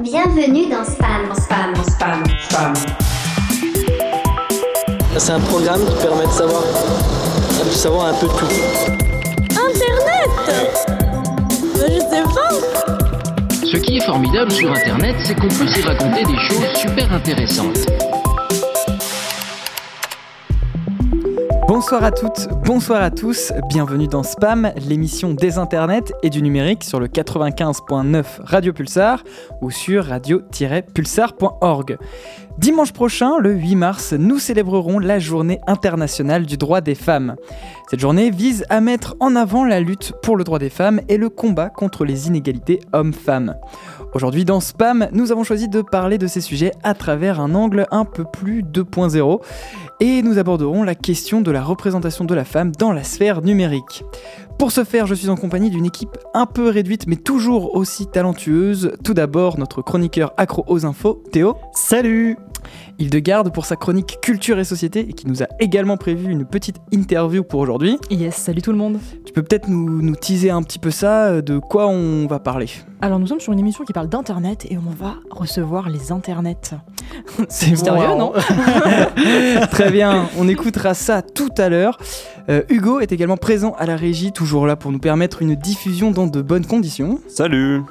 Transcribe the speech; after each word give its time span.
Bienvenue 0.00 0.68
dans 0.70 0.84
Spam. 0.84 1.34
Spam, 1.34 1.74
spam, 1.74 2.22
spam. 2.48 2.72
C'est 5.16 5.32
un 5.32 5.40
programme 5.40 5.80
qui 5.84 6.06
permet 6.06 6.24
de 6.24 6.30
savoir, 6.30 6.62
de 7.64 7.70
savoir 7.70 8.06
un 8.06 8.14
peu 8.14 8.28
tout. 8.28 8.46
Internet 9.50 10.30
Je 11.74 11.98
sais 11.98 12.22
pas 12.22 13.66
Ce 13.66 13.76
qui 13.78 13.96
est 13.96 14.04
formidable 14.04 14.52
sur 14.52 14.70
Internet, 14.70 15.16
c'est 15.24 15.34
qu'on 15.34 15.48
peut 15.48 15.66
s'y 15.66 15.82
raconter 15.82 16.22
des 16.22 16.38
choses 16.38 16.74
super 16.76 17.12
intéressantes. 17.12 18.07
Bonsoir 21.78 22.02
à 22.02 22.10
toutes, 22.10 22.48
bonsoir 22.64 23.00
à 23.00 23.12
tous, 23.12 23.52
bienvenue 23.68 24.08
dans 24.08 24.24
Spam, 24.24 24.72
l'émission 24.88 25.32
des 25.32 25.58
internets 25.58 26.12
et 26.24 26.28
du 26.28 26.42
numérique 26.42 26.82
sur 26.82 26.98
le 26.98 27.06
95.9 27.06 28.24
Radio 28.40 28.72
Pulsar 28.72 29.22
ou 29.62 29.70
sur 29.70 30.06
radio-pulsar.org. 30.06 31.98
Dimanche 32.58 32.92
prochain, 32.92 33.38
le 33.38 33.52
8 33.52 33.76
mars, 33.76 34.12
nous 34.12 34.40
célébrerons 34.40 34.98
la 34.98 35.20
journée 35.20 35.60
internationale 35.68 36.46
du 36.46 36.56
droit 36.56 36.80
des 36.80 36.96
femmes. 36.96 37.36
Cette 37.88 38.00
journée 38.00 38.30
vise 38.30 38.64
à 38.70 38.80
mettre 38.80 39.14
en 39.20 39.36
avant 39.36 39.64
la 39.64 39.78
lutte 39.78 40.12
pour 40.24 40.36
le 40.36 40.42
droit 40.42 40.58
des 40.58 40.70
femmes 40.70 41.00
et 41.08 41.16
le 41.16 41.28
combat 41.28 41.70
contre 41.70 42.04
les 42.04 42.26
inégalités 42.26 42.80
hommes-femmes. 42.92 43.54
Aujourd'hui 44.14 44.46
dans 44.46 44.60
Spam, 44.60 45.08
nous 45.12 45.32
avons 45.32 45.44
choisi 45.44 45.68
de 45.68 45.82
parler 45.82 46.16
de 46.16 46.26
ces 46.26 46.40
sujets 46.40 46.72
à 46.82 46.94
travers 46.94 47.40
un 47.40 47.54
angle 47.54 47.86
un 47.90 48.06
peu 48.06 48.24
plus 48.24 48.62
2.0 48.62 49.40
et 50.00 50.22
nous 50.22 50.38
aborderons 50.38 50.82
la 50.82 50.94
question 50.94 51.42
de 51.42 51.50
la 51.50 51.62
représentation 51.62 52.24
de 52.24 52.34
la 52.34 52.44
femme 52.44 52.72
dans 52.72 52.92
la 52.92 53.04
sphère 53.04 53.42
numérique. 53.42 54.04
Pour 54.58 54.72
ce 54.72 54.84
faire, 54.84 55.06
je 55.06 55.14
suis 55.14 55.28
en 55.28 55.36
compagnie 55.36 55.68
d'une 55.68 55.84
équipe 55.84 56.16
un 56.32 56.46
peu 56.46 56.70
réduite 56.70 57.06
mais 57.06 57.16
toujours 57.16 57.76
aussi 57.76 58.06
talentueuse. 58.06 58.92
Tout 59.04 59.14
d'abord, 59.14 59.58
notre 59.58 59.82
chroniqueur 59.82 60.32
accro 60.38 60.64
aux 60.68 60.86
infos, 60.86 61.22
Théo. 61.30 61.56
Salut 61.74 62.38
Il 63.00 63.10
de 63.10 63.20
garde 63.20 63.52
pour 63.52 63.64
sa 63.64 63.76
chronique 63.76 64.18
Culture 64.20 64.58
et 64.58 64.64
Société 64.64 65.06
et 65.08 65.12
qui 65.12 65.28
nous 65.28 65.44
a 65.44 65.46
également 65.60 65.96
prévu 65.96 66.32
une 66.32 66.44
petite 66.44 66.78
interview 66.90 67.44
pour 67.44 67.60
aujourd'hui. 67.60 67.96
Yes, 68.10 68.34
salut 68.34 68.60
tout 68.60 68.72
le 68.72 68.76
monde. 68.76 68.98
Tu 69.24 69.32
peux 69.32 69.44
peut-être 69.44 69.68
nous, 69.68 70.02
nous 70.02 70.16
teaser 70.16 70.50
un 70.50 70.64
petit 70.64 70.80
peu 70.80 70.90
ça, 70.90 71.26
euh, 71.26 71.40
de 71.40 71.60
quoi 71.60 71.86
on 71.86 72.26
va 72.26 72.40
parler 72.40 72.66
Alors 73.00 73.20
nous 73.20 73.28
sommes 73.28 73.38
sur 73.38 73.52
une 73.52 73.60
émission 73.60 73.84
qui 73.84 73.92
parle 73.92 74.08
d'internet 74.08 74.66
et 74.68 74.78
on 74.78 74.90
va 74.90 75.14
recevoir 75.30 75.88
les 75.88 76.10
internets. 76.10 76.74
C'est 77.48 77.70
mystérieux, 77.70 78.08
wow. 78.08 78.18
non 78.18 78.32
Très 79.70 79.92
bien, 79.92 80.28
on 80.36 80.48
écoutera 80.48 80.92
ça 80.94 81.22
tout 81.22 81.54
à 81.56 81.68
l'heure. 81.68 81.98
Euh, 82.50 82.62
Hugo 82.68 82.98
est 82.98 83.12
également 83.12 83.36
présent 83.36 83.76
à 83.78 83.86
la 83.86 83.94
régie, 83.94 84.32
toujours 84.32 84.66
là 84.66 84.74
pour 84.74 84.90
nous 84.90 84.98
permettre 84.98 85.42
une 85.42 85.54
diffusion 85.54 86.10
dans 86.10 86.26
de 86.26 86.42
bonnes 86.42 86.66
conditions. 86.66 87.20
Salut 87.28 87.82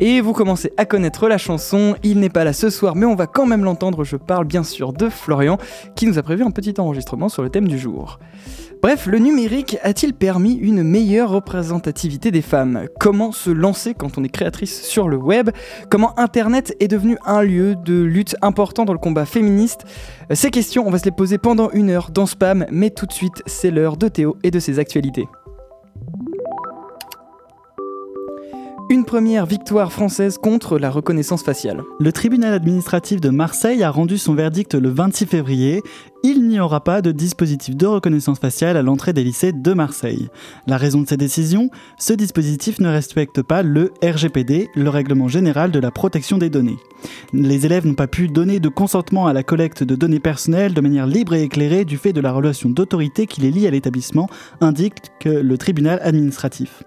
Et 0.00 0.20
vous 0.20 0.32
commencez 0.32 0.72
à 0.76 0.84
connaître 0.84 1.28
la 1.28 1.38
chanson, 1.38 1.94
il 2.02 2.18
n'est 2.18 2.28
pas 2.28 2.44
là 2.44 2.52
ce 2.52 2.68
soir, 2.68 2.94
mais 2.94 3.06
on 3.06 3.14
va 3.14 3.26
quand 3.26 3.46
même 3.46 3.64
l'entendre, 3.64 4.04
je 4.04 4.16
parle 4.16 4.33
bien 4.42 4.64
sûr 4.64 4.92
de 4.92 5.08
Florian, 5.08 5.58
qui 5.94 6.06
nous 6.06 6.18
a 6.18 6.22
prévu 6.24 6.42
un 6.42 6.50
petit 6.50 6.74
enregistrement 6.78 7.28
sur 7.28 7.42
le 7.42 7.50
thème 7.50 7.68
du 7.68 7.78
jour. 7.78 8.18
Bref, 8.82 9.06
le 9.06 9.18
numérique 9.18 9.78
a-t-il 9.82 10.12
permis 10.12 10.54
une 10.54 10.82
meilleure 10.82 11.30
représentativité 11.30 12.30
des 12.30 12.42
femmes? 12.42 12.86
Comment 13.00 13.32
se 13.32 13.48
lancer 13.50 13.94
quand 13.94 14.18
on 14.18 14.24
est 14.24 14.28
créatrice 14.28 14.82
sur 14.82 15.08
le 15.08 15.16
web? 15.16 15.48
Comment 15.88 16.18
Internet 16.18 16.76
est 16.80 16.88
devenu 16.88 17.16
un 17.24 17.42
lieu 17.42 17.76
de 17.76 18.02
lutte 18.02 18.36
important 18.42 18.84
dans 18.84 18.92
le 18.92 18.98
combat 18.98 19.24
féministe? 19.24 19.86
Ces 20.32 20.50
questions, 20.50 20.86
on 20.86 20.90
va 20.90 20.98
se 20.98 21.06
les 21.06 21.12
poser 21.12 21.38
pendant 21.38 21.70
une 21.70 21.88
heure 21.88 22.10
dans 22.10 22.26
Spam, 22.26 22.66
mais 22.70 22.90
tout 22.90 23.06
de 23.06 23.12
suite, 23.12 23.42
c'est 23.46 23.70
l'heure 23.70 23.96
de 23.96 24.08
Théo 24.08 24.36
et 24.42 24.50
de 24.50 24.58
ses 24.58 24.78
actualités. 24.78 25.26
Une 28.90 29.06
première 29.06 29.46
victoire 29.46 29.90
française 29.90 30.36
contre 30.36 30.78
la 30.78 30.90
reconnaissance 30.90 31.42
faciale. 31.42 31.82
Le 31.98 32.12
tribunal 32.12 32.52
administratif 32.52 33.18
de 33.18 33.30
Marseille 33.30 33.82
a 33.82 33.90
rendu 33.90 34.18
son 34.18 34.34
verdict 34.34 34.74
le 34.74 34.90
26 34.90 35.24
février. 35.24 35.82
Il 36.22 36.46
n'y 36.48 36.60
aura 36.60 36.84
pas 36.84 37.00
de 37.00 37.10
dispositif 37.10 37.76
de 37.76 37.86
reconnaissance 37.86 38.38
faciale 38.38 38.76
à 38.76 38.82
l'entrée 38.82 39.14
des 39.14 39.24
lycées 39.24 39.52
de 39.52 39.72
Marseille. 39.72 40.28
La 40.66 40.76
raison 40.76 41.00
de 41.00 41.08
cette 41.08 41.20
décision 41.20 41.70
Ce 41.98 42.12
dispositif 42.12 42.78
ne 42.78 42.88
respecte 42.88 43.40
pas 43.40 43.62
le 43.62 43.92
RGPD, 44.02 44.68
le 44.74 44.90
règlement 44.90 45.28
général 45.28 45.70
de 45.70 45.78
la 45.78 45.90
protection 45.90 46.36
des 46.36 46.50
données. 46.50 46.76
Les 47.32 47.64
élèves 47.64 47.86
n'ont 47.86 47.94
pas 47.94 48.06
pu 48.06 48.28
donner 48.28 48.60
de 48.60 48.68
consentement 48.68 49.26
à 49.26 49.32
la 49.32 49.42
collecte 49.42 49.82
de 49.82 49.96
données 49.96 50.20
personnelles 50.20 50.74
de 50.74 50.80
manière 50.82 51.06
libre 51.06 51.34
et 51.34 51.42
éclairée 51.42 51.86
du 51.86 51.96
fait 51.96 52.12
de 52.12 52.20
la 52.20 52.32
relation 52.32 52.68
d'autorité 52.68 53.26
qui 53.26 53.40
les 53.40 53.50
lie 53.50 53.66
à 53.66 53.70
l'établissement, 53.70 54.28
indique 54.60 54.94
que 55.20 55.30
le 55.30 55.56
tribunal 55.58 56.00
administratif. 56.02 56.82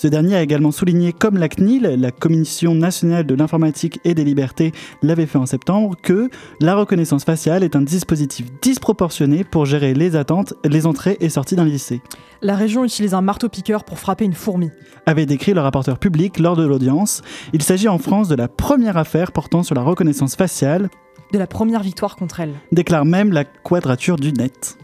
Ce 0.00 0.06
dernier 0.06 0.36
a 0.36 0.42
également 0.42 0.70
souligné, 0.70 1.12
comme 1.12 1.38
la 1.38 1.48
CNIL, 1.48 1.82
la 1.98 2.12
Commission 2.12 2.72
nationale 2.72 3.26
de 3.26 3.34
l'informatique 3.34 3.98
et 4.04 4.14
des 4.14 4.22
libertés, 4.22 4.70
l'avait 5.02 5.26
fait 5.26 5.38
en 5.38 5.46
septembre, 5.46 5.96
que 6.00 6.30
la 6.60 6.76
reconnaissance 6.76 7.24
faciale 7.24 7.64
est 7.64 7.74
un 7.74 7.82
dispositif 7.82 8.46
disproportionné 8.62 9.42
pour 9.42 9.66
gérer 9.66 9.94
les 9.94 10.14
attentes, 10.14 10.54
les 10.64 10.86
entrées 10.86 11.16
et 11.18 11.28
sorties 11.28 11.56
d'un 11.56 11.64
lycée, 11.64 12.00
La 12.42 12.54
région 12.54 12.84
utilise 12.84 13.12
un 13.12 13.22
marteau-piqueur 13.22 13.82
pour 13.82 13.98
frapper 13.98 14.24
une 14.24 14.34
fourmi. 14.34 14.70
avait 15.04 15.26
décrit 15.26 15.52
le 15.52 15.62
rapporteur 15.62 15.98
public 15.98 16.38
lors 16.38 16.54
de 16.54 16.64
l'audience. 16.64 17.22
Il 17.52 17.64
s'agit 17.64 17.88
en 17.88 17.98
France 17.98 18.28
de 18.28 18.36
la 18.36 18.46
première 18.46 18.98
affaire 18.98 19.32
portant 19.32 19.64
sur 19.64 19.74
la 19.74 19.82
reconnaissance 19.82 20.36
faciale, 20.36 20.90
De 21.32 21.38
la 21.40 21.48
première 21.48 21.82
victoire 21.82 22.14
contre 22.14 22.38
elle. 22.38 22.54
déclare 22.70 23.04
même 23.04 23.32
la 23.32 23.42
quadrature 23.42 24.14
du 24.14 24.32
net. 24.32 24.78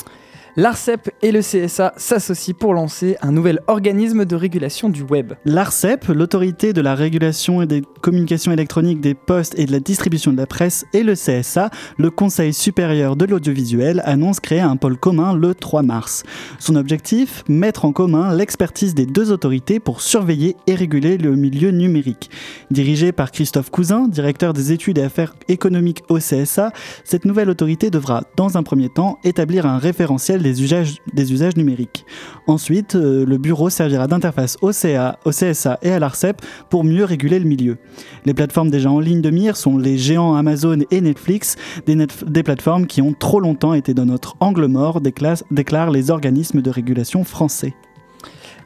L'ARCEP 0.56 1.10
et 1.20 1.32
le 1.32 1.41
CSA 1.41 1.94
s'associent 1.97 2.54
pour 2.56 2.75
lancer 2.75 3.16
un 3.22 3.32
nouvel 3.32 3.59
organisme 3.66 4.25
de 4.25 4.37
régulation 4.37 4.88
du 4.88 5.03
web. 5.03 5.32
L'ARCEP, 5.44 6.06
l'autorité 6.06 6.72
de 6.72 6.81
la 6.81 6.94
régulation 6.94 7.60
et 7.60 7.66
des 7.66 7.82
communications 8.03 8.53
électroniques 8.53 9.00
des 9.00 9.14
postes 9.14 9.59
et 9.59 9.66
de 9.66 9.72
la 9.72 9.81
distribution 9.81 10.31
de 10.31 10.37
la 10.37 10.47
presse, 10.47 10.84
et 10.93 11.03
le 11.03 11.14
CSA, 11.14 11.70
le 11.98 12.10
Conseil 12.10 12.54
supérieur 12.54 13.16
de 13.16 13.25
l'audiovisuel, 13.25 14.00
annoncent 14.04 14.38
créer 14.41 14.60
un 14.60 14.76
pôle 14.76 14.97
commun 14.97 15.34
le 15.34 15.56
3 15.56 15.82
mars. 15.82 16.22
Son 16.60 16.76
objectif 16.76 17.43
Mettre 17.48 17.84
en 17.84 17.91
commun 17.91 18.32
l'expertise 18.32 18.94
des 18.94 19.06
deux 19.06 19.32
autorités 19.32 19.81
pour 19.81 20.03
surveiller 20.03 20.54
et 20.69 20.76
réguler 20.76 21.19
le 21.19 21.34
milieu 21.34 21.72
numérique. 21.72 22.31
Dirigé 22.70 23.10
par 23.10 23.32
Christophe 23.32 23.70
Cousin, 23.70 24.06
directeur 24.06 24.53
des 24.53 24.70
études 24.70 24.98
et 24.98 25.03
affaires 25.03 25.34
économiques 25.48 26.04
au 26.09 26.19
CSA, 26.19 26.70
cette 27.03 27.25
nouvelle 27.25 27.50
autorité 27.50 27.91
devra, 27.91 28.22
dans 28.37 28.56
un 28.56 28.62
premier 28.62 28.88
temps, 28.88 29.19
établir 29.25 29.66
un 29.66 29.78
référentiel 29.78 30.44
des 30.44 30.62
usages, 30.62 31.56
numériques. 31.56 32.06
Ensuite, 32.47 32.94
euh, 32.94 33.25
le 33.27 33.38
bureau 33.38 33.71
servira 33.71 34.06
d'interface 34.06 34.56
au, 34.62 34.72
CA, 34.72 35.19
au 35.25 35.31
CSA 35.31 35.78
et 35.82 35.91
à 35.91 35.99
l'ARCEP 35.99 36.41
pour 36.71 36.84
mieux 36.84 37.05
réguler 37.05 37.38
le 37.38 37.47
milieu. 37.47 37.78
Les 38.25 38.34
plateformes 38.34 38.71
déjà 38.71 38.91
en 38.91 39.00
ligne 39.00 39.21
de 39.21 39.31
mire 39.31 39.56
sont 39.56 39.77
les 39.77 39.99
géants 39.99 40.34
Amazon 40.34 40.78
et 40.91 41.00
Netflix, 41.00 41.56
des, 41.87 42.43
plateformes 42.43 42.87
qui 42.87 43.03
ont 43.03 43.15
trop 43.15 43.41
longtemps 43.41 43.75
été 43.75 43.94
dans 43.94 44.06
notre 44.06 44.37
angle 44.41 44.66
mort, 44.66 45.00
déclarent 45.00 45.91
les 45.91 46.10
organismes 46.10 46.62
de 46.62 46.71
régulation 46.71 47.25
français. 47.25 47.75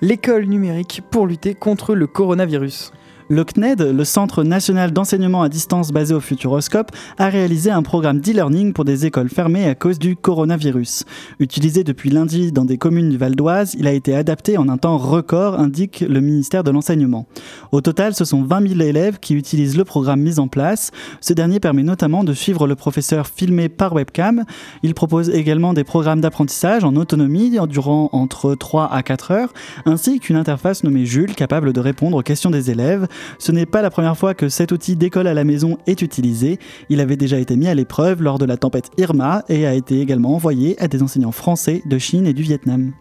L'école 0.01 0.45
numérique 0.45 1.03
pour 1.11 1.27
lutter 1.27 1.55
contre 1.55 1.95
le 1.95 2.07
coronavirus. 2.07 2.93
Le 3.31 3.45
CNED, 3.45 3.83
le 3.83 4.05
Centre 4.05 4.43
national 4.43 4.91
d'enseignement 4.91 5.43
à 5.43 5.51
distance 5.51 5.93
basé 5.93 6.15
au 6.15 6.21
Futuroscope, 6.21 6.93
a 7.19 7.29
réalisé 7.29 7.71
un 7.71 7.83
programme 7.83 8.21
d'e-learning 8.21 8.73
pour 8.73 8.87
des 8.87 9.05
écoles 9.05 9.29
fermées 9.29 9.69
à 9.69 9.75
cause 9.75 9.99
du 9.99 10.17
coronavirus. 10.17 11.05
Utilisé 11.39 11.85
depuis 11.85 12.09
lundi 12.09 12.53
dans 12.53 12.65
des 12.65 12.79
communes 12.79 13.11
du 13.11 13.19
Val 13.19 13.37
d'Oise, 13.37 13.77
il 13.79 13.87
a 13.87 13.93
été 13.93 14.17
adapté 14.17 14.57
en 14.57 14.71
un 14.71 14.79
temps 14.79 14.97
record, 14.97 15.61
indique 15.61 16.01
le 16.09 16.23
ministère 16.23 16.65
de 16.65 16.71
l'Enseignement. 16.71 17.27
Au 17.71 17.83
total, 17.83 18.15
ce 18.15 18.25
sont 18.25 18.43
20 18.45 18.67
000 18.67 18.81
élèves 18.81 19.19
qui 19.21 19.35
utilisent 19.35 19.77
le 19.77 19.85
programme 19.85 20.23
mis 20.23 20.39
en 20.39 20.49
place. 20.49 20.91
Ce 21.21 21.35
dernier 21.35 21.61
permet 21.61 21.83
notamment 21.83 22.25
de 22.25 22.33
suivre 22.33 22.67
le 22.67 22.77
professeur 22.77 23.27
filmé 23.27 23.69
par 23.69 23.93
webcam. 23.93 24.45
Il 24.83 24.95
propose 24.95 25.29
également 25.29 25.75
des 25.75 25.85
programmes 25.85 26.23
d'apprentissage 26.23 26.83
en 26.83 26.97
autonomie 26.97 27.59
durant 27.69 28.09
entre 28.13 28.55
3 28.55 28.91
à 28.91 29.03
4 29.03 29.31
heures, 29.33 29.53
ainsi 29.85 30.19
qu'une 30.19 30.37
interface 30.37 30.83
nommée 30.83 31.05
Jules 31.05 31.35
capable 31.35 31.75
de 31.75 31.81
répondre 31.81 32.17
aux 32.17 32.23
questions 32.23 32.49
des 32.49 32.71
élèves. 32.71 33.07
Ce 33.39 33.53
n'est 33.53 33.67
pas 33.67 33.83
la 33.83 33.91
première 33.91 34.17
fois 34.17 34.35
que 34.35 34.49
cet 34.49 34.73
outil 34.73 34.97
d'école 34.97 35.27
à 35.27 35.35
la 35.35 35.45
maison 35.45 35.79
est 35.87 36.03
utilisé. 36.03 36.59
Il 36.89 37.01
avait 37.01 37.17
déjà 37.17 37.39
été 37.39 37.57
mis 37.57 37.69
à 37.69 37.75
l'épreuve 37.75 38.23
lors 38.23 38.39
de 38.39 38.45
la 38.45 38.57
tempête 38.57 38.91
Irma 38.99 39.43
et 39.49 39.67
a 39.67 39.75
été 39.75 40.01
également 40.01 40.35
envoyé 40.35 40.81
à 40.83 40.89
des 40.89 41.03
enseignants 41.03 41.33
français 41.33 41.83
de 41.87 41.99
Chine 41.99 42.27
et 42.27 42.33
du 42.33 42.43
Vietnam. 42.43 42.93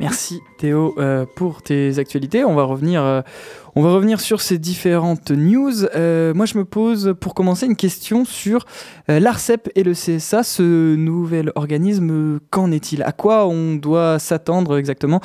Merci 0.00 0.40
Théo 0.56 0.94
euh, 0.96 1.26
pour 1.36 1.60
tes 1.60 1.98
actualités. 1.98 2.42
On 2.42 2.54
va 2.54 2.62
revenir, 2.62 3.02
euh, 3.02 3.20
on 3.76 3.82
va 3.82 3.90
revenir 3.90 4.18
sur 4.18 4.40
ces 4.40 4.58
différentes 4.58 5.30
news. 5.30 5.84
Euh, 5.94 6.32
moi, 6.32 6.46
je 6.46 6.56
me 6.56 6.64
pose 6.64 7.14
pour 7.20 7.34
commencer 7.34 7.66
une 7.66 7.76
question 7.76 8.24
sur 8.24 8.64
l'ARCEP 9.08 9.68
et 9.74 9.82
le 9.82 9.92
CSA, 9.92 10.42
ce 10.42 10.94
nouvel 10.94 11.52
organisme. 11.54 12.40
Qu'en 12.48 12.70
est-il? 12.70 13.02
À 13.02 13.12
quoi 13.12 13.46
on 13.46 13.74
doit 13.74 14.18
s'attendre 14.18 14.78
exactement? 14.78 15.20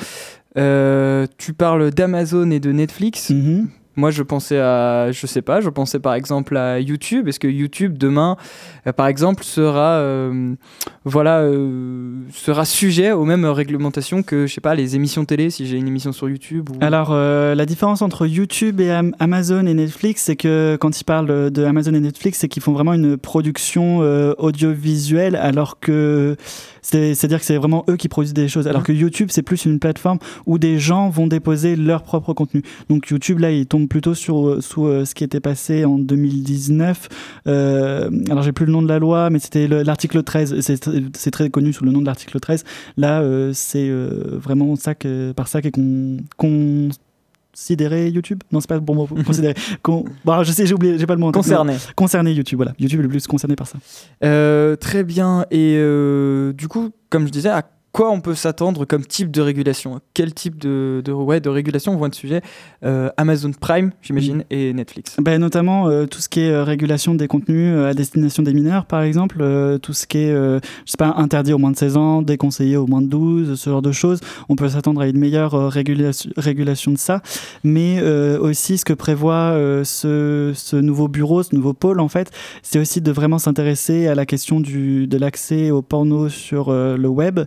Tu 0.54 1.52
parles 1.56 1.90
d'Amazon 1.90 2.50
et 2.50 2.60
de 2.60 2.72
Netflix. 2.72 3.30
Mhm. 3.30 3.68
Moi, 3.96 4.10
je 4.10 4.22
pensais 4.22 4.58
à, 4.58 5.10
je 5.10 5.26
sais 5.26 5.42
pas, 5.42 5.60
je 5.60 5.70
pensais 5.70 5.98
par 5.98 6.14
exemple 6.14 6.56
à 6.56 6.78
YouTube. 6.80 7.28
Est-ce 7.28 7.40
que 7.40 7.48
YouTube 7.48 7.96
demain, 7.96 8.36
euh, 8.86 8.92
par 8.92 9.06
exemple, 9.06 9.42
sera, 9.42 9.94
euh, 9.94 10.54
voilà, 11.04 11.40
euh, 11.40 12.20
sera 12.30 12.64
sujet 12.64 13.12
aux 13.12 13.24
mêmes 13.24 13.46
réglementations 13.46 14.22
que, 14.22 14.46
je 14.46 14.52
sais 14.52 14.60
pas, 14.60 14.74
les 14.74 14.96
émissions 14.96 15.24
télé 15.24 15.48
si 15.50 15.66
j'ai 15.66 15.78
une 15.78 15.88
émission 15.88 16.12
sur 16.12 16.28
YouTube 16.28 16.68
ou... 16.70 16.74
Alors, 16.80 17.14
la 17.14 17.66
différence 17.66 18.02
entre 18.02 18.26
YouTube 18.26 18.80
et 18.80 18.90
Am- 18.90 19.14
Amazon 19.18 19.66
et 19.66 19.74
Netflix, 19.74 20.22
c'est 20.22 20.36
que 20.36 20.76
quand 20.80 21.00
ils 21.00 21.04
parlent 21.04 21.50
de 21.50 21.64
Amazon 21.64 21.94
et 21.94 22.00
Netflix, 22.00 22.38
c'est 22.38 22.48
qu'ils 22.48 22.62
font 22.62 22.72
vraiment 22.72 22.92
une 22.92 23.16
production 23.16 23.98
audiovisuelle, 24.38 25.36
alors 25.36 25.80
que 25.80 26.36
c'est-à-dire 26.90 27.38
que 27.40 27.44
c'est 27.44 27.56
vraiment 27.56 27.84
eux 27.90 27.96
qui 27.96 28.08
produisent 28.08 28.34
des 28.34 28.48
choses. 28.48 28.68
Alors 28.68 28.82
que 28.82 28.92
YouTube, 28.92 29.28
c'est 29.30 29.42
plus 29.42 29.64
une 29.64 29.78
plateforme 29.78 30.18
où 30.46 30.58
des 30.58 30.78
gens 30.78 31.08
vont 31.10 31.26
déposer 31.26 31.74
leur 31.76 32.02
propre 32.02 32.32
contenu. 32.32 32.62
Donc 32.88 33.08
YouTube, 33.08 33.40
là, 33.40 33.50
il 33.50 33.66
tombe 33.66 33.88
plutôt 33.88 34.14
sur, 34.14 34.46
euh, 34.48 34.60
sous 34.60 34.86
euh, 34.86 35.04
ce 35.04 35.14
qui 35.14 35.24
était 35.24 35.40
passé 35.40 35.84
en 35.84 35.98
2019. 35.98 37.08
Euh, 37.46 38.10
alors, 38.30 38.42
j'ai 38.42 38.52
plus 38.52 38.66
le 38.66 38.72
nom 38.72 38.82
de 38.82 38.88
la 38.88 38.98
loi, 38.98 39.30
mais 39.30 39.38
c'était 39.38 39.66
le- 39.66 39.82
l'article 39.82 40.22
13. 40.22 40.60
C'est 40.60 41.30
très 41.30 41.50
connu 41.50 41.72
sous 41.72 41.84
le 41.84 41.90
nom 41.90 42.00
de 42.00 42.06
l'article 42.06 42.38
13. 42.38 42.64
Là, 42.96 43.20
euh, 43.20 43.50
c'est 43.52 43.88
euh, 43.88 44.38
vraiment 44.40 44.76
ça 44.76 44.94
que, 44.94 45.32
par 45.32 45.48
ça 45.48 45.60
qu'est 45.62 45.72
con, 46.36 46.88
considéré 47.56 48.10
YouTube? 48.10 48.42
Non, 48.52 48.60
c'est 48.60 48.68
pas 48.68 48.74
le 48.74 48.82
bon 48.82 48.94
mot. 48.94 49.06
Considéré. 49.06 49.54
Con- 49.82 50.04
bon, 50.26 50.42
je 50.42 50.52
sais, 50.52 50.66
j'ai 50.66 50.74
oublié, 50.74 50.98
j'ai 50.98 51.06
pas 51.06 51.14
le 51.14 51.20
mot. 51.20 51.32
Concerné. 51.32 51.72
Non, 51.72 51.78
Concerné 51.96 52.32
YouTube, 52.32 52.58
voilà. 52.58 52.74
YouTube 52.78 53.00
est 53.00 53.04
le 53.04 53.08
plus 53.08 53.26
concerné 53.26 53.56
par 53.56 53.66
ça. 53.66 53.78
Euh, 54.24 54.76
très 54.76 55.04
bien. 55.04 55.46
Et 55.50 55.76
euh, 55.78 56.52
du 56.52 56.68
coup, 56.68 56.90
comme 57.08 57.26
je 57.26 57.32
disais, 57.32 57.48
à 57.48 57.62
quoi 57.96 58.10
on 58.10 58.20
peut 58.20 58.34
s'attendre 58.34 58.84
comme 58.84 59.06
type 59.06 59.30
de 59.30 59.40
régulation? 59.40 60.00
Quel 60.12 60.34
type 60.34 60.58
de, 60.58 61.00
de, 61.02 61.12
ouais, 61.12 61.40
de 61.40 61.48
régulation? 61.48 61.96
Vont 61.96 62.04
être 62.04 62.14
sujet 62.14 62.42
Euh, 62.84 63.08
Amazon 63.16 63.52
Prime, 63.58 63.90
j'imagine, 64.02 64.44
et 64.50 64.74
Netflix. 64.74 65.16
Ben, 65.18 65.40
notamment 65.40 65.88
euh, 65.88 66.04
tout 66.04 66.20
ce 66.20 66.28
qui 66.28 66.40
est 66.40 66.50
euh, 66.50 66.62
régulation 66.62 67.14
des 67.14 67.26
contenus 67.26 67.74
à 67.74 67.94
destination 67.94 68.42
des 68.42 68.52
mineurs, 68.52 68.84
par 68.84 69.00
exemple, 69.00 69.38
tout 69.80 69.94
ce 69.94 70.06
qui 70.06 70.18
est, 70.18 70.30
je 70.30 70.60
sais 70.84 70.98
pas, 70.98 71.14
interdit 71.16 71.54
au 71.54 71.58
moins 71.58 71.70
de 71.70 71.76
16 71.76 71.96
ans, 71.96 72.20
déconseillé 72.20 72.76
au 72.76 72.86
moins 72.86 73.00
de 73.00 73.06
12, 73.06 73.58
ce 73.58 73.70
genre 73.70 73.80
de 73.80 73.92
choses. 73.92 74.20
On 74.50 74.56
peut 74.56 74.68
s'attendre 74.68 75.00
à 75.00 75.06
une 75.06 75.18
meilleure 75.18 75.52
régulation, 75.72 76.92
de 76.92 76.98
ça, 76.98 77.22
mais 77.64 78.02
aussi 78.36 78.76
ce 78.76 78.84
que 78.84 78.92
prévoit 78.92 79.54
ce, 79.84 80.52
ce 80.54 80.76
nouveau 80.76 81.08
bureau, 81.08 81.42
ce 81.42 81.54
nouveau 81.54 81.72
pôle, 81.72 82.00
en 82.00 82.08
fait, 82.08 82.30
c'est 82.62 82.78
aussi 82.78 83.00
de 83.00 83.10
vraiment 83.10 83.38
s'intéresser 83.38 84.06
à 84.06 84.14
la 84.14 84.26
question 84.26 84.60
du, 84.60 85.06
de 85.06 85.16
l'accès 85.16 85.70
au 85.70 85.80
porno 85.80 86.28
sur 86.28 86.70
le 86.72 87.08
web, 87.08 87.40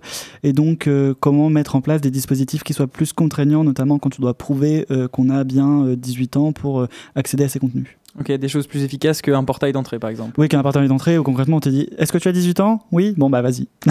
et 0.43 0.53
donc 0.53 0.87
euh, 0.87 1.13
comment 1.19 1.49
mettre 1.49 1.75
en 1.75 1.81
place 1.81 2.01
des 2.01 2.11
dispositifs 2.11 2.63
qui 2.63 2.73
soient 2.73 2.87
plus 2.87 3.13
contraignants, 3.13 3.63
notamment 3.63 3.99
quand 3.99 4.09
tu 4.09 4.21
dois 4.21 4.33
prouver 4.33 4.85
euh, 4.91 5.07
qu'on 5.07 5.29
a 5.29 5.43
bien 5.43 5.85
euh, 5.85 5.95
18 5.95 6.37
ans 6.37 6.51
pour 6.51 6.81
euh, 6.81 6.87
accéder 7.15 7.43
à 7.43 7.49
ces 7.49 7.59
contenus? 7.59 7.87
Ok, 8.19 8.31
des 8.31 8.47
choses 8.47 8.65
plus 8.65 8.83
efficaces 8.83 9.21
qu'un 9.21 9.43
portail 9.43 9.71
d'entrée, 9.71 9.99
par 9.99 10.09
exemple. 10.09 10.33
Oui, 10.39 10.49
qu'un 10.49 10.63
partenaire 10.63 10.89
d'entrée 10.89 11.19
où 11.19 11.23
concrètement 11.23 11.57
on 11.57 11.59
te 11.59 11.69
dit 11.69 11.87
Est-ce 11.99 12.11
que 12.11 12.17
tu 12.17 12.27
as 12.27 12.31
18 12.31 12.59
ans? 12.59 12.81
Oui, 12.91 13.13
bon 13.15 13.29
bah 13.29 13.41
vas-y. 13.43 13.67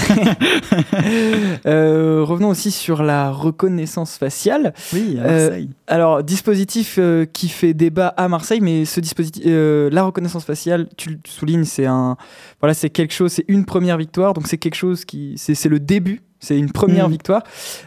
Euh, 1.66 2.22
revenons 2.24 2.48
aussi 2.48 2.70
sur 2.70 3.02
la 3.02 3.30
reconnaissance 3.30 4.16
faciale. 4.16 4.74
Oui, 4.92 5.18
à 5.18 5.22
Euh, 5.24 5.48
Marseille. 5.48 5.70
Alors, 5.86 6.22
dispositif 6.22 6.96
euh, 6.98 7.24
qui 7.26 7.48
fait 7.48 7.74
débat 7.74 8.08
à 8.08 8.28
Marseille, 8.28 8.60
mais 8.60 8.84
ce 8.84 9.00
dispositif, 9.00 9.42
euh, 9.46 9.88
la 9.92 10.02
reconnaissance 10.04 10.44
faciale, 10.44 10.88
tu 10.96 11.10
le 11.10 11.18
soulignes, 11.26 11.64
c'est 11.64 11.86
un, 11.86 12.16
voilà, 12.60 12.74
c'est 12.74 12.90
quelque 12.90 13.14
chose, 13.14 13.32
c'est 13.32 13.44
une 13.48 13.64
première 13.64 13.96
victoire, 13.96 14.34
donc 14.34 14.46
c'est 14.46 14.58
quelque 14.58 14.74
chose 14.74 15.04
qui, 15.04 15.34
c'est 15.36 15.62
le 15.68 15.80
début, 15.80 16.22
c'est 16.40 16.58
une 16.58 16.70
première 16.73 17.06
Mhm. 17.06 17.12
victoire. 17.12 17.43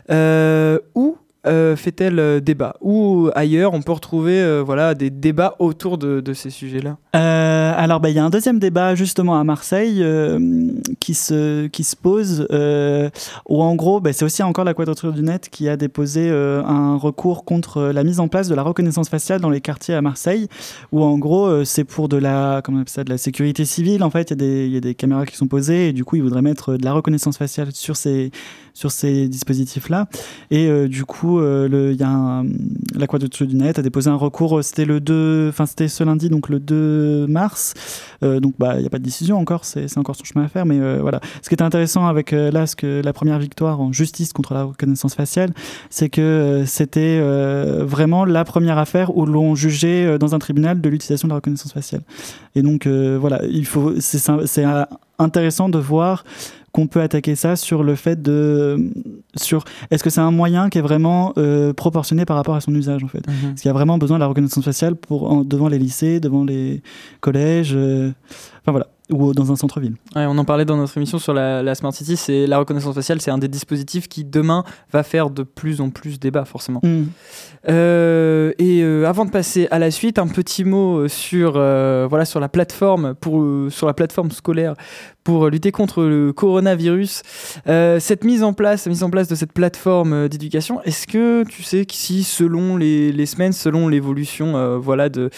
Euh, 0.09 0.79
où 0.95 1.17
euh, 1.47 1.75
fait-elle 1.75 2.19
euh, 2.19 2.39
débat 2.39 2.75
Ou 2.81 3.29
ailleurs, 3.35 3.73
on 3.73 3.81
peut 3.81 3.91
retrouver, 3.91 4.41
euh, 4.41 4.61
voilà, 4.63 4.93
des 4.93 5.09
débats 5.09 5.55
autour 5.59 5.97
de, 5.97 6.19
de 6.21 6.33
ces 6.33 6.49
sujets-là. 6.49 6.97
Alors, 7.13 7.99
bah, 7.99 8.09
il 8.09 8.15
y 8.15 8.19
a 8.19 8.23
un 8.25 8.29
deuxième 8.29 8.59
débat 8.59 8.95
justement 8.95 9.39
à 9.39 9.43
Marseille 9.43 10.05
qui, 10.99 11.13
se, 11.13 11.67
qui 11.67 11.83
se 11.83 11.95
pose, 11.95 12.47
où 13.49 13.61
en 13.63 13.75
gros, 13.75 13.99
bah, 13.99 14.13
c'est 14.13 14.25
aussi 14.25 14.43
encore 14.43 14.65
la 14.65 14.73
Quadrature 14.73 15.13
du 15.13 15.21
Net 15.23 15.49
qui 15.49 15.67
a 15.69 15.77
déposé 15.77 16.29
un 16.29 16.97
recours 16.97 17.43
contre 17.45 17.83
la 17.83 18.03
mise 18.03 18.19
en 18.19 18.27
place 18.27 18.47
de 18.47 18.55
la 18.55 18.61
reconnaissance 18.61 19.09
faciale 19.09 19.39
dans 19.41 19.49
les 19.49 19.61
quartiers 19.61 19.95
à 19.95 20.01
Marseille, 20.01 20.47
où 20.91 21.01
en 21.03 21.17
gros, 21.17 21.63
c'est 21.63 21.83
pour 21.85 22.07
de 22.09 22.17
la, 22.17 22.61
comment 22.63 22.79
on 22.81 22.83
ça, 22.87 23.03
de 23.03 23.09
la 23.09 23.17
sécurité 23.17 23.65
civile. 23.65 24.03
En 24.03 24.09
fait, 24.09 24.29
il 24.31 24.31
y, 24.31 24.33
a 24.33 24.35
des- 24.35 24.65
il 24.67 24.73
y 24.73 24.77
a 24.77 24.81
des 24.81 24.93
caméras 24.95 25.25
qui 25.25 25.35
sont 25.37 25.47
posées 25.47 25.89
et 25.89 25.93
du 25.93 26.03
coup, 26.05 26.17
ils 26.17 26.23
voudraient 26.23 26.41
mettre 26.41 26.75
de 26.75 26.83
la 26.83 26.93
reconnaissance 26.93 27.37
faciale 27.37 27.69
sur 27.71 27.95
ces, 27.95 28.31
sur 28.73 28.91
ces 28.91 29.27
dispositifs-là. 29.27 30.07
Et 30.51 30.87
du 30.87 31.05
coup, 31.05 31.30
euh, 31.39 31.67
le- 31.67 31.91
il 31.91 31.99
y 31.99 32.03
a 32.03 32.09
un, 32.09 32.45
la 32.95 33.07
Quadrature 33.07 33.47
du 33.47 33.55
Net 33.55 33.79
a 33.79 33.81
déposé 33.81 34.09
un 34.09 34.15
recours, 34.15 34.57
euh, 34.57 34.61
c'était 34.61 34.85
le 34.85 34.99
2, 34.99 35.47
enfin 35.49 35.65
c'était 35.65 35.87
ce 35.87 36.03
lundi, 36.03 36.29
donc 36.29 36.49
le 36.49 36.59
2 36.59 37.27
mars. 37.27 37.73
Euh, 38.23 38.39
donc 38.39 38.53
bah 38.59 38.75
il 38.75 38.81
n'y 38.81 38.85
a 38.87 38.89
pas 38.89 38.99
de 38.99 39.03
décision 39.03 39.37
encore, 39.37 39.65
c'est 39.65 39.97
encore 39.97 40.15
son 40.15 40.23
chemin 40.23 40.45
à 40.45 40.47
faire, 40.47 40.65
mais 40.65 40.79
voilà. 40.99 41.19
Ce 41.41 41.49
qui 41.49 41.55
est 41.55 41.61
intéressant 41.63 42.05
avec 42.07 42.31
là, 42.31 42.65
que 42.77 43.01
la 43.03 43.13
première 43.13 43.39
victoire 43.39 43.81
en 43.81 43.91
justice 43.91 44.33
contre 44.33 44.53
la 44.53 44.63
reconnaissance 44.63 45.15
faciale, 45.15 45.51
c'est 45.89 46.09
que 46.09 46.63
c'était 46.65 47.19
vraiment 47.81 48.25
la 48.25 48.43
première 48.45 48.77
affaire 48.77 49.15
où 49.17 49.25
l'on 49.25 49.55
jugeait 49.55 50.17
dans 50.19 50.35
un 50.35 50.39
tribunal 50.39 50.79
de 50.81 50.89
l'utilisation 50.89 51.27
de 51.27 51.31
la 51.31 51.35
reconnaissance 51.35 51.73
faciale. 51.73 52.01
Et 52.55 52.61
donc 52.61 52.87
voilà, 52.87 53.41
il 53.49 53.65
faut, 53.65 53.93
c'est 53.99 54.63
intéressant 55.19 55.69
de 55.69 55.77
voir 55.79 56.23
qu'on 56.73 56.87
peut 56.87 57.01
attaquer 57.01 57.35
ça 57.35 57.55
sur 57.55 57.83
le 57.83 57.95
fait 57.95 58.21
de 58.21 58.89
sur 59.35 59.63
est-ce 59.91 60.03
que 60.03 60.09
c'est 60.09 60.21
un 60.21 60.31
moyen 60.31 60.69
qui 60.69 60.77
est 60.77 60.81
vraiment 60.81 61.33
euh, 61.37 61.73
proportionné 61.73 62.23
par 62.25 62.37
rapport 62.37 62.55
à 62.55 62.61
son 62.61 62.73
usage 62.73 63.03
en 63.03 63.07
fait? 63.07 63.23
Est-ce 63.53 63.61
qu'il 63.63 63.69
y 63.69 63.69
a 63.69 63.73
vraiment 63.73 63.97
besoin 63.97 64.17
de 64.17 64.21
la 64.21 64.27
reconnaissance 64.27 64.63
faciale 64.63 64.95
pour 64.95 65.29
en- 65.31 65.43
devant 65.43 65.67
les 65.67 65.77
lycées 65.79 66.19
devant 66.19 66.43
les 66.45 66.81
collèges 67.19 67.73
euh, 67.75 68.11
enfin 68.61 68.71
voilà 68.71 68.87
ou 69.11 69.33
dans 69.33 69.51
un 69.51 69.55
centre-ville 69.55 69.95
Ouais, 70.15 70.25
on 70.27 70.37
en 70.37 70.45
parlait 70.45 70.65
dans 70.65 70.77
notre 70.77 70.95
émission 70.97 71.19
sur 71.19 71.33
la, 71.33 71.61
la 71.61 71.75
Smart 71.75 71.93
City, 71.93 72.17
c'est 72.17 72.47
la 72.47 72.57
reconnaissance 72.57 72.95
faciale, 72.95 73.21
c'est 73.21 73.31
un 73.31 73.37
des 73.37 73.47
dispositifs 73.47 74.07
qui 74.07 74.23
demain 74.23 74.63
va 74.91 75.03
faire 75.03 75.29
de 75.29 75.43
plus 75.43 75.81
en 75.81 75.89
plus 75.89 76.19
débat, 76.19 76.45
forcément. 76.45 76.81
Euh, 77.69 78.53
et 78.57 78.81
euh, 78.81 79.05
avant 79.05 79.25
de 79.25 79.31
passer 79.31 79.67
à 79.71 79.79
la 79.79 79.91
suite, 79.91 80.17
un 80.19 80.27
petit 80.27 80.63
mot 80.63 80.99
euh, 80.99 81.07
sur, 81.07 81.53
euh, 81.55 82.07
voilà, 82.09 82.25
sur, 82.25 82.39
la 82.39 82.49
plateforme 82.49 83.13
pour, 83.15 83.43
sur 83.71 83.87
la 83.87 83.93
plateforme 83.93 84.31
scolaire 84.31 84.73
pour 85.23 85.49
lutter 85.49 85.71
contre 85.71 86.03
le 86.03 86.33
coronavirus. 86.33 87.21
Cette 87.65 88.23
mise 88.23 88.43
en 88.43 88.53
place, 88.53 88.85
la 88.85 88.89
mise 88.89 89.03
en 89.03 89.09
place 89.09 89.27
de 89.27 89.35
cette 89.35 89.53
plateforme 89.53 90.27
d'éducation, 90.27 90.81
est-ce 90.83 91.05
que 91.05 91.43
tu 91.43 91.61
sais 91.61 91.85
qu'ici, 91.85 92.23
selon 92.23 92.77
les, 92.77 93.11
les 93.11 93.25
semaines, 93.27 93.53
selon 93.53 93.87
l'évolution 93.87 94.77
voilà, 94.79 95.09
de, 95.09 95.29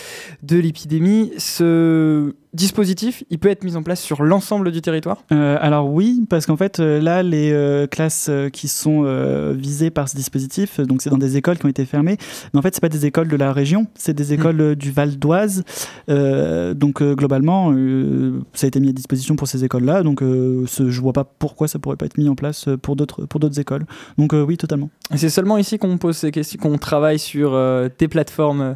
de 0.41 0.57
l'épidémie, 0.57 1.33
ce 1.37 2.33
dispositif, 2.53 3.23
il 3.29 3.39
peut 3.39 3.49
être 3.49 3.63
mis 3.63 3.75
en 3.75 3.83
place 3.83 3.99
sur 4.01 4.23
l'ensemble 4.23 4.71
du 4.71 4.81
territoire? 4.81 5.23
Euh, 5.31 5.57
alors 5.59 5.91
oui, 5.91 6.25
parce 6.29 6.45
qu'en 6.45 6.57
fait, 6.57 6.79
euh, 6.79 7.01
là, 7.01 7.23
les 7.23 7.51
euh, 7.51 7.87
classes 7.87 8.29
qui 8.51 8.67
sont 8.67 9.03
euh, 9.05 9.53
visées 9.57 9.89
par 9.89 10.07
ce 10.09 10.15
dispositif, 10.15 10.79
donc 10.79 11.01
c'est 11.01 11.09
dans 11.09 11.17
des 11.17 11.37
écoles 11.37 11.57
qui 11.57 11.65
ont 11.65 11.69
été 11.69 11.85
fermées, 11.85 12.17
mais 12.53 12.59
en 12.59 12.61
fait, 12.61 12.73
c'est 12.75 12.81
pas 12.81 12.89
des 12.89 13.05
écoles 13.05 13.27
de 13.27 13.35
la 13.35 13.51
région, 13.53 13.87
c'est 13.95 14.13
des 14.13 14.33
écoles 14.33 14.61
euh, 14.61 14.75
du 14.75 14.91
Val 14.91 15.17
d'Oise. 15.17 15.63
Euh, 16.09 16.73
donc 16.73 17.01
euh, 17.01 17.15
globalement, 17.15 17.71
euh, 17.73 18.39
ça 18.53 18.65
a 18.65 18.67
été 18.67 18.79
mis 18.79 18.89
à 18.89 18.93
disposition 18.93 19.35
pour 19.35 19.47
ces 19.47 19.63
écoles-là, 19.63 20.03
donc 20.03 20.21
euh, 20.21 20.65
ce- 20.67 20.89
je 20.89 21.01
vois 21.01 21.13
pas 21.13 21.23
pourquoi 21.23 21.67
ça 21.67 21.79
pourrait 21.79 21.97
pas 21.97 22.05
être 22.05 22.17
mis 22.17 22.29
en 22.29 22.35
place 22.35 22.67
pour 22.81 22.95
d'autres 22.95 23.25
pour 23.25 23.39
d'autres 23.39 23.59
écoles. 23.59 23.85
Donc 24.17 24.33
euh, 24.33 24.41
oui, 24.43 24.57
totalement. 24.57 24.89
Et 25.13 25.17
C'est 25.17 25.29
seulement 25.29 25.57
ici 25.57 25.77
qu'on 25.77 25.97
pose 25.97 26.17
ces 26.17 26.31
questions, 26.31 26.59
qu'on 26.61 26.77
travaille 26.77 27.19
sur 27.19 27.53
euh, 27.53 27.89
des 27.97 28.07
plateformes 28.07 28.61
euh, 28.61 28.73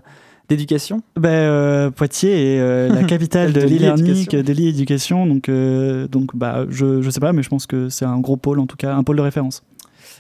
d'éducation? 0.50 1.02
Euh, 1.24 1.90
Poitiers 1.92 2.56
est 2.56 2.60
euh, 2.60 2.88
la 2.94 3.04
capitale 3.04 3.54
de 3.54 3.62
l'e-learning, 3.62 4.28
de 4.28 4.54
l'e-éducation, 4.54 5.26
donc, 5.26 5.50
euh, 5.50 6.08
donc 6.08 6.36
bah, 6.36 6.66
je, 6.70 7.02
je 7.02 7.10
sais 7.10 7.20
pas, 7.20 7.34
mais 7.34 7.44
je 7.44 7.50
pense 7.50 7.66
que 7.68 7.90
c'est 7.90 8.06
un 8.06 8.20
gros 8.20 8.38
pôle, 8.38 8.60
en 8.60 8.66
tout 8.68 8.78
cas, 8.78 8.94
un 8.96 9.04
pôle 9.04 9.18
de 9.18 9.22
référence. 9.22 9.64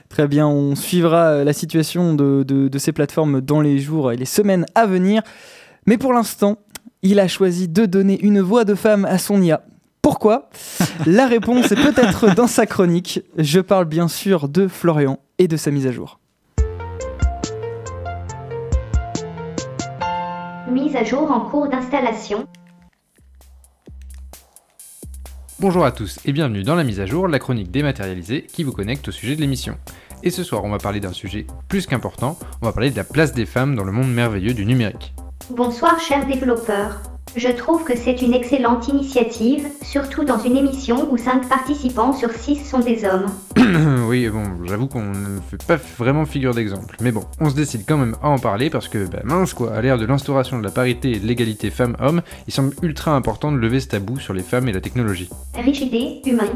Très 0.09 0.27
bien, 0.27 0.47
on 0.47 0.75
suivra 0.75 1.43
la 1.43 1.53
situation 1.53 2.13
de, 2.13 2.43
de- 2.47 2.67
de 2.69 2.77
ces 2.77 2.91
plateformes 2.93 3.41
dans 3.41 3.59
les 3.61 3.79
jours 3.79 4.11
et 4.11 4.15
les 4.17 4.25
semaines 4.25 4.65
à 4.75 4.85
venir. 4.85 5.21
Mais 5.85 5.97
pour 5.97 6.13
l'instant, 6.13 6.57
il 7.01 7.19
a 7.19 7.27
choisi 7.27 7.67
de 7.67 7.85
donner 7.85 8.19
une 8.21 8.39
voix 8.41 8.63
de 8.65 8.73
femme 8.75 9.05
à 9.05 9.17
son 9.17 9.41
IA. 9.41 9.63
Pourquoi? 10.01 10.49
La 11.05 11.27
réponse 11.27 11.71
est 11.71 11.75
peut-être 11.75 12.33
dans 12.35 12.47
sa 12.47 12.65
chronique. 12.65 13.21
Je 13.37 13.59
parle 13.59 13.85
bien 13.85 14.07
sûr 14.07 14.47
de 14.47 14.67
Florian 14.69 15.19
et 15.39 15.47
de 15.49 15.57
sa 15.57 15.71
mise 15.71 15.87
à 15.87 15.91
jour. 15.91 16.19
Mise 20.77 20.95
à 20.95 21.03
jour 21.03 21.31
en 21.31 21.39
cours 21.39 21.67
d'installation. 21.67 22.45
Bonjour 25.59 25.83
à 25.83 25.91
tous 25.91 26.19
et 26.23 26.31
bienvenue 26.31 26.61
dans 26.61 26.75
la 26.75 26.83
mise 26.83 26.99
à 26.99 27.07
jour, 27.07 27.27
la 27.27 27.39
chronique 27.39 27.71
dématérialisée 27.71 28.43
qui 28.43 28.63
vous 28.63 28.73
connecte 28.73 29.07
au 29.07 29.11
sujet 29.11 29.35
de 29.35 29.41
l'émission. 29.41 29.79
Et 30.21 30.29
ce 30.29 30.43
soir, 30.43 30.63
on 30.63 30.69
va 30.69 30.77
parler 30.77 30.99
d'un 30.99 31.13
sujet 31.13 31.47
plus 31.67 31.87
qu'important, 31.87 32.37
on 32.61 32.67
va 32.67 32.73
parler 32.73 32.91
de 32.91 32.95
la 32.95 33.03
place 33.03 33.33
des 33.33 33.47
femmes 33.47 33.73
dans 33.73 33.83
le 33.83 33.91
monde 33.91 34.13
merveilleux 34.13 34.53
du 34.53 34.67
numérique. 34.67 35.15
Bonsoir 35.49 35.99
chers 35.99 36.27
développeurs. 36.27 37.01
Je 37.35 37.49
trouve 37.49 37.83
que 37.83 37.95
c'est 37.95 38.21
une 38.21 38.33
excellente 38.33 38.87
initiative, 38.87 39.67
surtout 39.81 40.23
dans 40.23 40.39
une 40.39 40.57
émission 40.57 41.11
où 41.11 41.17
5 41.17 41.47
participants 41.47 42.13
sur 42.13 42.31
6 42.31 42.67
sont 42.67 42.79
des 42.79 43.03
hommes. 43.05 43.27
oui, 44.07 44.27
bon, 44.29 44.43
j'avoue 44.65 44.87
qu'on 44.87 45.03
ne 45.03 45.39
fait 45.49 45.63
pas 45.63 45.77
vraiment 45.97 46.25
figure 46.25 46.55
d'exemple. 46.55 46.95
Mais 47.01 47.11
bon, 47.11 47.23
on 47.39 47.49
se 47.49 47.55
décide 47.55 47.83
quand 47.87 47.97
même 47.97 48.15
à 48.23 48.29
en 48.29 48.39
parler 48.39 48.69
parce 48.69 48.87
que, 48.87 49.05
bah 49.05 49.19
mince 49.23 49.53
quoi, 49.53 49.73
à 49.73 49.81
l'ère 49.81 49.97
de 49.97 50.05
l'instauration 50.05 50.57
de 50.57 50.63
la 50.63 50.71
parité 50.71 51.11
et 51.11 51.19
de 51.19 51.27
l'égalité 51.27 51.69
femmes-hommes, 51.69 52.21
il 52.47 52.53
semble 52.53 52.73
ultra 52.81 53.11
important 53.11 53.51
de 53.51 53.57
lever 53.57 53.79
ce 53.79 53.87
tabou 53.87 54.19
sur 54.19 54.33
les 54.33 54.43
femmes 54.43 54.67
et 54.69 54.73
la 54.73 54.81
technologie. 54.81 55.29
Rigidé, 55.55 56.21
humain. 56.25 56.49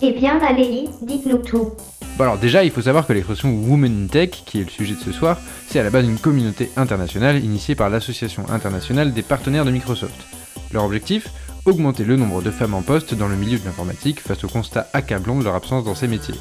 Eh 0.00 0.12
bien, 0.12 0.38
allez, 0.40 0.88
dites-nous 1.02 1.38
tout. 1.38 1.72
Bon 2.18 2.24
alors 2.24 2.38
déjà, 2.38 2.64
il 2.64 2.70
faut 2.72 2.82
savoir 2.82 3.06
que 3.06 3.12
l'expression 3.12 3.48
Women 3.48 4.04
in 4.04 4.06
Tech, 4.08 4.30
qui 4.44 4.60
est 4.60 4.64
le 4.64 4.70
sujet 4.70 4.94
de 4.94 5.00
ce 5.00 5.12
soir, 5.12 5.38
c'est 5.68 5.78
à 5.78 5.84
la 5.84 5.90
base 5.90 6.04
une 6.04 6.18
communauté 6.18 6.68
internationale 6.76 7.44
initiée 7.44 7.76
par 7.76 7.90
l'Association 7.90 8.44
internationale 8.50 9.12
des 9.12 9.22
partenaires 9.22 9.64
de 9.64 9.70
Microsoft. 9.70 10.27
Leur 10.72 10.84
objectif 10.84 11.28
Augmenter 11.64 12.04
le 12.04 12.16
nombre 12.16 12.40
de 12.40 12.50
femmes 12.50 12.74
en 12.74 12.82
poste 12.82 13.14
dans 13.14 13.28
le 13.28 13.36
milieu 13.36 13.58
de 13.58 13.64
l'informatique 13.64 14.20
face 14.20 14.44
au 14.44 14.48
constat 14.48 14.88
accablant 14.94 15.38
de 15.38 15.44
leur 15.44 15.54
absence 15.54 15.84
dans 15.84 15.94
ces 15.94 16.08
métiers. 16.08 16.34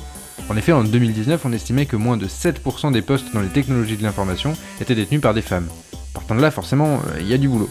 En 0.49 0.55
effet, 0.55 0.71
en 0.71 0.83
2019, 0.83 1.41
on 1.45 1.51
estimait 1.51 1.85
que 1.85 1.97
moins 1.97 2.15
de 2.15 2.27
7% 2.27 2.93
des 2.93 3.01
postes 3.01 3.33
dans 3.33 3.41
les 3.41 3.49
technologies 3.49 3.97
de 3.97 4.03
l'information 4.03 4.53
étaient 4.79 4.95
détenus 4.95 5.19
par 5.19 5.33
des 5.33 5.41
femmes. 5.41 5.67
Partant 6.13 6.35
de 6.35 6.41
là, 6.41 6.51
forcément, 6.51 6.95
euh, 6.95 7.19
il 7.19 7.27
y 7.27 7.33
a 7.33 7.37
du 7.37 7.49
boulot. 7.49 7.69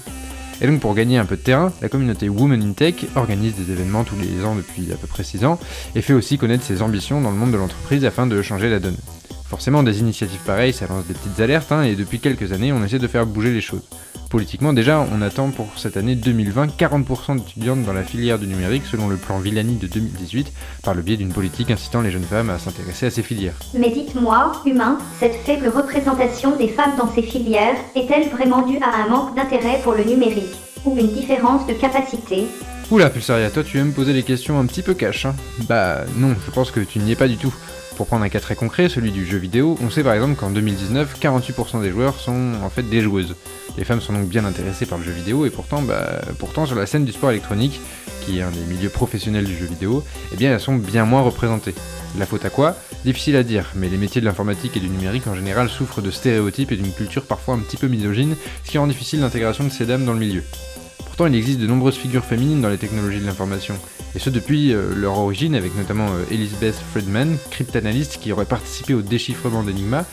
Et 0.60 0.66
donc 0.66 0.80
pour 0.80 0.94
gagner 0.94 1.18
un 1.18 1.24
peu 1.24 1.36
de 1.36 1.42
terrain, 1.42 1.72
la 1.82 1.88
communauté 1.88 2.28
Women 2.28 2.62
in 2.62 2.72
Tech 2.72 2.94
organise 3.14 3.54
des 3.54 3.72
événements 3.72 4.04
tous 4.04 4.16
les 4.16 4.44
ans 4.44 4.54
depuis 4.54 4.92
à 4.92 4.96
peu 4.96 5.06
près 5.06 5.24
6 5.24 5.44
ans 5.44 5.58
et 5.94 6.00
fait 6.00 6.14
aussi 6.14 6.38
connaître 6.38 6.64
ses 6.64 6.82
ambitions 6.82 7.20
dans 7.20 7.30
le 7.30 7.36
monde 7.36 7.52
de 7.52 7.58
l'entreprise 7.58 8.04
afin 8.04 8.26
de 8.26 8.40
changer 8.40 8.70
la 8.70 8.78
donne. 8.78 8.96
Forcément, 9.48 9.82
des 9.82 10.00
initiatives 10.00 10.40
pareilles, 10.44 10.72
ça 10.72 10.86
lance 10.86 11.06
des 11.06 11.14
petites 11.14 11.38
alertes, 11.40 11.70
hein, 11.72 11.82
et 11.82 11.94
depuis 11.94 12.18
quelques 12.18 12.52
années, 12.52 12.72
on 12.72 12.82
essaie 12.84 12.98
de 12.98 13.06
faire 13.06 13.26
bouger 13.26 13.52
les 13.52 13.60
choses. 13.60 13.84
Politiquement, 14.36 14.74
déjà, 14.74 15.00
on 15.00 15.22
attend 15.22 15.48
pour 15.48 15.66
cette 15.78 15.96
année 15.96 16.14
2020 16.14 16.76
40% 16.76 17.36
d'étudiantes 17.38 17.84
dans 17.84 17.94
la 17.94 18.02
filière 18.02 18.38
du 18.38 18.46
numérique 18.46 18.82
selon 18.84 19.08
le 19.08 19.16
plan 19.16 19.38
Villani 19.38 19.76
de 19.76 19.86
2018, 19.86 20.52
par 20.82 20.92
le 20.92 21.00
biais 21.00 21.16
d'une 21.16 21.32
politique 21.32 21.70
incitant 21.70 22.02
les 22.02 22.10
jeunes 22.10 22.22
femmes 22.22 22.50
à 22.50 22.58
s'intéresser 22.58 23.06
à 23.06 23.10
ces 23.10 23.22
filières. 23.22 23.54
Mais 23.72 23.88
dites-moi, 23.88 24.60
humain, 24.66 24.98
cette 25.18 25.36
faible 25.36 25.68
représentation 25.68 26.54
des 26.54 26.68
femmes 26.68 26.96
dans 26.98 27.10
ces 27.10 27.22
filières 27.22 27.76
est-elle 27.94 28.28
vraiment 28.28 28.60
due 28.60 28.76
à 28.82 29.06
un 29.06 29.08
manque 29.08 29.34
d'intérêt 29.34 29.80
pour 29.82 29.94
le 29.94 30.04
numérique 30.04 30.54
Ou 30.84 30.98
une 30.98 31.12
différence 31.12 31.66
de 31.66 31.72
capacité? 31.72 32.44
Oula, 32.88 33.10
Pulsaria, 33.10 33.50
toi 33.50 33.64
tu 33.64 33.78
aimes 33.78 33.92
poser 33.92 34.12
des 34.12 34.22
questions 34.22 34.60
un 34.60 34.64
petit 34.64 34.80
peu 34.80 34.94
cash, 34.94 35.26
hein 35.26 35.34
Bah 35.68 36.04
non, 36.18 36.36
je 36.46 36.50
pense 36.52 36.70
que 36.70 36.78
tu 36.78 37.00
n'y 37.00 37.10
es 37.10 37.16
pas 37.16 37.26
du 37.26 37.36
tout. 37.36 37.52
Pour 37.96 38.06
prendre 38.06 38.24
un 38.24 38.28
cas 38.28 38.38
très 38.38 38.54
concret, 38.54 38.88
celui 38.88 39.10
du 39.10 39.26
jeu 39.26 39.38
vidéo, 39.38 39.76
on 39.82 39.90
sait 39.90 40.04
par 40.04 40.14
exemple 40.14 40.36
qu'en 40.36 40.50
2019, 40.50 41.18
48% 41.20 41.82
des 41.82 41.90
joueurs 41.90 42.20
sont 42.20 42.52
en 42.62 42.70
fait 42.70 42.84
des 42.84 43.00
joueuses. 43.00 43.34
Les 43.76 43.82
femmes 43.82 44.00
sont 44.00 44.12
donc 44.12 44.28
bien 44.28 44.44
intéressées 44.44 44.86
par 44.86 44.98
le 44.98 45.04
jeu 45.04 45.10
vidéo 45.10 45.46
et 45.46 45.50
pourtant, 45.50 45.82
bah, 45.82 46.20
pourtant 46.38 46.64
sur 46.64 46.76
la 46.76 46.86
scène 46.86 47.04
du 47.04 47.10
sport 47.10 47.32
électronique, 47.32 47.80
qui 48.24 48.38
est 48.38 48.42
un 48.42 48.52
des 48.52 48.60
milieux 48.72 48.88
professionnels 48.88 49.46
du 49.46 49.56
jeu 49.56 49.66
vidéo, 49.66 50.04
eh 50.32 50.36
bien 50.36 50.52
elles 50.52 50.60
sont 50.60 50.76
bien 50.76 51.06
moins 51.06 51.22
représentées. 51.22 51.74
La 52.20 52.24
faute 52.24 52.44
à 52.44 52.50
quoi? 52.50 52.76
Difficile 53.04 53.34
à 53.34 53.42
dire, 53.42 53.72
mais 53.74 53.88
les 53.88 53.96
métiers 53.96 54.20
de 54.20 54.26
l'informatique 54.26 54.76
et 54.76 54.80
du 54.80 54.88
numérique 54.88 55.26
en 55.26 55.34
général 55.34 55.68
souffrent 55.68 56.02
de 56.02 56.12
stéréotypes 56.12 56.70
et 56.70 56.76
d'une 56.76 56.92
culture 56.92 57.24
parfois 57.24 57.54
un 57.54 57.58
petit 57.58 57.78
peu 57.78 57.88
misogyne, 57.88 58.36
ce 58.64 58.70
qui 58.70 58.78
rend 58.78 58.86
difficile 58.86 59.22
l'intégration 59.22 59.64
de 59.64 59.70
ces 59.70 59.86
dames 59.86 60.04
dans 60.04 60.12
le 60.12 60.20
milieu. 60.20 60.44
Pourtant, 61.16 61.32
il 61.32 61.38
existe 61.38 61.60
de 61.60 61.66
nombreuses 61.66 61.96
figures 61.96 62.26
féminines 62.26 62.60
dans 62.60 62.68
les 62.68 62.76
technologies 62.76 63.20
de 63.20 63.24
l'information, 63.24 63.74
et 64.14 64.18
ce 64.18 64.28
depuis 64.28 64.74
euh, 64.74 64.94
leur 64.94 65.18
origine, 65.18 65.54
avec 65.54 65.74
notamment 65.74 66.08
euh, 66.08 66.24
Elizabeth 66.30 66.74
Friedman, 66.92 67.38
cryptanalyste 67.50 68.18
qui 68.20 68.32
aurait 68.32 68.44
participé 68.44 68.92
au 68.92 69.00
déchiffrement 69.00 69.62
d'Enigma, 69.62 70.04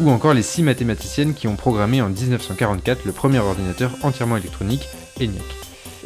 ou 0.00 0.08
encore 0.08 0.32
les 0.32 0.40
six 0.40 0.62
mathématiciennes 0.62 1.34
qui 1.34 1.46
ont 1.46 1.56
programmé 1.56 2.00
en 2.00 2.08
1944 2.08 3.04
le 3.04 3.12
premier 3.12 3.38
ordinateur 3.38 3.90
entièrement 4.02 4.38
électronique, 4.38 4.88
ENIAC. 5.20 5.44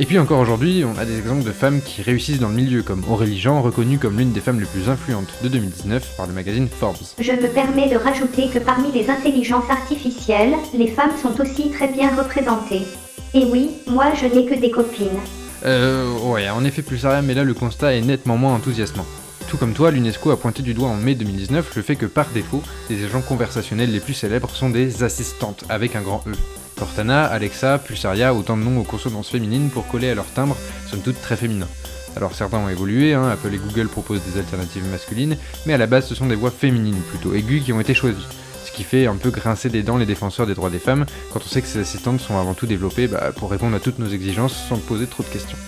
Et 0.01 0.05
puis 0.05 0.19
encore 0.19 0.41
aujourd'hui, 0.41 0.85
on 0.85 0.99
a 0.99 1.05
des 1.05 1.19
exemples 1.19 1.45
de 1.45 1.53
femmes 1.53 1.81
qui 1.81 2.03
réussissent 2.03 2.41
dans 2.41 2.49
le 2.49 2.55
milieu, 2.57 2.83
comme 2.83 3.05
Aurélie 3.09 3.39
Jean, 3.39 3.63
reconnue 3.63 3.99
comme 3.99 4.19
l'une 4.19 4.33
des 4.33 4.41
femmes 4.41 4.59
les 4.59 4.67
plus 4.67 4.89
influentes 4.89 5.33
de 5.45 5.49
2019 5.49 6.17
par 6.17 6.27
le 6.27 6.33
magazine 6.33 6.67
Forbes. 6.67 6.97
Je 7.21 7.31
me 7.31 7.47
permets 7.55 7.89
de 7.89 7.97
rajouter 7.97 8.49
que 8.49 8.59
parmi 8.59 8.91
les 8.91 9.11
intelligences 9.11 9.71
artificielles, 9.71 10.57
les 10.75 10.89
femmes 10.89 11.13
sont 11.23 11.41
aussi 11.41 11.71
très 11.71 11.87
bien 11.87 12.17
représentées. 12.17 12.83
Et 13.33 13.45
oui, 13.45 13.71
moi 13.87 14.13
je 14.15 14.27
n'ai 14.27 14.45
que 14.45 14.55
des 14.55 14.71
copines. 14.71 15.09
Euh, 15.65 16.19
ouais, 16.21 16.49
en 16.49 16.65
effet 16.65 16.83
plus 16.83 17.05
mais 17.23 17.35
là 17.35 17.45
le 17.45 17.55
constat 17.55 17.95
est 17.95 18.01
nettement 18.01 18.37
moins 18.37 18.55
enthousiasmant. 18.55 19.07
Tout 19.49 19.57
comme 19.57 19.73
toi, 19.73 19.91
l'UNESCO 19.91 20.31
a 20.31 20.39
pointé 20.39 20.63
du 20.63 20.75
doigt 20.75 20.89
en 20.89 20.97
mai 20.97 21.15
2019 21.15 21.75
le 21.75 21.83
fait 21.83 21.97
que 21.97 22.07
par 22.07 22.29
défaut, 22.31 22.63
les 22.89 23.05
agents 23.05 23.21
conversationnels 23.21 23.91
les 23.91 24.01
plus 24.01 24.15
célèbres 24.15 24.51
sont 24.51 24.71
des 24.71 25.03
assistantes, 25.03 25.65
avec 25.69 25.97
un 25.97 26.03
grand 26.03 26.23
E. 26.27 26.33
Cortana, 26.79 27.25
Alexa, 27.25 27.79
Pulsaria, 27.79 28.33
autant 28.33 28.57
de 28.57 28.63
noms 28.63 28.81
aux 28.81 28.85
consonances 28.85 29.29
féminines 29.29 29.71
pour 29.71 29.87
coller 29.87 30.11
à 30.11 30.15
leur 30.15 30.27
timbre, 30.27 30.57
somme 30.89 31.01
toute 31.01 31.21
très 31.21 31.37
féminins. 31.37 31.69
Alors 32.17 32.35
certains 32.35 32.59
ont 32.59 32.69
évolué, 32.69 33.15
hein, 33.15 33.29
Apple 33.29 33.55
et 33.55 33.59
Google 33.59 33.89
proposent 33.89 34.23
des 34.23 34.39
alternatives 34.39 34.89
masculines, 34.91 35.37
mais 35.67 35.75
à 35.75 35.79
la 35.79 35.87
base 35.87 36.07
ce 36.07 36.15
sont 36.15 36.27
des 36.27 36.35
voix 36.35 36.51
féminines 36.51 37.01
plutôt 37.11 37.35
aiguës 37.35 37.63
qui 37.65 37.73
ont 37.73 37.81
été 37.81 37.95
choisies. 37.95 38.27
Ce 38.71 38.77
qui 38.77 38.85
fait 38.85 39.07
un 39.07 39.17
peu 39.17 39.31
grincer 39.31 39.69
des 39.69 39.83
dents 39.83 39.97
les 39.97 40.07
défenseurs 40.07 40.47
des 40.47 40.55
droits 40.55 40.71
des 40.71 40.79
femmes 40.79 41.05
quand 41.33 41.41
on 41.45 41.49
sait 41.49 41.61
que 41.61 41.67
ces 41.67 41.81
assistantes 41.81 42.21
sont 42.21 42.39
avant 42.39 42.55
tout 42.55 42.67
développées 42.67 43.09
bah, 43.09 43.33
pour 43.35 43.51
répondre 43.51 43.75
à 43.75 43.81
toutes 43.81 43.99
nos 43.99 44.09
exigences 44.09 44.55
sans 44.69 44.77
poser 44.77 45.07
trop 45.07 45.25
de 45.25 45.29
questions. 45.29 45.59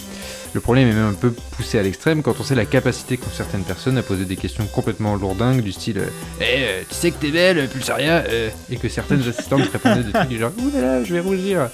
Le 0.54 0.61
problème 0.61 0.88
est 0.88 0.92
même 0.92 1.09
un 1.09 1.14
peu 1.14 1.32
poussé 1.32 1.78
à 1.78 1.82
l'extrême 1.82 2.23
quand 2.23 2.38
on 2.38 2.44
sait 2.44 2.54
la 2.54 2.66
capacité 2.66 3.16
qu'ont 3.16 3.30
certaines 3.35 3.64
personnes 3.64 3.99
à 3.99 4.02
poser 4.02 4.25
des 4.25 4.37
questions 4.37 4.66
complètement 4.66 5.16
lourdingues 5.16 5.62
du 5.62 5.73
style 5.73 6.00
Eh, 6.40 6.44
euh, 6.44 6.82
tu 6.88 6.94
sais 6.94 7.11
que 7.11 7.16
t'es 7.16 7.30
belle, 7.30 7.68
Pulsaria 7.68 8.25
euh, 8.28 8.50
Et 8.71 8.76
que 8.76 8.88
certaines 8.88 9.23
assistantes 9.28 9.68
répondaient 9.73 10.04
des 10.04 10.12
trucs 10.12 10.28
du 10.28 10.38
genre 10.38 10.52
Ouh 10.59 10.71
là 10.73 10.80
là, 10.80 11.04
je 11.04 11.12
vais 11.12 11.21
rougir 11.21 11.71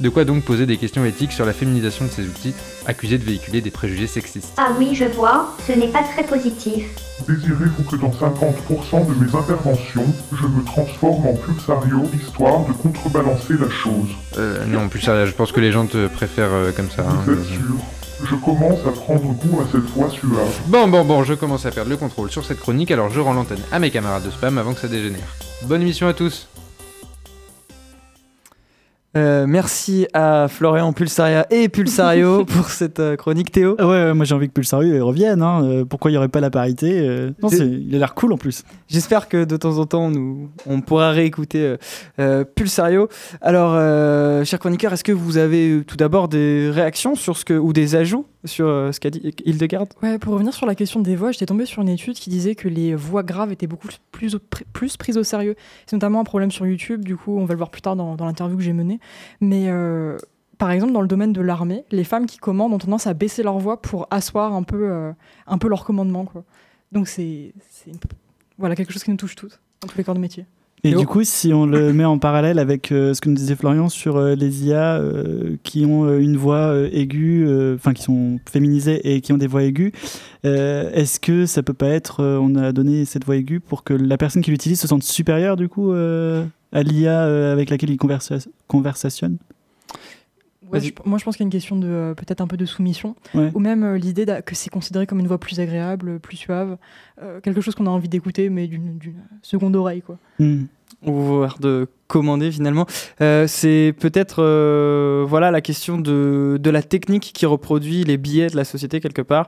de 0.00 0.08
quoi 0.08 0.24
donc 0.24 0.42
poser 0.44 0.66
des 0.66 0.76
questions 0.76 1.04
éthiques 1.04 1.32
sur 1.32 1.46
la 1.46 1.52
féminisation 1.52 2.04
de 2.06 2.10
ces 2.10 2.22
outils, 2.26 2.54
accusés 2.86 3.18
de 3.18 3.24
véhiculer 3.24 3.60
des 3.60 3.70
préjugés 3.70 4.06
sexistes. 4.06 4.52
Ah 4.56 4.68
oui, 4.78 4.94
je 4.94 5.04
vois, 5.04 5.54
ce 5.66 5.72
n'est 5.72 5.88
pas 5.88 6.02
très 6.02 6.24
positif. 6.24 6.84
Désirez-vous 7.28 7.84
que 7.84 7.96
dans 7.96 8.10
50% 8.10 9.06
de 9.06 9.24
mes 9.24 9.34
interventions, 9.34 10.06
je 10.32 10.46
me 10.46 10.64
transforme 10.64 11.26
en 11.28 11.34
pulsario 11.34 12.02
histoire 12.14 12.66
de 12.66 12.72
contrebalancer 12.72 13.54
la 13.54 13.70
chose? 13.70 14.08
Euh, 14.38 14.64
non, 14.66 14.88
Pulsaria, 14.88 15.26
je 15.26 15.32
pense 15.32 15.52
que 15.52 15.60
les 15.60 15.70
gens 15.72 15.86
te 15.86 16.08
préfèrent 16.08 16.52
euh, 16.52 16.72
comme 16.72 16.90
ça. 16.90 17.02
hein. 17.02 17.22
Vous 17.24 17.32
êtes 17.34 17.44
sûr? 17.44 17.60
Je 18.28 18.34
commence 18.36 18.78
à 18.86 18.90
prendre 18.90 19.22
goût 19.22 19.60
à 19.60 19.64
cette 19.70 19.82
voix 19.94 20.08
suave. 20.10 20.60
Bon, 20.66 20.88
bon, 20.88 21.04
bon, 21.04 21.24
je 21.24 21.34
commence 21.34 21.66
à 21.66 21.70
perdre 21.70 21.90
le 21.90 21.96
contrôle 21.96 22.30
sur 22.30 22.44
cette 22.44 22.58
chronique, 22.60 22.90
alors 22.90 23.10
je 23.10 23.20
rends 23.20 23.32
l'antenne 23.34 23.58
à 23.70 23.78
mes 23.78 23.90
camarades 23.90 24.24
de 24.24 24.30
spam 24.30 24.56
avant 24.58 24.72
que 24.72 24.80
ça 24.80 24.88
dégénère. 24.88 25.34
Bonne 25.62 25.82
émission 25.82 26.08
à 26.08 26.14
tous 26.14 26.48
Euh, 29.16 29.46
merci 29.46 30.08
à 30.12 30.48
Florian 30.48 30.92
Pulsaria 30.92 31.46
et 31.50 31.68
Pulsario 31.68 32.44
pour 32.46 32.70
cette 32.70 32.98
euh, 32.98 33.16
chronique 33.16 33.52
Théo. 33.52 33.76
Ah 33.78 33.86
ouais, 33.86 33.92
ouais, 34.06 34.14
moi 34.14 34.24
j'ai 34.24 34.34
envie 34.34 34.48
que 34.48 34.52
Pulsarieux 34.52 35.02
revienne. 35.02 35.40
hein. 35.42 35.64
Euh, 35.64 35.84
pourquoi 35.84 36.10
il 36.10 36.14
n'y 36.14 36.18
aurait 36.18 36.28
pas 36.28 36.40
la 36.40 36.50
parité 36.50 37.08
Non, 37.42 37.48
il 37.48 37.94
a 37.94 37.98
l'air 37.98 38.14
cool 38.14 38.32
en 38.32 38.36
plus. 38.36 38.64
J'espère 38.88 39.28
que 39.28 39.44
de 39.44 39.56
temps 39.56 39.78
en 39.78 39.86
temps, 39.86 40.10
nous, 40.10 40.50
on 40.66 40.80
pourra 40.80 41.10
réécouter 41.10 41.76
Pulsario. 42.54 43.08
Alors, 43.40 43.74
cher 44.44 44.58
chroniqueur, 44.58 44.92
est-ce 44.92 45.04
que 45.04 45.12
vous 45.12 45.36
avez 45.38 45.82
tout 45.86 45.96
d'abord 45.96 46.28
des 46.28 46.70
réactions 46.72 47.14
sur 47.14 47.36
ce 47.36 47.44
que, 47.44 47.54
ou 47.54 47.72
des 47.72 47.96
ajouts? 47.96 48.26
Sur 48.44 48.66
euh, 48.66 48.92
ce 48.92 49.00
qu'a 49.00 49.10
dit 49.10 49.34
Hildegarde 49.44 49.88
Ouais, 50.02 50.18
pour 50.18 50.34
revenir 50.34 50.52
sur 50.52 50.66
la 50.66 50.74
question 50.74 51.00
des 51.00 51.16
voix, 51.16 51.32
j'étais 51.32 51.46
tombée 51.46 51.66
sur 51.66 51.82
une 51.82 51.88
étude 51.88 52.14
qui 52.14 52.30
disait 52.30 52.54
que 52.54 52.68
les 52.68 52.94
voix 52.94 53.22
graves 53.22 53.52
étaient 53.52 53.66
beaucoup 53.66 53.88
plus, 54.12 54.36
plus 54.72 54.96
prises 54.96 55.16
au 55.16 55.22
sérieux. 55.22 55.56
C'est 55.86 55.96
notamment 55.96 56.20
un 56.20 56.24
problème 56.24 56.50
sur 56.50 56.66
YouTube, 56.66 57.04
du 57.04 57.16
coup, 57.16 57.38
on 57.38 57.44
va 57.44 57.54
le 57.54 57.58
voir 57.58 57.70
plus 57.70 57.82
tard 57.82 57.96
dans, 57.96 58.16
dans 58.16 58.26
l'interview 58.26 58.56
que 58.56 58.62
j'ai 58.62 58.72
menée. 58.72 59.00
Mais 59.40 59.68
euh, 59.68 60.18
par 60.58 60.70
exemple, 60.70 60.92
dans 60.92 61.00
le 61.00 61.08
domaine 61.08 61.32
de 61.32 61.40
l'armée, 61.40 61.84
les 61.90 62.04
femmes 62.04 62.26
qui 62.26 62.38
commandent 62.38 62.72
ont 62.72 62.78
tendance 62.78 63.06
à 63.06 63.14
baisser 63.14 63.42
leur 63.42 63.58
voix 63.58 63.80
pour 63.80 64.06
asseoir 64.10 64.54
un 64.54 64.62
peu, 64.62 64.90
euh, 64.90 65.12
un 65.46 65.58
peu 65.58 65.68
leur 65.68 65.84
commandement. 65.84 66.26
Donc, 66.92 67.08
c'est 67.08 67.52
voilà, 68.58 68.76
quelque 68.76 68.92
chose 68.92 69.02
qui 69.02 69.10
nous 69.10 69.16
touche 69.16 69.34
toutes, 69.34 69.60
dans 69.80 69.88
tous 69.88 69.98
les 69.98 70.04
corps 70.04 70.14
de 70.14 70.20
métier. 70.20 70.46
Et 70.86 70.92
du 70.94 71.06
coup, 71.06 71.24
si 71.24 71.52
on 71.54 71.64
le 71.64 71.92
met 71.94 72.04
en 72.04 72.18
parallèle 72.18 72.58
avec 72.58 72.92
euh, 72.92 73.14
ce 73.14 73.20
que 73.22 73.30
nous 73.30 73.34
disait 73.34 73.56
Florian 73.56 73.88
sur 73.88 74.16
euh, 74.16 74.34
les 74.34 74.66
IA 74.66 74.96
euh, 74.96 75.56
qui 75.62 75.86
ont 75.86 76.18
une 76.18 76.36
voix 76.36 76.74
aiguë, 76.92 77.46
enfin 77.74 77.94
qui 77.94 78.02
sont 78.02 78.38
féminisées 78.46 79.14
et 79.14 79.20
qui 79.22 79.32
ont 79.32 79.38
des 79.38 79.46
voix 79.46 79.62
aiguës, 79.62 79.92
est-ce 80.44 81.20
que 81.20 81.46
ça 81.46 81.62
peut 81.62 81.72
pas 81.72 81.88
être, 81.88 82.22
on 82.22 82.54
a 82.56 82.72
donné 82.72 83.06
cette 83.06 83.24
voix 83.24 83.36
aiguë 83.36 83.60
pour 83.60 83.82
que 83.82 83.94
la 83.94 84.18
personne 84.18 84.42
qui 84.42 84.50
l'utilise 84.50 84.78
se 84.80 84.86
sente 84.86 85.02
supérieure 85.02 85.56
du 85.56 85.68
coup 85.68 85.92
à 85.92 86.82
l'IA 86.82 87.52
avec 87.52 87.70
laquelle 87.70 87.90
il 87.90 87.96
conversa- 87.96 88.46
conversationne? 88.68 89.38
Ouais, 90.74 90.80
je- 90.80 91.08
moi, 91.08 91.18
je 91.18 91.24
pense 91.24 91.36
qu'il 91.36 91.42
y 91.44 91.46
a 91.46 91.48
une 91.48 91.52
question 91.52 91.76
de 91.76 91.86
euh, 91.88 92.14
peut-être 92.14 92.40
un 92.40 92.46
peu 92.46 92.56
de 92.56 92.64
soumission, 92.66 93.14
Ouais. 93.34 93.50
ou 93.54 93.58
même 93.60 93.82
euh, 93.84 93.98
l'idée 93.98 94.26
que 94.44 94.54
c'est 94.54 94.70
considéré 94.70 95.06
comme 95.06 95.20
une 95.20 95.26
voix 95.26 95.38
plus 95.38 95.60
agréable, 95.60 96.18
plus 96.20 96.36
suave, 96.36 96.76
euh, 97.22 97.40
quelque 97.40 97.60
chose 97.60 97.74
qu'on 97.74 97.86
a 97.86 97.90
envie 97.90 98.08
d'écouter, 98.08 98.48
mais 98.50 98.66
d'une 98.66 98.98
d'une 98.98 99.22
seconde 99.42 99.76
oreille, 99.76 100.02
quoi. 100.02 100.18
Hmm. 100.38 100.64
Voire 101.12 101.58
de 101.58 101.88
commander 102.06 102.52
finalement. 102.52 102.86
Euh, 103.20 103.46
c'est 103.46 103.94
peut-être 103.98 104.42
euh, 104.42 105.24
voilà 105.26 105.50
la 105.50 105.60
question 105.60 105.98
de, 105.98 106.58
de 106.60 106.70
la 106.70 106.82
technique 106.82 107.32
qui 107.34 107.46
reproduit 107.46 108.04
les 108.04 108.16
biais 108.16 108.48
de 108.48 108.56
la 108.56 108.64
société 108.64 109.00
quelque 109.00 109.22
part. 109.22 109.46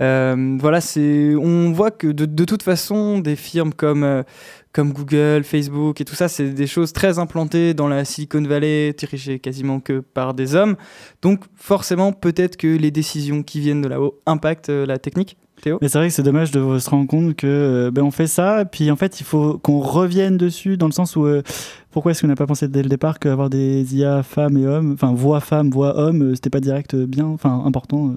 Euh, 0.00 0.56
voilà, 0.60 0.80
c'est 0.80 1.34
on 1.34 1.72
voit 1.72 1.90
que 1.90 2.06
de, 2.06 2.24
de 2.24 2.44
toute 2.44 2.62
façon 2.62 3.18
des 3.18 3.36
firmes 3.36 3.72
comme 3.72 4.24
comme 4.72 4.92
Google, 4.92 5.42
Facebook 5.42 6.02
et 6.02 6.04
tout 6.04 6.14
ça, 6.14 6.28
c'est 6.28 6.50
des 6.50 6.66
choses 6.66 6.92
très 6.92 7.18
implantées 7.18 7.72
dans 7.72 7.88
la 7.88 8.04
Silicon 8.04 8.42
Valley, 8.42 8.92
dirigées 8.92 9.38
quasiment 9.38 9.80
que 9.80 10.00
par 10.00 10.34
des 10.34 10.54
hommes. 10.54 10.76
Donc 11.22 11.44
forcément, 11.54 12.12
peut-être 12.12 12.58
que 12.58 12.66
les 12.66 12.90
décisions 12.90 13.42
qui 13.42 13.60
viennent 13.60 13.80
de 13.80 13.88
là-haut 13.88 14.20
impactent 14.26 14.68
la 14.68 14.98
technique. 14.98 15.38
Théo 15.62 15.78
Mais 15.80 15.88
c'est 15.88 15.98
vrai 15.98 16.08
que 16.08 16.14
c'est 16.14 16.22
dommage 16.22 16.50
de 16.50 16.78
se 16.78 16.90
rendre 16.90 17.06
compte 17.06 17.34
que 17.34 17.46
euh, 17.46 17.90
ben, 17.90 18.02
on 18.02 18.10
fait 18.10 18.26
ça, 18.26 18.64
puis 18.64 18.90
en 18.90 18.96
fait 18.96 19.20
il 19.20 19.24
faut 19.24 19.58
qu'on 19.58 19.80
revienne 19.80 20.36
dessus 20.36 20.76
dans 20.76 20.86
le 20.86 20.92
sens 20.92 21.16
où 21.16 21.24
euh, 21.24 21.42
pourquoi 21.90 22.12
est-ce 22.12 22.20
qu'on 22.20 22.28
n'a 22.28 22.36
pas 22.36 22.46
pensé 22.46 22.68
dès 22.68 22.82
le 22.82 22.88
départ 22.88 23.18
qu'avoir 23.18 23.48
des 23.48 23.96
IA 23.96 24.22
femmes 24.22 24.56
et 24.58 24.66
hommes, 24.66 24.92
enfin 24.92 25.12
voix 25.14 25.40
femmes, 25.40 25.70
voix 25.70 25.96
hommes, 25.96 26.22
euh, 26.22 26.34
c'était 26.34 26.50
pas 26.50 26.60
direct 26.60 26.94
bien, 26.94 27.26
enfin 27.26 27.62
important. 27.64 28.16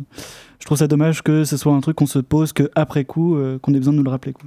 Je 0.59 0.65
trouve 0.65 0.77
ça 0.77 0.87
dommage 0.87 1.23
que 1.23 1.45
ce 1.45 1.57
soit 1.57 1.73
un 1.73 1.79
truc 1.79 1.95
qu'on 1.95 2.05
se 2.05 2.19
pose 2.19 2.53
que 2.53 2.69
après 2.75 3.05
coup, 3.05 3.35
euh, 3.35 3.57
qu'on 3.59 3.73
ait 3.73 3.77
besoin 3.77 3.93
de 3.93 3.97
nous 3.97 4.03
le 4.03 4.09
rappeler. 4.09 4.33
Quoi. 4.33 4.45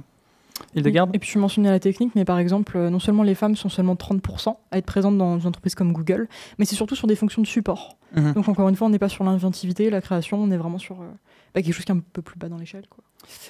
Et 0.75 0.81
puis 1.19 1.29
je 1.31 1.39
mentionnais 1.39 1.69
la 1.69 1.79
technique, 1.79 2.13
mais 2.15 2.25
par 2.25 2.37
exemple, 2.39 2.77
euh, 2.77 2.89
non 2.89 2.99
seulement 2.99 3.23
les 3.23 3.35
femmes 3.35 3.55
sont 3.55 3.69
seulement 3.69 3.95
30% 3.95 4.55
à 4.71 4.77
être 4.77 4.85
présentes 4.85 5.17
dans 5.17 5.39
une 5.39 5.47
entreprise 5.47 5.75
comme 5.75 5.91
Google, 5.91 6.27
mais 6.57 6.65
c'est 6.65 6.75
surtout 6.75 6.95
sur 6.95 7.07
des 7.07 7.15
fonctions 7.15 7.41
de 7.41 7.47
support. 7.47 7.97
Mhm. 8.15 8.33
Donc 8.33 8.47
encore 8.47 8.69
une 8.69 8.75
fois, 8.75 8.87
on 8.87 8.89
n'est 8.89 8.99
pas 8.99 9.09
sur 9.09 9.23
l'inventivité, 9.23 9.89
la 9.89 10.01
création, 10.01 10.41
on 10.41 10.51
est 10.51 10.57
vraiment 10.57 10.77
sur 10.79 11.01
euh, 11.01 11.07
bah, 11.53 11.61
quelque 11.61 11.73
chose 11.73 11.85
qui 11.85 11.91
est 11.91 11.95
un 11.95 12.03
peu 12.13 12.21
plus 12.21 12.37
bas 12.37 12.49
dans 12.49 12.57
l'échelle. 12.57 12.85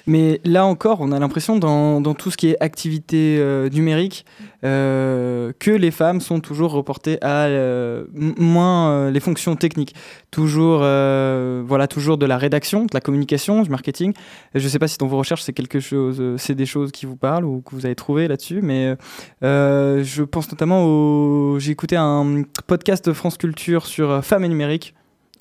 Mais 0.06 0.40
là 0.44 0.66
encore, 0.66 1.00
on 1.00 1.12
a 1.12 1.18
l'impression 1.18 1.58
dans, 1.58 2.14
tout 2.14 2.30
ce 2.30 2.36
qui 2.36 2.50
est 2.50 2.56
activité 2.62 3.38
euh, 3.38 3.68
numérique 3.70 4.24
euh, 4.64 5.52
que 5.58 5.70
les 5.70 5.90
femmes 5.90 6.20
sont 6.20 6.40
toujours 6.40 6.72
reportées 6.72 7.18
à 7.22 7.46
euh, 7.46 8.04
moins 8.14 9.10
les 9.10 9.20
fonctions 9.20 9.56
techniques. 9.56 9.94
Toujours, 10.30 10.78
voilà, 10.78 11.86
toujours 11.88 12.18
de 12.18 12.26
la 12.26 12.38
rédaction, 12.38 12.82
de 12.82 12.94
la 12.94 13.00
communication, 13.00 13.62
du 13.62 13.70
marketing. 13.70 14.12
Je 14.54 14.62
ne 14.62 14.68
sais 14.68 14.78
pas 14.78 14.88
si 14.88 14.98
dans 14.98 15.06
vos 15.06 15.18
recherches 15.18 15.42
c'est 15.42 15.52
quelque 15.52 15.80
chose, 15.80 16.22
c'est 16.36 16.54
des 16.54 16.66
choses 16.66 16.92
qui 16.92 17.06
vous 17.06 17.16
parlent 17.16 17.44
ou 17.44 17.62
que 17.62 17.74
vous 17.74 17.86
avez 17.86 17.94
trouvé 17.94 18.28
là-dessus, 18.28 18.60
mais 18.62 18.96
je 19.42 20.22
pense 20.22 20.50
notamment 20.50 20.84
au. 20.84 21.58
J'ai 21.58 21.72
écouté 21.72 21.96
un 21.96 22.42
podcast 22.66 23.06
de 23.08 23.12
France 23.12 23.38
Culture 23.38 23.86
sur 23.86 24.24
femmes 24.24 24.44
et 24.44 24.48
numérique. 24.48 24.94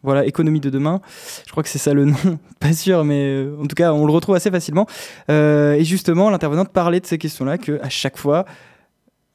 Voilà, 0.04 0.26
économie 0.26 0.60
de 0.60 0.70
demain. 0.70 1.02
Je 1.46 1.52
crois 1.52 1.64
que 1.64 1.70
c'est 1.70 1.80
ça 1.80 1.94
le 1.94 2.06
nom, 2.06 2.16
pas 2.60 2.74
sûr, 2.74 3.04
mais 3.06 3.22
euh, 3.24 3.56
en 3.60 3.66
tout 3.66 3.76
cas, 3.76 3.94
on 3.94 4.06
le 4.06 4.12
retrouve 4.12 4.36
assez 4.36 4.52
facilement. 4.52 4.86
Euh, 5.32 5.74
et 5.74 5.84
justement, 5.86 6.30
l'intervenante 6.30 6.70
parlait 6.70 7.00
de 7.00 7.06
ces 7.06 7.18
questions-là, 7.18 7.58
que 7.58 7.80
à 7.82 7.90
chaque 7.90 8.18
fois, 8.18 8.46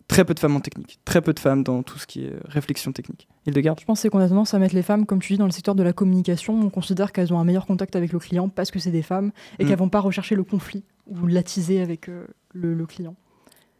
très 0.08 0.24
peu 0.24 0.32
de 0.34 0.40
femmes 0.40 0.56
en 0.56 0.60
technique, 0.60 0.98
très 1.04 1.20
peu 1.20 1.32
de 1.32 1.38
femmes 1.40 1.62
dans 1.62 1.82
tout 1.82 1.98
ce 1.98 2.06
qui 2.06 2.24
est 2.24 2.32
euh, 2.32 2.40
réflexion 2.46 2.92
technique. 2.92 3.28
Hildegarde? 3.46 3.78
Je 3.80 3.84
pense 3.84 4.06
qu'on 4.10 4.18
a 4.20 4.28
tendance 4.28 4.54
à 4.54 4.58
mettre 4.58 4.74
les 4.74 4.82
femmes, 4.82 5.06
comme 5.06 5.20
tu 5.20 5.32
dis, 5.34 5.38
dans 5.38 5.44
le 5.46 5.50
secteur 5.52 5.74
de 5.74 5.82
la 5.82 5.92
communication. 5.92 6.58
On 6.60 6.70
considère 6.70 7.12
qu'elles 7.12 7.32
ont 7.32 7.38
un 7.38 7.44
meilleur 7.44 7.66
contact 7.66 7.96
avec 7.96 8.12
le 8.12 8.18
client 8.18 8.48
parce 8.48 8.70
que 8.70 8.78
c'est 8.78 8.90
des 8.90 9.02
femmes 9.02 9.32
et 9.58 9.64
Mm. 9.64 9.68
qu'elles 9.68 9.78
vont 9.78 9.88
pas 9.88 10.00
rechercher 10.00 10.34
le 10.34 10.44
conflit 10.44 10.82
ou 11.06 11.26
l'attiser 11.26 11.80
avec 11.80 12.08
euh, 12.08 12.26
le, 12.52 12.74
le 12.74 12.86
client. 12.86 13.14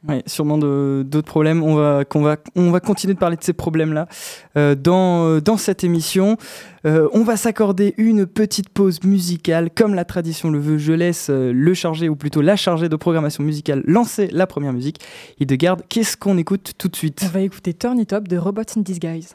Oui, 0.06 0.22
sûrement 0.26 0.58
de- 0.58 1.02
d'autres 1.04 1.26
problèmes. 1.26 1.62
On 1.62 1.74
va, 1.74 2.04
qu'on 2.04 2.22
va, 2.22 2.36
on 2.54 2.70
va 2.70 2.78
continuer 2.78 3.14
de 3.14 3.18
parler 3.18 3.36
de 3.36 3.42
ces 3.42 3.52
problèmes-là 3.52 4.06
euh, 4.56 4.76
dans, 4.76 5.26
euh, 5.26 5.40
dans 5.40 5.56
cette 5.56 5.82
émission. 5.82 6.36
Euh, 6.86 7.08
on 7.12 7.24
va 7.24 7.36
s'accorder 7.36 7.94
une 7.96 8.24
petite 8.24 8.68
pause 8.68 9.02
musicale. 9.02 9.70
Comme 9.74 9.94
la 9.94 10.04
tradition 10.04 10.50
le 10.50 10.60
veut, 10.60 10.78
je 10.78 10.92
laisse 10.92 11.30
le 11.30 11.74
chargé, 11.74 12.08
ou 12.08 12.14
plutôt 12.14 12.42
la 12.42 12.54
chargée 12.54 12.88
de 12.88 12.94
programmation 12.94 13.42
musicale, 13.42 13.82
lancer 13.86 14.28
la 14.30 14.46
première 14.46 14.72
musique. 14.72 15.00
Hildegarde, 15.40 15.82
qu'est-ce 15.88 16.16
qu'on 16.16 16.38
écoute 16.38 16.74
tout 16.78 16.88
de 16.88 16.94
suite? 16.94 17.20
On 17.24 17.28
va 17.30 17.40
écouter 17.40 17.74
Turn 17.74 17.98
It 17.98 18.12
Up 18.12 18.28
de 18.28 18.36
Robots 18.38 18.62
in 18.76 18.82
Disguise. 18.82 19.34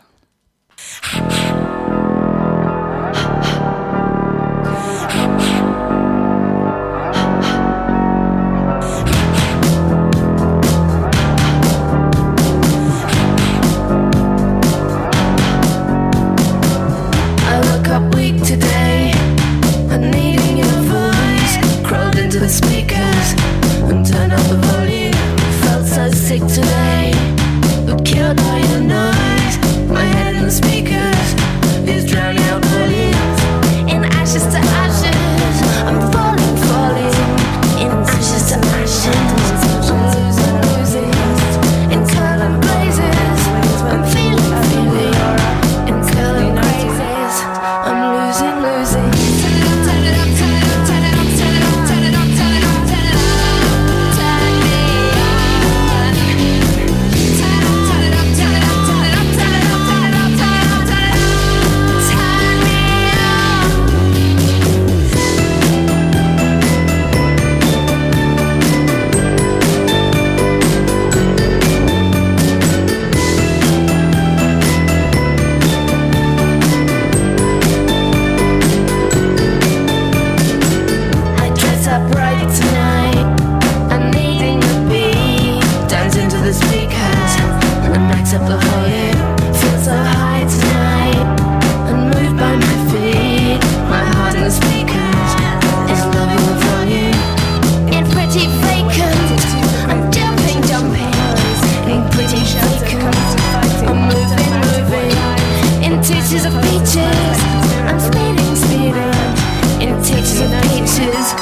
Teachers 106.24 106.46
of 106.46 106.54
peaches. 106.64 107.40
I'm 107.84 108.00
speeding, 108.00 108.56
speeding. 108.56 109.84
In 109.84 110.02
teachers 110.02 110.40
of 110.40 110.52
peaches. 110.64 111.34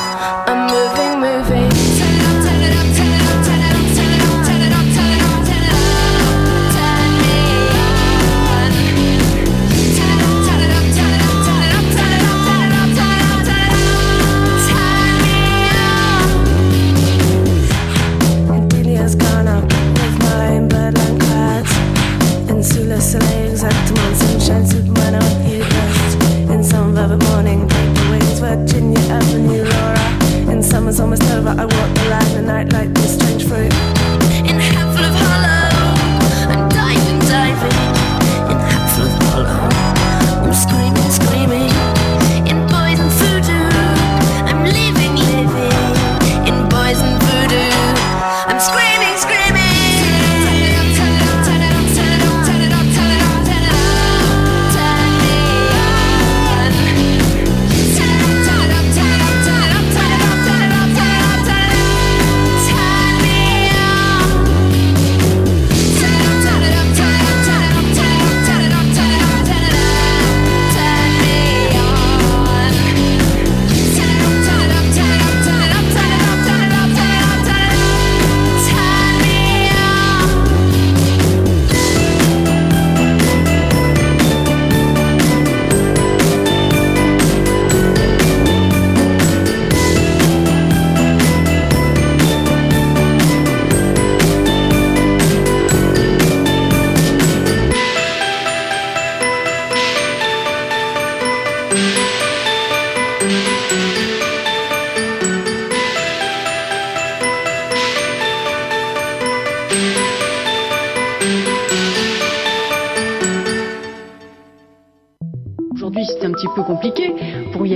I'm 0.48 0.72
moving, 0.72 1.20
moving. 1.20 1.71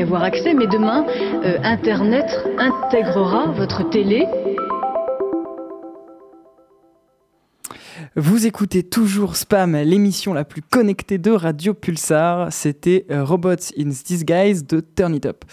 Avoir 0.05 0.21
accès, 0.21 0.53
mais 0.53 0.67
demain, 0.67 1.03
euh, 1.43 1.57
Internet 1.63 2.27
intégrera 2.59 3.47
votre 3.47 3.89
télé. 3.89 4.27
Vous 8.15 8.45
écoutez 8.45 8.83
toujours 8.83 9.35
Spam, 9.35 9.75
l'émission 9.75 10.35
la 10.35 10.45
plus 10.45 10.61
connectée 10.61 11.17
de 11.17 11.31
Radio 11.31 11.73
Pulsar. 11.73 12.53
C'était 12.53 13.07
euh, 13.09 13.23
Robots 13.23 13.73
in 13.79 13.89
Disguise 13.89 14.67
de 14.67 14.79
Turn 14.79 15.15
It 15.15 15.25
Up. 15.25 15.43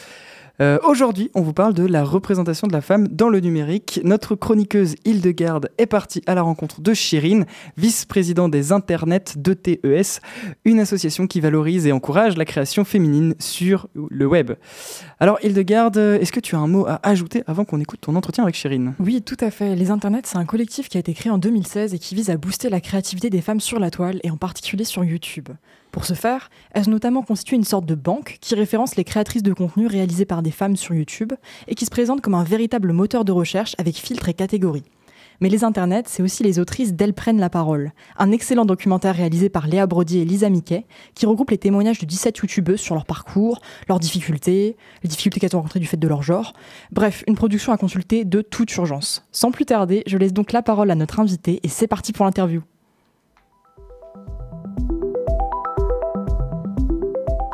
Euh, 0.60 0.78
Aujourd'hui, 0.84 1.30
on 1.34 1.40
vous 1.40 1.52
parle 1.52 1.74
de 1.74 1.86
la 1.86 2.04
représentation 2.04 2.66
de 2.66 2.72
la 2.72 2.80
femme 2.80 3.08
dans 3.08 3.28
le 3.28 3.40
numérique. 3.40 4.00
Notre 4.04 4.34
chroniqueuse 4.34 4.94
Hildegarde 5.04 5.70
est 5.78 5.86
partie 5.86 6.22
à 6.26 6.34
la 6.34 6.42
rencontre 6.42 6.80
de 6.80 6.92
Chirine, 6.92 7.46
vice-président 7.76 8.48
des 8.48 8.72
internets 8.72 9.36
de 9.36 9.54
TES, 9.54 10.20
une 10.64 10.80
association 10.80 11.26
qui 11.26 11.40
valorise 11.40 11.86
et 11.86 11.92
encourage 11.92 12.36
la 12.36 12.44
création 12.44 12.84
féminine 12.84 13.34
sur 13.38 13.88
le 13.94 14.26
web. 14.26 14.52
Alors 15.20 15.38
Hildegarde, 15.42 15.96
est-ce 15.96 16.32
que 16.32 16.40
tu 16.40 16.54
as 16.54 16.58
un 16.58 16.68
mot 16.68 16.86
à 16.86 17.00
ajouter 17.02 17.42
avant 17.46 17.64
qu'on 17.64 17.80
écoute 17.80 18.00
ton 18.02 18.14
entretien 18.14 18.44
avec 18.44 18.54
Chirine? 18.54 18.94
Oui, 18.98 19.22
tout 19.22 19.36
à 19.40 19.50
fait. 19.50 19.74
Les 19.74 19.90
Internets, 19.90 20.22
c'est 20.24 20.38
un 20.38 20.44
collectif 20.44 20.88
qui 20.88 20.98
a 20.98 21.00
été 21.00 21.14
créé 21.14 21.32
en 21.32 21.38
2016 21.38 21.94
et 21.94 21.98
qui 21.98 22.14
vise 22.14 22.30
à 22.30 22.36
booster 22.36 22.68
la 22.68 22.80
créativité 22.80 23.30
des 23.30 23.40
femmes 23.40 23.60
sur 23.60 23.78
la 23.78 23.90
toile 23.90 24.20
et 24.22 24.30
en 24.30 24.36
particulier 24.36 24.84
sur 24.84 25.02
YouTube. 25.04 25.48
Pour 25.92 26.06
ce 26.06 26.14
faire, 26.14 26.48
elles 26.72 26.88
ont 26.88 26.92
notamment 26.92 27.22
constitué 27.22 27.54
une 27.54 27.64
sorte 27.64 27.84
de 27.84 27.94
banque 27.94 28.38
qui 28.40 28.54
référence 28.54 28.96
les 28.96 29.04
créatrices 29.04 29.42
de 29.42 29.52
contenu 29.52 29.86
réalisés 29.86 30.24
par 30.24 30.42
des 30.42 30.50
femmes 30.50 30.74
sur 30.74 30.94
YouTube 30.94 31.34
et 31.68 31.74
qui 31.74 31.84
se 31.84 31.90
présente 31.90 32.22
comme 32.22 32.34
un 32.34 32.44
véritable 32.44 32.94
moteur 32.94 33.26
de 33.26 33.32
recherche 33.32 33.74
avec 33.78 33.96
filtres 33.96 34.30
et 34.30 34.34
catégories. 34.34 34.84
Mais 35.42 35.50
les 35.50 35.64
internets, 35.64 36.04
c'est 36.06 36.22
aussi 36.22 36.44
les 36.44 36.58
autrices 36.58 36.94
d'Elles 36.94 37.12
prennent 37.12 37.40
la 37.40 37.50
parole, 37.50 37.92
un 38.16 38.30
excellent 38.30 38.64
documentaire 38.64 39.14
réalisé 39.14 39.50
par 39.50 39.66
Léa 39.66 39.86
Brody 39.86 40.20
et 40.20 40.24
Lisa 40.24 40.48
Mickey, 40.48 40.86
qui 41.14 41.26
regroupe 41.26 41.50
les 41.50 41.58
témoignages 41.58 41.98
de 41.98 42.06
17 42.06 42.38
youtubeuses 42.38 42.80
sur 42.80 42.94
leur 42.94 43.04
parcours, 43.04 43.60
leurs 43.88 43.98
difficultés, 43.98 44.76
les 45.02 45.08
difficultés 45.08 45.40
qu'elles 45.40 45.56
ont 45.56 45.58
rencontrées 45.60 45.80
du 45.80 45.86
fait 45.86 45.98
de 45.98 46.08
leur 46.08 46.22
genre. 46.22 46.54
Bref, 46.90 47.22
une 47.26 47.34
production 47.34 47.72
à 47.72 47.76
consulter 47.76 48.24
de 48.24 48.40
toute 48.40 48.74
urgence. 48.76 49.26
Sans 49.30 49.50
plus 49.50 49.66
tarder, 49.66 50.04
je 50.06 50.16
laisse 50.16 50.32
donc 50.32 50.52
la 50.52 50.62
parole 50.62 50.90
à 50.90 50.94
notre 50.94 51.20
invité 51.20 51.60
et 51.62 51.68
c'est 51.68 51.88
parti 51.88 52.12
pour 52.12 52.24
l'interview. 52.24 52.62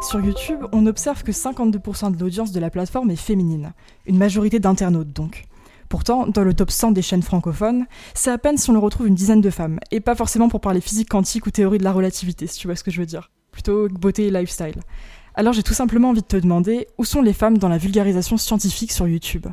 Sur 0.08 0.24
YouTube, 0.24 0.64
on 0.72 0.86
observe 0.86 1.22
que 1.22 1.32
52% 1.32 2.16
de 2.16 2.18
l'audience 2.18 2.50
de 2.50 2.60
la 2.60 2.70
plateforme 2.70 3.10
est 3.10 3.16
féminine, 3.16 3.74
une 4.06 4.16
majorité 4.16 4.58
d'internautes 4.58 5.12
donc. 5.12 5.44
Pourtant, 5.90 6.26
dans 6.26 6.44
le 6.44 6.54
top 6.54 6.70
100 6.70 6.92
des 6.92 7.02
chaînes 7.02 7.20
francophones, 7.20 7.84
c'est 8.14 8.30
à 8.30 8.38
peine 8.38 8.56
si 8.56 8.70
on 8.70 8.72
le 8.72 8.78
retrouve 8.78 9.06
une 9.06 9.14
dizaine 9.14 9.42
de 9.42 9.50
femmes, 9.50 9.78
et 9.90 10.00
pas 10.00 10.14
forcément 10.14 10.48
pour 10.48 10.62
parler 10.62 10.80
physique 10.80 11.10
quantique 11.10 11.44
ou 11.44 11.50
théorie 11.50 11.76
de 11.76 11.84
la 11.84 11.92
relativité, 11.92 12.46
si 12.46 12.58
tu 12.58 12.68
vois 12.68 12.74
ce 12.74 12.84
que 12.84 12.90
je 12.90 13.00
veux 13.00 13.06
dire. 13.06 13.30
Plutôt 13.52 13.86
beauté 13.90 14.28
et 14.28 14.30
lifestyle. 14.30 14.80
Alors 15.34 15.52
j'ai 15.52 15.62
tout 15.62 15.74
simplement 15.74 16.08
envie 16.08 16.22
de 16.22 16.26
te 16.26 16.38
demander, 16.38 16.86
où 16.96 17.04
sont 17.04 17.20
les 17.20 17.34
femmes 17.34 17.58
dans 17.58 17.68
la 17.68 17.76
vulgarisation 17.76 18.38
scientifique 18.38 18.92
sur 18.92 19.06
YouTube? 19.06 19.46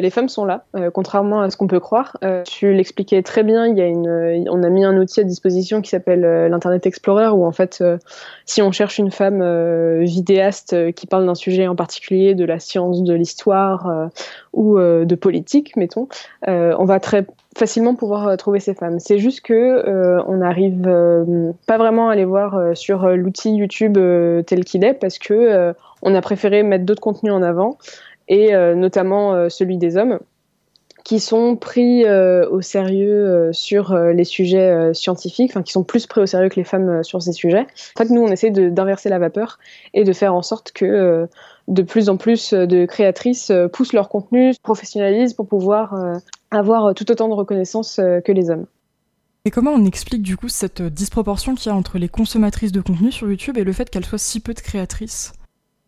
Les 0.00 0.10
femmes 0.10 0.28
sont 0.28 0.44
là, 0.44 0.64
euh, 0.76 0.90
contrairement 0.90 1.40
à 1.40 1.50
ce 1.50 1.56
qu'on 1.56 1.66
peut 1.66 1.80
croire. 1.80 2.16
Euh, 2.24 2.42
tu 2.44 2.72
l'expliquais 2.72 3.22
très 3.22 3.42
bien. 3.42 3.66
Il 3.66 3.76
y 3.76 3.80
a 3.80 3.86
une, 3.86 4.08
euh, 4.08 4.44
on 4.50 4.62
a 4.62 4.68
mis 4.68 4.84
un 4.84 4.96
outil 4.96 5.20
à 5.20 5.24
disposition 5.24 5.82
qui 5.82 5.90
s'appelle 5.90 6.24
euh, 6.24 6.48
l'Internet 6.48 6.86
Explorer, 6.86 7.28
où 7.28 7.44
en 7.44 7.52
fait, 7.52 7.78
euh, 7.80 7.98
si 8.44 8.62
on 8.62 8.72
cherche 8.72 8.98
une 8.98 9.10
femme 9.10 9.40
euh, 9.42 10.00
vidéaste 10.02 10.92
qui 10.92 11.06
parle 11.06 11.26
d'un 11.26 11.34
sujet 11.34 11.66
en 11.66 11.76
particulier, 11.76 12.34
de 12.34 12.44
la 12.44 12.58
science, 12.58 13.02
de 13.02 13.14
l'histoire 13.14 14.10
ou 14.52 14.78
de 14.78 15.14
politique, 15.14 15.76
mettons, 15.76 16.08
on 16.46 16.84
va 16.84 17.00
très 17.00 17.26
facilement 17.56 17.94
pouvoir 17.94 18.36
trouver 18.36 18.60
ces 18.60 18.74
femmes. 18.74 18.98
C'est 19.00 19.18
juste 19.18 19.40
que 19.40 20.20
on 20.26 20.36
n'arrive 20.36 20.82
pas 21.66 21.78
vraiment 21.78 22.08
à 22.08 22.14
les 22.14 22.24
voir 22.24 22.76
sur 22.76 23.08
l'outil 23.08 23.54
YouTube 23.54 23.98
tel 24.46 24.64
qu'il 24.64 24.84
est, 24.84 24.94
parce 24.94 25.18
que 25.18 25.74
on 26.02 26.14
a 26.14 26.20
préféré 26.20 26.62
mettre 26.62 26.84
d'autres 26.84 27.02
contenus 27.02 27.32
en 27.32 27.42
avant 27.42 27.78
et 28.28 28.54
euh, 28.54 28.74
notamment 28.74 29.34
euh, 29.34 29.48
celui 29.48 29.78
des 29.78 29.96
hommes 29.96 30.18
qui 31.04 31.20
sont 31.20 31.54
pris 31.54 32.04
euh, 32.04 32.48
au 32.50 32.62
sérieux 32.62 33.50
sur 33.52 33.96
les 33.96 34.24
sujets 34.24 34.92
scientifiques, 34.92 35.52
enfin 35.52 35.62
qui 35.62 35.70
sont 35.70 35.84
plus 35.84 36.04
pris 36.08 36.20
au 36.20 36.26
sérieux 36.26 36.48
que 36.48 36.56
les 36.56 36.64
femmes 36.64 37.04
sur 37.04 37.22
ces 37.22 37.30
sujets. 37.30 37.64
En 37.96 37.98
fait, 38.02 38.10
nous, 38.10 38.22
on 38.22 38.26
essaie 38.26 38.50
d'inverser 38.50 39.08
la 39.08 39.20
vapeur 39.20 39.60
et 39.94 40.02
de 40.02 40.12
faire 40.12 40.34
en 40.34 40.42
sorte 40.42 40.72
que 40.72 41.28
de 41.68 41.82
plus 41.82 42.08
en 42.08 42.16
plus 42.16 42.52
de 42.52 42.86
créatrices 42.86 43.52
poussent 43.72 43.92
leur 43.92 44.08
contenu, 44.08 44.52
se 44.52 44.60
professionnalisent 44.60 45.34
pour 45.34 45.46
pouvoir 45.46 45.94
avoir 46.50 46.92
tout 46.92 47.08
autant 47.08 47.28
de 47.28 47.34
reconnaissance 47.34 48.00
que 48.24 48.32
les 48.32 48.50
hommes. 48.50 48.66
Et 49.44 49.52
comment 49.52 49.70
on 49.70 49.84
explique 49.84 50.22
du 50.22 50.36
coup 50.36 50.48
cette 50.48 50.82
disproportion 50.82 51.54
qu'il 51.54 51.70
y 51.70 51.72
a 51.72 51.76
entre 51.76 51.98
les 51.98 52.08
consommatrices 52.08 52.72
de 52.72 52.80
contenu 52.80 53.12
sur 53.12 53.28
YouTube 53.28 53.58
et 53.58 53.62
le 53.62 53.72
fait 53.72 53.88
qu'elles 53.90 54.04
soient 54.04 54.18
si 54.18 54.40
peu 54.40 54.54
de 54.54 54.60
créatrices? 54.60 55.34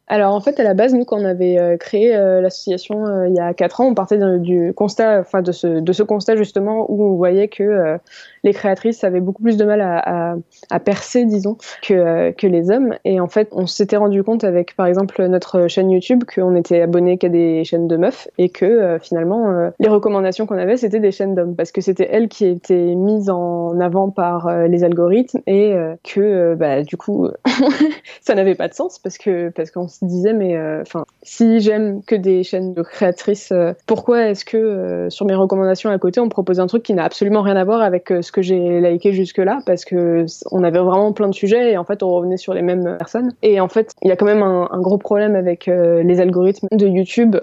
Alors 0.09 0.35
en 0.35 0.41
fait, 0.41 0.59
à 0.59 0.65
la 0.65 0.73
base, 0.73 0.95
nous, 0.95 1.05
quand 1.05 1.21
on 1.21 1.25
avait 1.25 1.59
euh, 1.59 1.77
créé 1.77 2.17
euh, 2.17 2.41
l'association 2.41 3.07
euh, 3.07 3.29
il 3.29 3.35
y 3.35 3.41
a 3.41 3.53
quatre 3.53 3.81
ans, 3.81 3.89
on 3.89 3.95
partait 3.95 4.17
de, 4.17 4.39
du 4.39 4.73
constat, 4.73 5.21
enfin 5.21 5.43
de 5.43 5.53
ce, 5.53 5.67
de 5.81 5.93
ce 5.93 6.03
constat 6.03 6.37
justement 6.37 6.87
où 6.91 7.05
on 7.05 7.17
voyait 7.17 7.49
que 7.49 7.99
les 8.43 8.53
créatrices 8.53 9.05
avaient 9.05 9.21
beaucoup 9.21 9.43
plus 9.43 9.57
de 9.57 9.65
mal 9.65 9.81
à, 9.81 10.33
à, 10.33 10.37
à 10.71 10.81
percer, 10.81 11.25
disons, 11.25 11.57
que, 11.83 12.31
que 12.31 12.47
les 12.47 12.71
hommes. 12.71 12.95
Et 13.05 13.21
en 13.21 13.29
fait, 13.29 13.49
on 13.53 13.67
s'était 13.67 13.97
rendu 13.97 14.23
compte 14.23 14.45
avec, 14.45 14.75
par 14.77 14.87
exemple, 14.87 15.23
notre 15.27 15.69
chaîne 15.69 15.91
YouTube 15.91 16.25
qu'on 16.25 16.55
était 16.57 16.81
abonné 16.81 17.19
qu'à 17.19 17.29
des 17.29 17.65
chaînes 17.65 17.89
de 17.89 17.97
meufs 17.97 18.29
et 18.39 18.49
que 18.49 18.99
finalement, 19.03 19.71
les 19.79 19.89
recommandations 19.89 20.47
qu'on 20.47 20.59
avait, 20.59 20.77
c'était 20.77 21.01
des 21.01 21.13
chaînes 21.13 21.35
d'hommes 21.35 21.57
parce 21.57 21.73
que 21.73 21.81
c'était 21.81 22.09
elles 22.11 22.29
qui 22.29 22.47
étaient 22.47 22.95
mises 22.95 23.29
en 23.29 23.79
avant 23.81 24.11
par 24.11 24.51
les 24.69 24.85
algorithmes 24.85 25.41
et 25.47 25.75
que, 26.05 26.55
bah, 26.55 26.83
du 26.83 26.97
coup, 26.97 27.29
ça 28.23 28.35
n'avait 28.35 28.55
pas 28.55 28.69
de 28.69 28.75
sens 28.75 28.99
parce 28.99 29.19
que 29.19 29.51
parce 29.51 29.71
qu'on 29.71 29.89
disait 30.07 30.33
mais 30.33 30.59
enfin 30.81 31.05
si 31.23 31.61
j'aime 31.61 32.03
que 32.03 32.15
des 32.15 32.43
chaînes 32.43 32.73
de 32.73 32.83
créatrices 32.83 33.53
euh, 33.53 33.73
pourquoi 33.87 34.29
est-ce 34.29 34.45
que 34.45 34.57
euh, 34.57 35.11
sur 35.11 35.27
mes 35.27 35.35
recommandations 35.35 35.91
à 35.91 35.99
côté 35.99 36.21
on 36.21 36.29
propose 36.29 36.61
un 36.61 36.67
truc 36.67 36.83
qui 36.83 36.95
n'a 36.95 37.05
absolument 37.05 37.43
rien 37.43 37.57
à 37.57 37.65
voir 37.65 37.83
avec 37.83 38.11
euh, 38.11 38.23
ce 38.23 38.33
que 38.33 38.41
j'ai 38.41 38.81
liké 38.81 39.13
jusque 39.13 39.39
là 39.39 39.59
parce 39.67 39.85
que 39.85 40.25
on 40.51 40.65
avait 40.65 40.79
vraiment 40.79 41.13
plein 41.13 41.29
de 41.29 41.35
sujets 41.35 41.73
et 41.73 41.77
en 41.77 41.85
fait 41.85 42.03
on 42.03 42.11
revenait 42.11 42.37
sur 42.37 42.55
les 42.55 42.63
mêmes 42.63 42.97
personnes. 42.99 43.33
Et 43.43 43.61
en 43.61 43.69
fait 43.69 43.93
il 44.03 44.09
y 44.09 44.13
a 44.13 44.17
quand 44.17 44.25
même 44.25 44.43
un, 44.43 44.81
gros 44.81 44.99
problème 44.99 45.35
avec 45.35 45.67
les 45.67 46.21
algorithmes 46.21 46.69
de 46.73 46.87
YouTube 46.87 47.37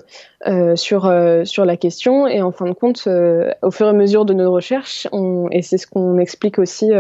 sur 0.76 1.14
sur 1.44 1.66
la 1.66 1.78
question. 1.78 2.28
Et 2.28 2.42
en 2.42 2.52
fin 2.52 2.66
de 2.66 2.74
compte 2.74 3.08
au 3.62 3.72
fur 3.72 3.86
et 3.86 3.90
à 3.90 3.94
mesure 3.94 4.26
de 4.26 4.34
nos 4.34 4.52
recherches 4.52 5.08
et 5.52 5.62
c'est 5.62 5.78
ce 5.78 5.88
qu'on 5.88 6.18
explique 6.18 6.60
aussi 6.60 6.92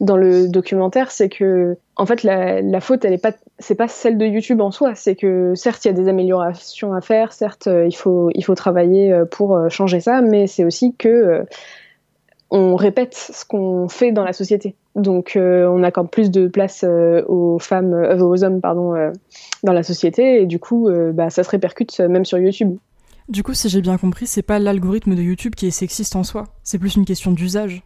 dans 0.00 0.16
le 0.16 0.48
documentaire 0.48 1.10
c'est 1.10 1.28
que 1.28 1.76
en 1.96 2.06
fait, 2.06 2.22
la, 2.22 2.80
faute, 2.80 3.04
elle 3.04 3.12
est 3.12 3.22
pas, 3.22 3.32
c'est 3.58 3.74
pas 3.74 3.88
celle 3.88 4.16
de 4.16 4.24
YouTube 4.24 4.60
en 4.60 4.70
soi. 4.70 4.94
C'est 4.94 5.14
que 5.14 5.52
certes, 5.54 5.84
il 5.84 5.88
y 5.88 5.90
a 5.90 5.94
des 5.94 6.08
améliorations 6.08 6.94
à 6.94 7.00
faire, 7.00 7.32
certes, 7.32 7.66
euh, 7.66 7.86
il 7.86 7.94
faut, 7.94 8.30
il 8.34 8.42
faut 8.42 8.54
travailler 8.54 9.12
euh, 9.12 9.24
pour 9.26 9.56
euh, 9.56 9.68
changer 9.68 10.00
ça, 10.00 10.22
mais 10.22 10.46
c'est 10.46 10.64
aussi 10.64 10.94
que 10.96 11.44
on 12.50 12.76
répète 12.76 13.14
ce 13.14 13.46
qu'on 13.46 13.88
fait 13.88 14.12
dans 14.12 14.24
la 14.24 14.34
société. 14.34 14.74
Donc, 14.94 15.38
on 15.38 15.82
accorde 15.82 16.10
plus 16.10 16.30
de 16.30 16.48
place 16.48 16.84
aux 16.84 17.58
femmes, 17.58 17.94
aux 17.94 18.44
hommes, 18.44 18.60
pardon, 18.60 18.92
dans 19.62 19.72
la 19.72 19.82
société, 19.82 20.42
et 20.42 20.44
du 20.44 20.58
coup, 20.58 20.90
bah, 21.14 21.30
ça 21.30 21.44
se 21.44 21.48
répercute 21.48 21.98
même 22.00 22.26
sur 22.26 22.36
YouTube. 22.36 22.76
Du 23.30 23.42
coup, 23.42 23.54
si 23.54 23.70
j'ai 23.70 23.80
bien 23.80 23.96
compris, 23.96 24.26
c'est 24.26 24.42
pas 24.42 24.58
l'algorithme 24.58 25.14
de 25.14 25.22
YouTube 25.22 25.54
qui 25.54 25.66
est 25.66 25.70
sexiste 25.70 26.14
en 26.14 26.24
soi. 26.24 26.44
C'est 26.62 26.78
plus 26.78 26.94
une 26.96 27.06
question 27.06 27.32
d'usage. 27.32 27.84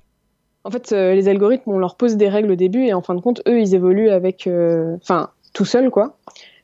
En 0.67 0.71
fait, 0.71 0.91
euh, 0.91 1.15
les 1.15 1.29
algorithmes, 1.29 1.71
on 1.71 1.79
leur 1.79 1.95
pose 1.95 2.17
des 2.17 2.29
règles 2.29 2.51
au 2.51 2.57
début 2.57 2.87
et 2.87 2.93
en 2.93 3.01
fin 3.01 3.15
de 3.15 3.21
compte, 3.21 3.41
eux, 3.47 3.61
ils 3.61 3.77
évoluent 3.77 4.11
avec, 4.11 4.49
euh, 4.49 4.97
enfin, 5.01 5.31
tout 5.53 5.65
seuls, 5.65 5.91
quoi. 5.91 6.17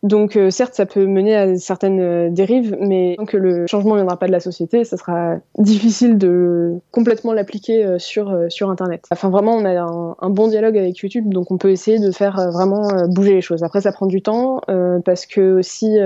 Donc, 0.03 0.35
euh, 0.35 0.51
certes, 0.51 0.75
ça 0.75 0.87
peut 0.87 1.07
mener 1.07 1.37
à 1.37 1.57
certaines 1.57 2.35
dérives, 2.35 2.77
mais 2.81 3.15
tant 3.17 3.27
que 3.27 3.37
le 3.37 3.69
changement 3.69 3.93
ne 3.93 3.99
viendra 3.99 4.19
pas 4.19 4.27
de 4.27 4.33
la 4.33 4.41
société, 4.41 4.83
ça 4.83 4.97
sera 4.97 5.37
difficile 5.59 6.19
de 6.19 6.73
complètement 6.91 7.33
l'appliquer 7.33 7.97
sur, 8.01 8.37
sur 8.49 8.71
Internet. 8.71 9.05
Enfin, 9.13 9.31
vraiment, 9.31 9.55
on 9.55 9.65
a 9.65 9.81
un, 9.81 10.17
un, 10.21 10.31
bon 10.31 10.49
dialogue 10.49 10.77
avec 10.77 10.99
YouTube, 10.99 11.33
donc 11.33 11.53
on 11.53 11.57
peut 11.57 11.71
essayer 11.71 12.01
de 12.01 12.11
faire 12.11 12.51
vraiment 12.51 12.89
bouger 13.07 13.35
les 13.35 13.41
choses. 13.41 13.63
Après, 13.63 13.83
ça 13.83 13.93
prend 13.93 14.07
du 14.07 14.21
temps, 14.21 14.61
parce 15.05 15.27
que 15.27 15.59
aussi, 15.59 15.97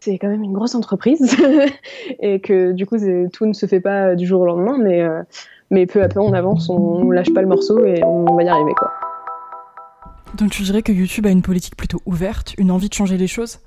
c'est 0.00 0.16
quand 0.16 0.28
même 0.28 0.44
une 0.44 0.54
grosse 0.54 0.74
entreprise, 0.74 1.36
et 2.20 2.40
que 2.40 2.72
du 2.72 2.86
coup, 2.86 2.96
tout 3.30 3.44
ne 3.44 3.52
se 3.52 3.66
fait 3.66 3.80
pas 3.80 4.14
du 4.14 4.24
jour 4.24 4.40
au 4.40 4.46
lendemain, 4.46 4.78
mais 4.78 5.06
mais 5.72 5.86
peu 5.86 6.02
à 6.02 6.08
peu 6.08 6.20
on 6.20 6.32
avance, 6.32 6.68
on, 6.68 7.10
lâche 7.10 7.32
pas 7.34 7.42
le 7.42 7.48
morceau 7.48 7.84
et 7.84 8.04
on 8.04 8.36
va 8.36 8.44
y 8.44 8.48
arriver 8.48 8.72
quoi. 8.76 8.92
Donc 10.36 10.50
tu 10.50 10.62
dirais 10.62 10.82
que 10.82 10.92
YouTube 10.92 11.26
a 11.26 11.30
une 11.30 11.42
politique 11.42 11.76
plutôt 11.76 12.00
ouverte, 12.06 12.54
une 12.58 12.70
envie 12.70 12.88
de 12.88 12.94
changer 12.94 13.16
les 13.16 13.26
choses? 13.26 13.58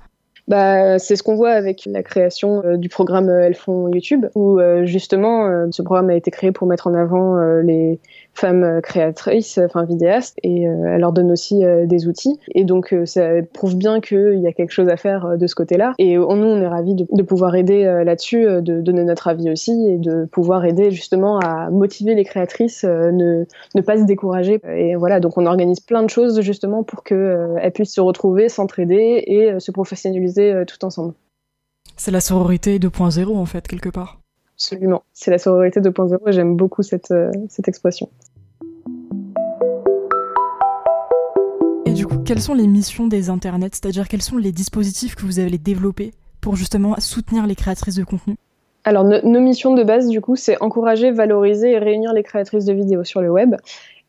Bah, 0.48 1.00
c'est 1.00 1.16
ce 1.16 1.24
qu'on 1.24 1.34
voit 1.34 1.50
avec 1.50 1.86
la 1.86 2.04
création 2.04 2.64
euh, 2.64 2.76
du 2.76 2.88
programme 2.88 3.28
euh, 3.28 3.46
Elles 3.46 3.56
font 3.56 3.88
YouTube, 3.88 4.26
où 4.36 4.60
euh, 4.60 4.86
justement 4.86 5.70
ce 5.72 5.82
programme 5.82 6.10
a 6.10 6.14
été 6.14 6.30
créé 6.30 6.52
pour 6.52 6.68
mettre 6.68 6.86
en 6.86 6.94
avant 6.94 7.36
les 7.62 7.98
femmes 8.36 8.62
euh, 8.64 8.80
créatrices, 8.80 9.58
enfin 9.58 9.84
vidéastes, 9.84 10.36
et 10.42 10.68
euh, 10.68 10.94
elle 10.94 11.00
leur 11.00 11.12
donne 11.12 11.32
aussi 11.32 11.64
euh, 11.64 11.86
des 11.86 12.06
outils. 12.06 12.38
Et 12.54 12.64
donc 12.64 12.94
ça 13.04 13.28
prouve 13.52 13.76
bien 13.76 14.00
qu'il 14.00 14.40
y 14.40 14.46
a 14.46 14.52
quelque 14.52 14.70
chose 14.70 14.88
à 14.88 14.96
faire 14.96 15.36
de 15.38 15.46
ce 15.46 15.54
côté-là. 15.54 15.94
Et 15.98 16.16
nous, 16.16 16.24
on 16.24 16.60
est 16.60 16.66
ravis 16.66 16.94
de, 16.94 17.22
pouvoir 17.22 17.54
aider 17.56 17.84
là-dessus, 18.04 18.44
de 18.44 18.80
donner 18.80 19.04
notre 19.04 19.28
avis 19.28 19.50
aussi, 19.50 19.88
et 19.88 19.98
de 19.98 20.26
pouvoir 20.26 20.64
aider 20.64 20.90
justement 20.90 21.38
à 21.38 21.70
motiver 21.70 22.14
les 22.14 22.24
créatrices, 22.24 22.84
ne 22.84 23.80
pas 23.80 23.98
se 23.98 24.04
décourager. 24.04 24.60
Et 24.76 24.94
voilà, 24.94 25.20
donc 25.20 25.36
on 25.38 25.46
organise 25.46 25.80
plein 25.80 26.02
de 26.02 26.10
choses 26.10 26.40
justement 26.40 26.82
pour 26.82 27.02
qu'elles 27.02 27.72
puissent 27.74 27.94
se 27.94 28.00
retrouver, 28.00 28.48
s'entraider 28.48 29.24
et 29.26 29.58
se 29.58 29.70
professionnaliser 29.70 30.64
tout 30.66 30.84
ensemble. 30.84 31.14
C'est 31.96 32.10
la 32.10 32.20
sororité 32.20 32.78
2.0 32.78 33.36
en 33.36 33.46
fait, 33.46 33.66
quelque 33.66 33.88
part. 33.88 34.20
Absolument. 34.56 35.02
C'est 35.12 35.30
la 35.30 35.36
sororité 35.36 35.80
2.0 35.80 36.16
et 36.26 36.32
j'aime 36.32 36.56
beaucoup 36.56 36.82
cette, 36.82 37.10
euh, 37.10 37.30
cette 37.50 37.68
expression. 37.68 38.08
Et 41.84 41.92
du 41.92 42.06
coup, 42.06 42.16
quelles 42.20 42.40
sont 42.40 42.54
les 42.54 42.66
missions 42.66 43.06
des 43.06 43.28
internets? 43.28 43.68
C'est-à-dire 43.72 44.08
quels 44.08 44.22
sont 44.22 44.38
les 44.38 44.52
dispositifs 44.52 45.14
que 45.14 45.26
vous 45.26 45.40
avez 45.40 45.58
développés 45.58 46.12
pour 46.40 46.56
justement 46.56 46.98
soutenir 47.00 47.46
les 47.46 47.54
créatrices 47.54 47.96
de 47.96 48.04
contenu? 48.04 48.36
Alors, 48.84 49.04
nos 49.04 49.40
missions 49.40 49.74
de 49.74 49.82
base, 49.82 50.08
du 50.08 50.22
coup, 50.22 50.36
c'est 50.36 50.62
encourager, 50.62 51.10
valoriser 51.10 51.72
et 51.72 51.78
réunir 51.78 52.14
les 52.14 52.22
créatrices 52.22 52.64
de 52.64 52.72
vidéos 52.72 53.04
sur 53.04 53.20
le 53.20 53.30
web. 53.30 53.56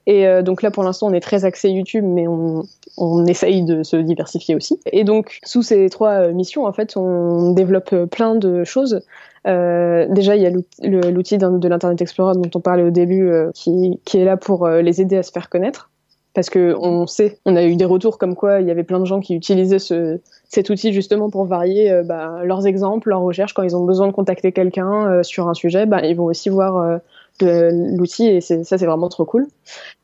Et 0.06 0.26
euh, 0.26 0.44
donc 0.44 0.62
là, 0.62 0.72
pour 0.72 0.84
l'instant, 0.84 1.08
on 1.08 1.14
est 1.14 1.20
très 1.20 1.44
axé 1.44 1.70
YouTube, 1.70 2.06
mais 2.08 2.28
on, 2.28 2.64
on, 2.98 3.26
essaye 3.26 3.64
de 3.66 3.84
se 3.84 3.98
diversifier 3.98 4.56
aussi. 4.56 4.80
Et 4.94 5.04
donc, 5.04 5.40
sous 5.44 5.62
ces 5.62 5.90
trois 5.90 6.28
euh, 6.28 6.32
missions, 6.32 6.66
en 6.66 6.72
fait, 6.72 6.96
on 6.96 7.52
développe 7.52 7.94
plein 8.06 8.36
de 8.36 8.64
choses. 8.64 9.02
Euh, 9.48 10.06
déjà, 10.10 10.36
il 10.36 10.42
y 10.42 10.46
a 10.46 10.50
l'outil 10.50 11.38
de 11.38 11.68
l'Internet 11.68 12.02
Explorer 12.02 12.36
dont 12.36 12.50
on 12.54 12.60
parlait 12.60 12.84
au 12.84 12.92
début, 12.92 13.30
euh, 13.30 13.52
qui, 13.54 14.00
est 14.14 14.26
là 14.26 14.38
pour 14.38 14.66
euh, 14.66 14.82
les 14.82 15.02
aider 15.02 15.18
à 15.18 15.24
se 15.24 15.32
faire 15.32 15.50
connaître. 15.50 15.90
Parce 16.34 16.50
que 16.52 16.76
on 16.80 17.08
sait, 17.08 17.40
on 17.46 17.56
a 17.56 17.64
eu 17.64 17.76
des 17.76 17.86
retours 17.86 18.20
comme 18.20 18.36
quoi 18.36 18.62
il 18.62 18.68
y 18.68 18.72
avait 18.72 18.84
plein 18.84 19.00
de 19.00 19.06
gens 19.06 19.22
qui 19.22 19.34
utilisaient 19.34 19.80
ce, 19.80 20.20
cet 20.48 20.70
outil 20.70 20.94
justement 20.94 21.32
pour 21.32 21.46
varier 21.46 22.04
bah, 22.06 22.42
leurs 22.44 22.68
exemples, 22.68 23.10
leurs 23.10 23.22
recherches. 23.22 23.54
Quand 23.54 23.64
ils 23.64 23.76
ont 23.76 23.86
besoin 23.86 24.06
de 24.06 24.12
contacter 24.12 24.52
quelqu'un 24.52 25.24
sur 25.24 25.50
un 25.50 25.56
sujet, 25.56 25.88
bah, 25.88 26.06
ils 26.06 26.16
vont 26.16 26.26
aussi 26.26 26.50
voir 26.50 27.00
l'outil 27.42 28.28
et 28.28 28.42
ça 28.42 28.64
c'est 28.64 28.86
vraiment 28.86 29.10
trop 29.10 29.26
cool. 29.26 29.48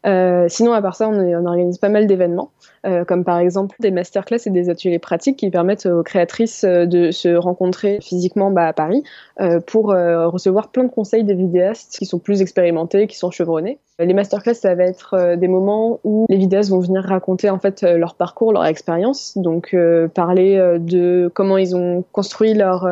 Euh, 0.05 0.45
sinon 0.49 0.73
à 0.73 0.81
part 0.81 0.95
ça 0.95 1.07
on, 1.07 1.13
on 1.13 1.45
organise 1.45 1.77
pas 1.77 1.89
mal 1.89 2.07
d'événements 2.07 2.51
euh, 2.85 3.05
comme 3.05 3.23
par 3.23 3.39
exemple 3.39 3.77
des 3.79 3.91
masterclass 3.91 4.39
et 4.45 4.49
des 4.49 4.69
ateliers 4.69 4.99
pratiques 4.99 5.37
qui 5.37 5.49
permettent 5.49 5.85
aux 5.85 6.03
créatrices 6.03 6.65
euh, 6.65 6.85
de 6.85 7.11
se 7.11 7.29
rencontrer 7.29 7.99
physiquement 8.01 8.51
bah, 8.51 8.67
à 8.67 8.73
Paris 8.73 9.03
euh, 9.39 9.61
pour 9.61 9.87
recevoir 9.87 10.69
plein 10.69 10.83
de 10.83 10.89
conseils 10.89 11.23
des 11.23 11.33
vidéastes 11.33 11.97
qui 11.97 12.05
sont 12.05 12.19
plus 12.19 12.41
expérimentés, 12.41 13.07
qui 13.07 13.17
sont 13.17 13.31
chevronnés. 13.31 13.79
Les 14.05 14.13
masterclass, 14.13 14.55
ça 14.55 14.75
va 14.75 14.83
être 14.83 15.35
des 15.35 15.47
moments 15.47 15.99
où 16.03 16.25
les 16.29 16.37
vidéastes 16.37 16.69
vont 16.69 16.79
venir 16.79 17.03
raconter 17.03 17.49
en 17.49 17.59
fait 17.59 17.81
leur 17.83 18.15
parcours, 18.15 18.53
leur 18.53 18.65
expérience, 18.65 19.37
donc 19.37 19.75
parler 20.13 20.77
de 20.79 21.31
comment 21.33 21.57
ils 21.57 21.75
ont 21.75 22.03
construit 22.11 22.53
leur 22.53 22.87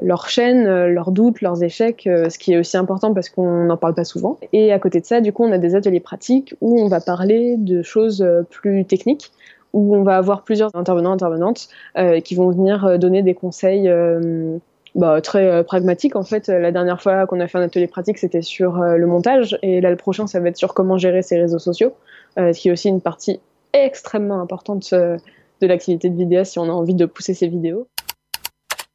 leur 0.00 0.28
chaîne, 0.28 0.86
leurs 0.86 1.10
doutes, 1.10 1.40
leurs 1.40 1.62
échecs, 1.62 2.02
ce 2.04 2.38
qui 2.38 2.52
est 2.52 2.58
aussi 2.58 2.76
important 2.76 3.14
parce 3.14 3.28
qu'on 3.28 3.64
n'en 3.64 3.76
parle 3.76 3.94
pas 3.94 4.04
souvent. 4.04 4.38
Et 4.52 4.72
à 4.72 4.78
côté 4.78 5.00
de 5.00 5.06
ça, 5.06 5.20
du 5.20 5.32
coup, 5.32 5.44
on 5.44 5.52
a 5.52 5.58
des 5.58 5.74
ateliers 5.74 6.00
pratiques 6.00 6.54
où 6.60 6.80
on 6.80 6.88
va 6.88 7.00
parler 7.00 7.56
de 7.56 7.82
choses 7.82 8.26
plus 8.50 8.84
techniques 8.84 9.32
où 9.74 9.94
on 9.94 10.02
va 10.02 10.16
avoir 10.16 10.42
plusieurs 10.42 10.70
intervenants, 10.74 11.12
intervenantes 11.12 11.68
euh, 11.98 12.20
qui 12.20 12.34
vont 12.34 12.50
venir 12.50 12.86
euh, 12.86 12.96
donner 12.96 13.22
des 13.22 13.34
conseils 13.34 13.88
euh, 13.88 14.56
bah, 14.94 15.20
très 15.20 15.64
pragmatiques. 15.64 16.16
En 16.16 16.22
fait, 16.22 16.48
la 16.48 16.72
dernière 16.72 17.02
fois 17.02 17.26
qu'on 17.26 17.40
a 17.40 17.48
fait 17.48 17.58
un 17.58 17.62
atelier 17.62 17.86
pratique, 17.86 18.18
c'était 18.18 18.42
sur 18.42 18.76
le 18.76 19.06
montage, 19.06 19.58
et 19.62 19.80
là, 19.80 19.90
le 19.90 19.96
prochain, 19.96 20.26
ça 20.26 20.40
va 20.40 20.48
être 20.48 20.56
sur 20.56 20.74
comment 20.74 20.98
gérer 20.98 21.22
ses 21.22 21.38
réseaux 21.40 21.58
sociaux, 21.58 21.94
ce 22.36 22.58
qui 22.58 22.68
est 22.68 22.72
aussi 22.72 22.88
une 22.88 23.00
partie 23.00 23.40
extrêmement 23.72 24.40
importante 24.40 24.92
de 24.92 25.66
l'activité 25.66 26.10
de 26.10 26.16
vidéaste 26.16 26.52
si 26.52 26.58
on 26.58 26.64
a 26.64 26.72
envie 26.72 26.94
de 26.94 27.06
pousser 27.06 27.34
ses 27.34 27.48
vidéos. 27.48 27.86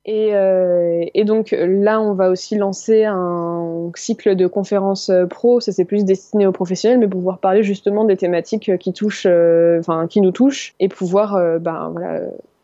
Et, 0.06 0.34
euh, 0.34 1.06
donc 1.26 1.54
là, 1.56 2.02
on 2.02 2.14
va 2.14 2.30
aussi 2.30 2.56
lancer 2.56 3.06
un 3.06 3.92
cycle 3.96 4.36
de 4.36 4.48
conférences 4.48 5.10
euh, 5.10 5.28
pro. 5.28 5.60
Ça 5.60 5.72
c'est 5.72 5.86
plus 5.86 6.04
destiné 6.04 6.48
aux 6.48 6.52
professionnels, 6.52 7.00
mais 7.00 7.08
pouvoir 7.08 7.38
parler 7.38 7.62
justement 7.62 8.06
des 8.06 8.18
thématiques 8.18 8.76
qui 8.80 8.92
touchent, 8.92 9.28
euh, 9.30 9.80
enfin 9.80 10.08
qui 10.08 10.22
nous 10.22 10.32
touchent, 10.32 10.74
et 10.80 10.88
pouvoir 10.88 11.60
ben, 11.60 11.94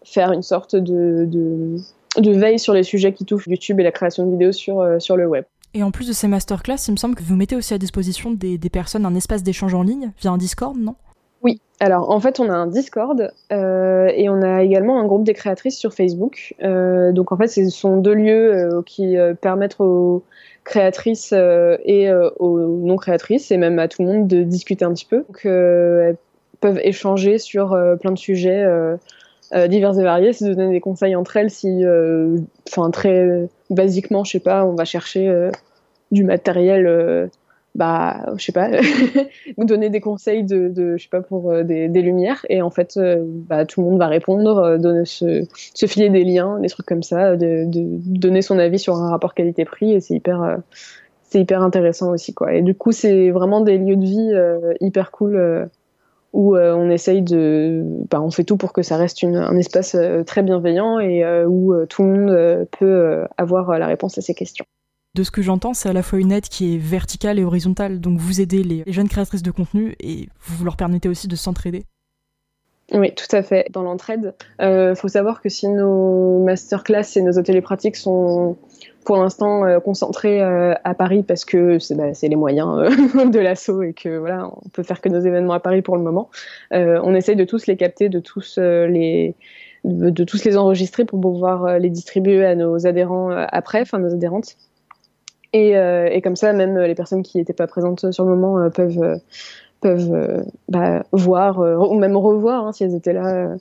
faire 0.04 0.32
une 0.32 0.41
sorte 0.41 0.76
de, 0.76 1.76
de, 2.17 2.32
veille 2.32 2.60
sur 2.60 2.73
les 2.73 2.84
sujets 2.84 3.13
qui 3.13 3.25
touchent 3.25 3.47
YouTube 3.47 3.80
et 3.80 3.84
la 3.84 3.91
création 3.91 4.25
de 4.25 4.32
vidéos 4.32 4.51
sur, 4.51 4.86
sur 4.99 5.17
le 5.17 5.28
web. 5.28 5.45
Et 5.73 5.84
en 5.84 5.91
plus 5.91 6.08
de 6.08 6.13
ces 6.13 6.28
masterclass, 6.28 6.78
il 6.88 6.91
me 6.91 6.97
semble 6.97 7.15
que 7.15 7.23
vous 7.23 7.36
mettez 7.36 7.56
aussi 7.56 7.73
à 7.73 7.78
disposition 7.78 8.32
des, 8.32 8.58
des 8.58 8.69
personnes 8.69 9.06
un 9.06 9.15
espace 9.15 9.43
d'échange 9.43 9.73
en 9.73 9.84
ligne 9.84 10.12
via 10.21 10.32
un 10.32 10.38
Discord, 10.38 10.78
non? 10.78 10.95
Oui, 11.45 11.62
alors 11.80 12.10
en 12.10 12.19
fait 12.19 12.39
on 12.39 12.49
a 12.49 12.54
un 12.54 12.65
Discord 12.65 13.32
euh, 13.51 14.08
et 14.15 14.30
on 14.30 14.41
a 14.41 14.63
également 14.63 14.99
un 14.99 15.06
groupe 15.06 15.23
des 15.23 15.36
créatrices 15.36 15.78
sur 15.78 15.93
Facebook. 15.93 16.56
Euh, 16.63 17.12
donc 17.12 17.32
en 17.32 17.38
fait 17.38 17.47
ce 17.47 17.69
sont 17.69 17.97
deux 17.97 18.15
lieux 18.15 18.51
euh, 18.51 18.82
qui 18.84 19.15
permettent 19.41 19.80
aux 19.80 20.23
créatrices 20.63 21.34
et 21.34 22.12
aux 22.39 22.60
non 22.60 22.95
créatrices 22.95 23.51
et 23.51 23.58
même 23.58 23.78
à 23.78 23.88
tout 23.88 24.01
le 24.01 24.08
monde 24.08 24.28
de 24.28 24.41
discuter 24.41 24.86
un 24.86 24.93
petit 24.93 25.06
peu. 25.06 25.17
Donc 25.17 25.45
elles 25.45 26.17
peuvent 26.62 26.80
échanger 26.82 27.38
sur 27.38 27.78
plein 28.01 28.12
de 28.12 28.17
sujets 28.17 28.65
divers 29.67 29.99
et 29.99 30.03
variés, 30.03 30.34
se 30.34 30.45
donner 30.45 30.71
des 30.71 30.81
conseils 30.81 31.15
entre 31.15 31.38
elles 31.38 31.49
si, 31.49 31.84
enfin 32.67 32.91
très 32.91 33.47
basiquement, 33.69 34.23
je 34.23 34.31
sais 34.31 34.39
pas, 34.39 34.65
on 34.65 34.75
va 34.75 34.86
chercher 34.86 35.49
du 36.12 36.23
matériel 36.23 37.29
bah 37.75 38.25
je 38.38 38.45
sais 38.45 38.51
pas 38.53 38.69
vous 39.58 39.65
donner 39.65 39.89
des 39.89 39.99
conseils 39.99 40.43
de, 40.43 40.69
de 40.69 40.95
je 40.97 41.03
sais 41.03 41.10
pas 41.10 41.21
pour 41.21 41.51
euh, 41.51 41.63
des, 41.63 41.88
lumières. 41.88 42.45
Et 42.49 42.62
en 42.62 42.69
fait 42.69 42.95
euh, 42.97 43.17
bah, 43.21 43.65
tout 43.65 43.81
le 43.81 43.89
monde 43.89 43.99
va 43.99 44.08
répondre 44.08 44.58
euh, 44.58 44.77
donner 44.77 45.05
se, 45.05 45.45
filer 45.86 46.10
des 46.10 46.23
liens 46.23 46.60
des 46.60 46.69
trucs 46.69 46.86
comme 46.86 47.03
ça 47.03 47.36
de, 47.36 47.65
de 47.67 47.81
donner 48.17 48.41
son 48.41 48.58
avis 48.58 48.79
sur 48.79 48.95
un 48.95 49.10
rapport 49.10 49.34
qualité-prix 49.34 49.91
et 49.91 49.99
c'est 49.99 50.15
hyper 50.15 50.58
c'est 51.23 51.41
hyper 51.41 51.62
intéressant 51.62 52.12
aussi 52.12 52.34
quoi. 52.34 52.53
Et 52.53 52.62
du 52.62 52.75
coup 52.75 52.93
c'est 52.93 53.29
vraiment 53.29 53.60
des 53.60 53.77
lieux 53.77 53.97
de 53.97 54.05
vie 54.05 54.34
hyper 54.79 55.12
cool 55.12 55.69
où 56.36 56.56
on 56.58 56.89
essaye 56.89 57.21
de 57.21 57.82
bah, 58.12 58.21
on 58.21 58.30
fait 58.30 58.43
tout 58.43 58.58
pour 58.58 58.74
que 58.74 58.84
ça 58.84 58.98
reste 58.98 59.24
une, 59.24 59.38
un 59.38 59.58
espace 59.58 59.98
très 60.28 60.43
bienveillant 60.43 61.00
et 61.00 61.26
où 61.45 61.74
tout 61.88 62.04
le 62.04 62.10
monde 62.10 62.67
peut 62.78 63.26
avoir 63.38 63.80
la 63.80 63.88
réponse 63.88 64.17
à 64.17 64.21
ses 64.21 64.36
questions 64.36 64.65
de 65.15 65.24
ce 65.24 65.32
que 65.32 65.41
j'entends, 65.41 65.74
c'est 65.74 65.89
à 65.89 65.93
la 65.93 66.04
fois 66.04 66.19
une 66.19 66.32
aide 66.32 66.48
qui 66.48 66.76
est 66.76 66.78
verticale 66.78 67.39
et 67.39 67.43
horizontale. 67.43 68.00
Donc 68.00 68.19
vous 68.19 68.41
aidez 68.41 68.62
les, 68.62 68.84
jeunes 68.88 69.08
créatrices 69.08 69.41
de 69.41 69.52
contenu 69.52 69.95
et 70.00 70.28
vous 70.41 70.65
leur 70.65 70.76
permettez 70.76 71.10
aussi 71.10 71.28
de 71.28 71.36
s'entraider. 71.36 71.86
Oui, 72.93 73.15
tout 73.15 73.34
à 73.34 73.41
fait. 73.41 73.67
Dans 73.71 73.82
l'entraide, 73.82 74.36
il 74.60 74.65
euh, 74.65 74.95
faut 74.95 75.08
savoir 75.08 75.41
que 75.41 75.50
si 75.50 75.67
nos 75.67 76.43
masterclass 76.43 77.15
et 77.15 77.21
nos 77.21 77.39
ateliers 77.39 77.62
pratiques 77.62 77.95
sont 77.95 78.58
pour 79.05 79.17
l'instant 79.17 79.65
euh, 79.65 79.79
concentrés 79.79 80.41
euh, 80.41 80.73
à 80.83 80.93
Paris 80.93 81.23
parce 81.23 81.45
que 81.45 81.79
c'est 81.79 81.95
bah, 81.95 82.11
les 82.21 82.35
moyens 82.35 82.67
de 83.31 83.39
l'assaut 83.39 83.81
et 83.83 83.93
que 83.93 84.17
voilà, 84.17 84.49
on 84.65 84.69
peut 84.69 84.83
faire 84.83 85.01
que 85.01 85.09
nos 85.09 85.19
événements 85.19 85.53
à 85.53 85.59
Paris 85.59 85.81
pour 85.81 85.95
le 85.95 86.03
moment. 86.03 86.29
on 86.71 87.15
essaye 87.15 87.35
de 87.35 87.45
tous 87.45 87.67
les 87.67 87.77
capter, 87.77 88.09
de 88.09 88.19
tous 88.19 88.57
les 88.57 89.35
de 89.83 90.23
tous 90.23 90.43
les 90.43 90.57
enregistrer 90.57 91.05
pour 91.05 91.21
pouvoir 91.21 91.77
les 91.77 91.91
distribuer 91.91 92.43
à 92.43 92.55
nos 92.55 92.87
adhérents 92.87 93.29
après, 93.29 93.81
enfin 93.81 93.99
nos 93.99 94.13
adhérentes. 94.13 94.57
Euh, 95.55 96.07
et, 96.11 96.21
comme 96.21 96.35
ça, 96.35 96.51
même 96.53 96.77
les 96.77 96.95
personnes 96.95 97.23
qui 97.23 97.37
n'étaient 97.37 97.53
pas 97.53 97.67
présentes 97.67 98.11
sur 98.11 98.25
le 98.25 98.29
moment 98.31 98.59
euh, 98.59 98.69
peuvent 98.69 99.01
euh, 99.01 99.17
peuvent 99.86 100.43
bah, 100.67 101.04
voir 101.12 101.60
ou 101.60 101.93
même 101.93 102.17
revoir 102.17 102.65
hein, 102.65 102.71
si 102.71 102.84
elles 102.84 102.95
étaient 102.95 103.13
là 103.13 103.56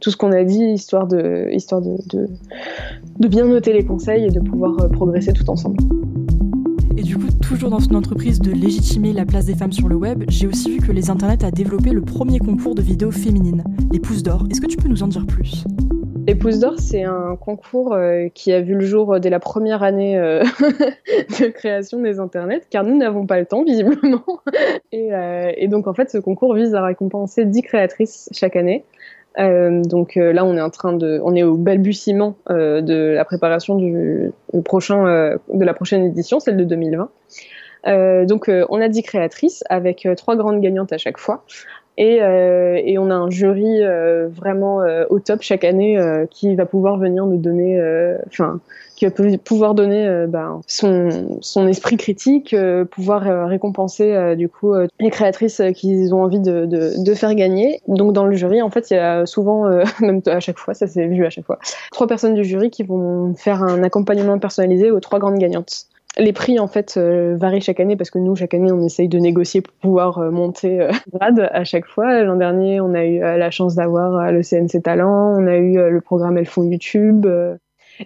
tout 0.00 0.10
ce 0.10 0.16
qu'on 0.16 0.32
a 0.32 0.44
dit 0.44 0.62
histoire 0.62 1.06
de 1.06 1.48
histoire 1.52 1.80
de, 1.80 1.96
de, 3.18 3.28
bien 3.28 3.46
noter 3.46 3.72
les 3.72 3.84
conseils 3.84 4.26
et 4.26 4.30
de 4.30 4.40
pouvoir 4.40 4.88
progresser 4.90 5.32
tout 5.32 5.48
ensemble. 5.48 5.78
Et 6.98 7.02
du 7.02 7.16
coup, 7.16 7.28
toujours 7.40 7.70
dans 7.70 7.78
une 7.78 7.94
entreprise 7.94 8.40
de 8.40 8.50
légitimer 8.50 9.12
la 9.12 9.24
place 9.24 9.46
des 9.46 9.54
femmes 9.54 9.72
sur 9.72 9.88
le 9.88 9.94
web, 9.94 10.24
j'ai 10.28 10.48
aussi 10.48 10.68
vu 10.68 10.86
que 10.86 10.90
les 10.90 11.10
internets 11.10 11.44
a 11.44 11.52
développé 11.52 11.90
le 11.90 12.02
premier 12.02 12.40
concours 12.40 12.74
de 12.74 12.82
vidéos 12.82 13.12
féminines, 13.12 13.62
les 13.92 14.00
Pousses 14.00 14.24
d'or. 14.24 14.44
Est-ce 14.50 14.60
que 14.60 14.66
tu 14.66 14.76
peux 14.76 14.88
nous 14.88 15.02
en 15.04 15.06
dire 15.08 15.24
plus? 15.24 15.64
Les 16.28 16.34
Pousses 16.34 16.58
d'Or, 16.58 16.74
c'est 16.76 17.04
un 17.04 17.36
concours 17.36 17.94
euh, 17.94 18.28
qui 18.34 18.52
a 18.52 18.60
vu 18.60 18.74
le 18.74 18.84
jour 18.84 19.14
euh, 19.14 19.18
dès 19.18 19.30
la 19.30 19.40
première 19.40 19.82
année 19.82 20.18
euh, 20.18 20.42
de 21.40 21.46
création 21.46 22.02
des 22.02 22.20
internets, 22.20 22.60
car 22.68 22.84
nous 22.84 22.98
n'avons 22.98 23.24
pas 23.24 23.40
le 23.40 23.46
temps, 23.46 23.64
visiblement. 23.64 24.22
Et, 24.92 25.68
donc, 25.68 25.86
en 25.86 25.94
fait, 25.94 26.10
ce 26.10 26.18
concours 26.18 26.52
vise 26.52 26.74
à 26.74 26.84
récompenser 26.84 27.46
10 27.46 27.62
créatrices 27.62 28.28
chaque 28.32 28.56
année. 28.56 28.84
donc 29.38 30.16
là, 30.16 30.44
on 30.44 30.54
est 30.56 30.60
en 30.60 30.68
train 30.68 30.92
de, 30.92 31.18
on 31.24 31.34
est 31.34 31.42
au 31.42 31.56
balbutiement 31.56 32.36
de 32.50 33.12
la 33.14 33.24
préparation 33.24 33.76
du, 33.76 34.30
prochain, 34.64 35.38
de 35.52 35.64
la 35.64 35.74
prochaine 35.74 36.04
édition, 36.04 36.40
celle 36.40 36.58
de 36.58 36.64
2020. 36.64 37.08
Euh, 37.86 38.26
donc, 38.26 38.50
on 38.68 38.80
a 38.80 38.88
10 38.88 39.02
créatrices 39.02 39.64
avec 39.70 40.06
trois 40.16 40.36
grandes 40.36 40.60
gagnantes 40.60 40.92
à 40.92 40.98
chaque 40.98 41.18
fois. 41.18 41.44
Et, 41.98 42.22
euh, 42.22 42.80
et 42.84 42.96
on 42.96 43.10
a 43.10 43.14
un 43.14 43.28
jury 43.28 43.82
euh, 43.82 44.28
vraiment 44.28 44.82
euh, 44.82 45.04
au 45.10 45.18
top 45.18 45.42
chaque 45.42 45.64
année 45.64 45.98
qui 46.30 46.54
va 46.54 46.64
pouvoir 46.64 46.96
venir 46.96 47.26
nous 47.26 47.38
donner, 47.38 47.80
enfin, 48.28 48.60
qui 48.94 49.04
va 49.04 49.10
pou- 49.10 49.36
pouvoir 49.44 49.74
donner 49.74 50.26
ben, 50.28 50.60
son, 50.68 51.66
esprit 51.66 51.96
critique, 51.96 52.54
pouvoir 52.92 53.48
récompenser 53.48 54.36
du 54.36 54.48
coup 54.48 54.74
les 55.00 55.10
créatrices 55.10 55.60
qu'ils 55.74 56.14
ont 56.14 56.22
envie 56.22 56.38
de, 56.40 57.14
faire 57.14 57.34
gagner. 57.34 57.80
Donc 57.88 58.12
dans 58.12 58.24
le 58.26 58.36
jury, 58.36 58.62
en 58.62 58.70
fait, 58.70 58.92
il 58.92 58.94
y 58.94 58.98
a 58.98 59.26
souvent, 59.26 59.68
même 60.00 60.22
à 60.26 60.38
chaque 60.38 60.58
fois, 60.58 60.74
ça 60.74 60.86
s'est 60.86 61.08
vu 61.08 61.26
à 61.26 61.30
chaque 61.30 61.46
fois, 61.46 61.58
trois 61.90 62.06
personnes 62.06 62.34
du 62.34 62.44
jury 62.44 62.70
qui 62.70 62.84
vont 62.84 63.34
faire 63.34 63.64
un 63.64 63.82
accompagnement 63.82 64.38
personnalisé 64.38 64.92
aux 64.92 65.00
trois 65.00 65.18
grandes 65.18 65.38
gagnantes. 65.38 65.88
Les 66.16 66.32
prix 66.32 66.58
en 66.58 66.66
fait 66.66 66.96
euh, 66.96 67.36
varient 67.36 67.60
chaque 67.60 67.80
année 67.80 67.96
parce 67.96 68.10
que 68.10 68.18
nous 68.18 68.34
chaque 68.34 68.54
année 68.54 68.72
on 68.72 68.84
essaye 68.84 69.08
de 69.08 69.18
négocier 69.18 69.60
pour 69.60 69.74
pouvoir 69.74 70.18
euh, 70.18 70.30
monter 70.30 70.80
euh, 70.80 70.90
grade 71.12 71.48
à 71.52 71.64
chaque 71.64 71.86
fois. 71.86 72.22
L'an 72.22 72.36
dernier 72.36 72.80
on 72.80 72.94
a 72.94 73.04
eu 73.04 73.22
euh, 73.22 73.36
la 73.36 73.50
chance 73.50 73.74
d'avoir 73.74 74.32
le 74.32 74.42
CNC 74.42 74.82
Talent, 74.82 75.36
on 75.38 75.46
a 75.46 75.56
eu 75.56 75.74
le 75.90 76.00
programme 76.00 76.38
Elles 76.38 76.46
font 76.46 76.64
YouTube. 76.64 77.26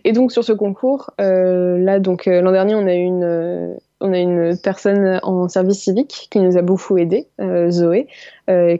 Et 0.04 0.12
donc 0.12 0.32
sur 0.32 0.42
ce 0.42 0.52
concours, 0.52 1.10
là 1.18 1.98
donc 2.00 2.24
l'an 2.26 2.50
dernier 2.50 2.74
on 2.74 2.86
a 2.86 2.94
eu 2.94 3.04
une 3.04 3.76
on 4.00 4.12
a 4.12 4.18
une 4.18 4.56
personne 4.58 5.20
en 5.22 5.48
service 5.48 5.80
civique 5.80 6.28
qui 6.30 6.40
nous 6.40 6.56
a 6.56 6.62
beaucoup 6.62 6.96
aidé, 6.96 7.28
Zoé, 7.68 8.08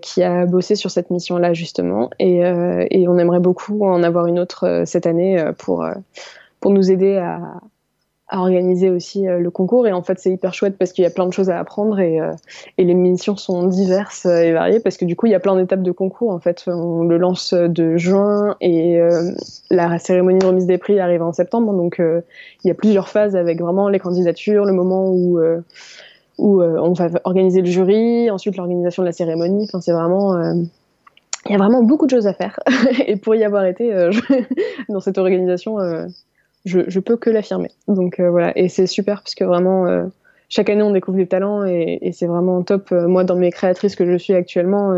qui 0.01 0.23
a 0.23 0.47
bossé 0.47 0.75
sur 0.75 0.91
cette 0.91 1.11
mission-là 1.11 1.53
justement, 1.53 2.09
et, 2.19 2.39
et 2.39 3.09
on 3.09 3.19
aimerait 3.19 3.41
beaucoup 3.41 3.85
en 3.85 4.03
avoir 4.03 4.27
une 4.27 4.39
autre 4.39 4.85
cette 4.87 5.07
année 5.07 5.45
pour 5.59 5.87
pour 6.61 6.73
nous 6.73 6.91
aider 6.91 7.19
à, 7.19 7.61
à 8.33 8.39
organiser 8.39 8.89
aussi 8.89 9.29
euh, 9.29 9.39
le 9.39 9.51
concours. 9.51 9.87
Et 9.87 9.93
en 9.93 10.03
fait, 10.03 10.19
c'est 10.19 10.31
hyper 10.31 10.55
chouette 10.55 10.79
parce 10.79 10.93
qu'il 10.93 11.05
y 11.05 11.07
a 11.07 11.11
plein 11.11 11.27
de 11.27 11.33
choses 11.33 11.51
à 11.51 11.59
apprendre 11.59 12.01
et, 12.01 12.19
euh, 12.19 12.33
et 12.79 12.85
les 12.85 12.95
missions 12.95 13.37
sont 13.37 13.67
diverses 13.67 14.25
euh, 14.25 14.41
et 14.41 14.53
variées 14.53 14.81
parce 14.81 14.97
que 14.97 15.05
du 15.05 15.17
coup, 15.17 15.27
il 15.27 15.33
y 15.33 15.35
a 15.35 15.41
plein 15.41 15.55
d'étapes 15.55 15.83
de 15.83 15.93
concours. 15.93 16.31
En 16.31 16.39
fait, 16.41 16.65
on 16.67 17.03
le 17.05 17.19
lance 17.19 17.53
de 17.53 17.99
juin 17.99 18.57
et 18.63 18.99
la 19.71 19.99
cérémonie 19.99 20.39
de 20.39 20.47
remise 20.47 20.67
des 20.67 20.79
prix 20.79 20.99
arrive 20.99 21.23
en 21.23 21.33
septembre. 21.33 21.75
Donc, 21.75 22.01
il 22.01 22.69
y 22.69 22.71
a 22.71 22.75
plusieurs 22.75 23.09
phases 23.09 23.37
avec 23.37 23.61
vraiment 23.61 23.89
les 23.89 23.99
candidatures, 23.99 24.65
le 24.65 24.73
moment 24.73 25.11
où 25.11 25.39
où 26.39 26.63
on 26.63 26.93
va 26.93 27.11
organiser 27.25 27.61
le 27.61 27.67
jury, 27.67 28.31
ensuite 28.31 28.57
l'organisation 28.57 29.03
de 29.03 29.09
la 29.09 29.13
cérémonie. 29.13 29.65
Enfin, 29.65 29.81
c'est 29.81 29.93
vraiment 29.93 30.41
il 31.47 31.53
y 31.53 31.55
a 31.55 31.59
vraiment 31.59 31.83
beaucoup 31.83 32.07
de 32.07 32.11
choses 32.11 32.27
à 32.27 32.33
faire. 32.33 32.59
et 33.07 33.17
pour 33.17 33.35
y 33.35 33.45
avoir 33.45 33.65
été 33.67 33.93
dans 34.89 35.01
cette 35.01 35.19
organisation, 35.19 35.79
je, 36.65 37.01
peux 37.01 37.17
que 37.17 37.31
l'affirmer. 37.31 37.71
Donc 37.89 38.21
euh, 38.21 38.31
voilà, 38.31 38.57
et 38.57 38.69
c'est 38.69 38.87
super 38.87 39.23
parce 39.23 39.35
que 39.35 39.45
vraiment, 39.45 39.87
euh, 39.87 40.07
chaque 40.49 40.71
année 40.71 40.83
on 40.83 40.93
découvre 40.93 41.17
des 41.17 41.27
talents 41.27 41.65
et, 41.65 42.11
c'est 42.13 42.27
vraiment 42.27 42.63
top. 42.63 42.93
Euh, 42.93 43.09
moi, 43.09 43.25
dans 43.25 43.37
mes 43.37 43.51
créatrices 43.51 43.97
que 43.97 44.07
je 44.07 44.17
suis 44.17 44.35
actuellement, 44.35 44.93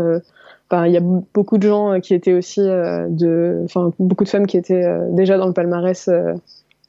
enfin, 0.69 0.85
il 0.87 0.93
y 0.93 0.97
a 0.97 1.01
beaucoup 1.01 1.57
de 1.57 1.67
gens 1.67 1.99
qui 1.99 2.13
étaient 2.13 2.33
aussi 2.33 2.61
de, 2.61 3.61
enfin 3.65 3.91
beaucoup 3.99 4.23
de 4.23 4.29
femmes 4.29 4.47
qui 4.47 4.57
étaient 4.57 4.85
déjà 5.11 5.37
dans 5.37 5.47
le 5.47 5.53
palmarès 5.53 6.09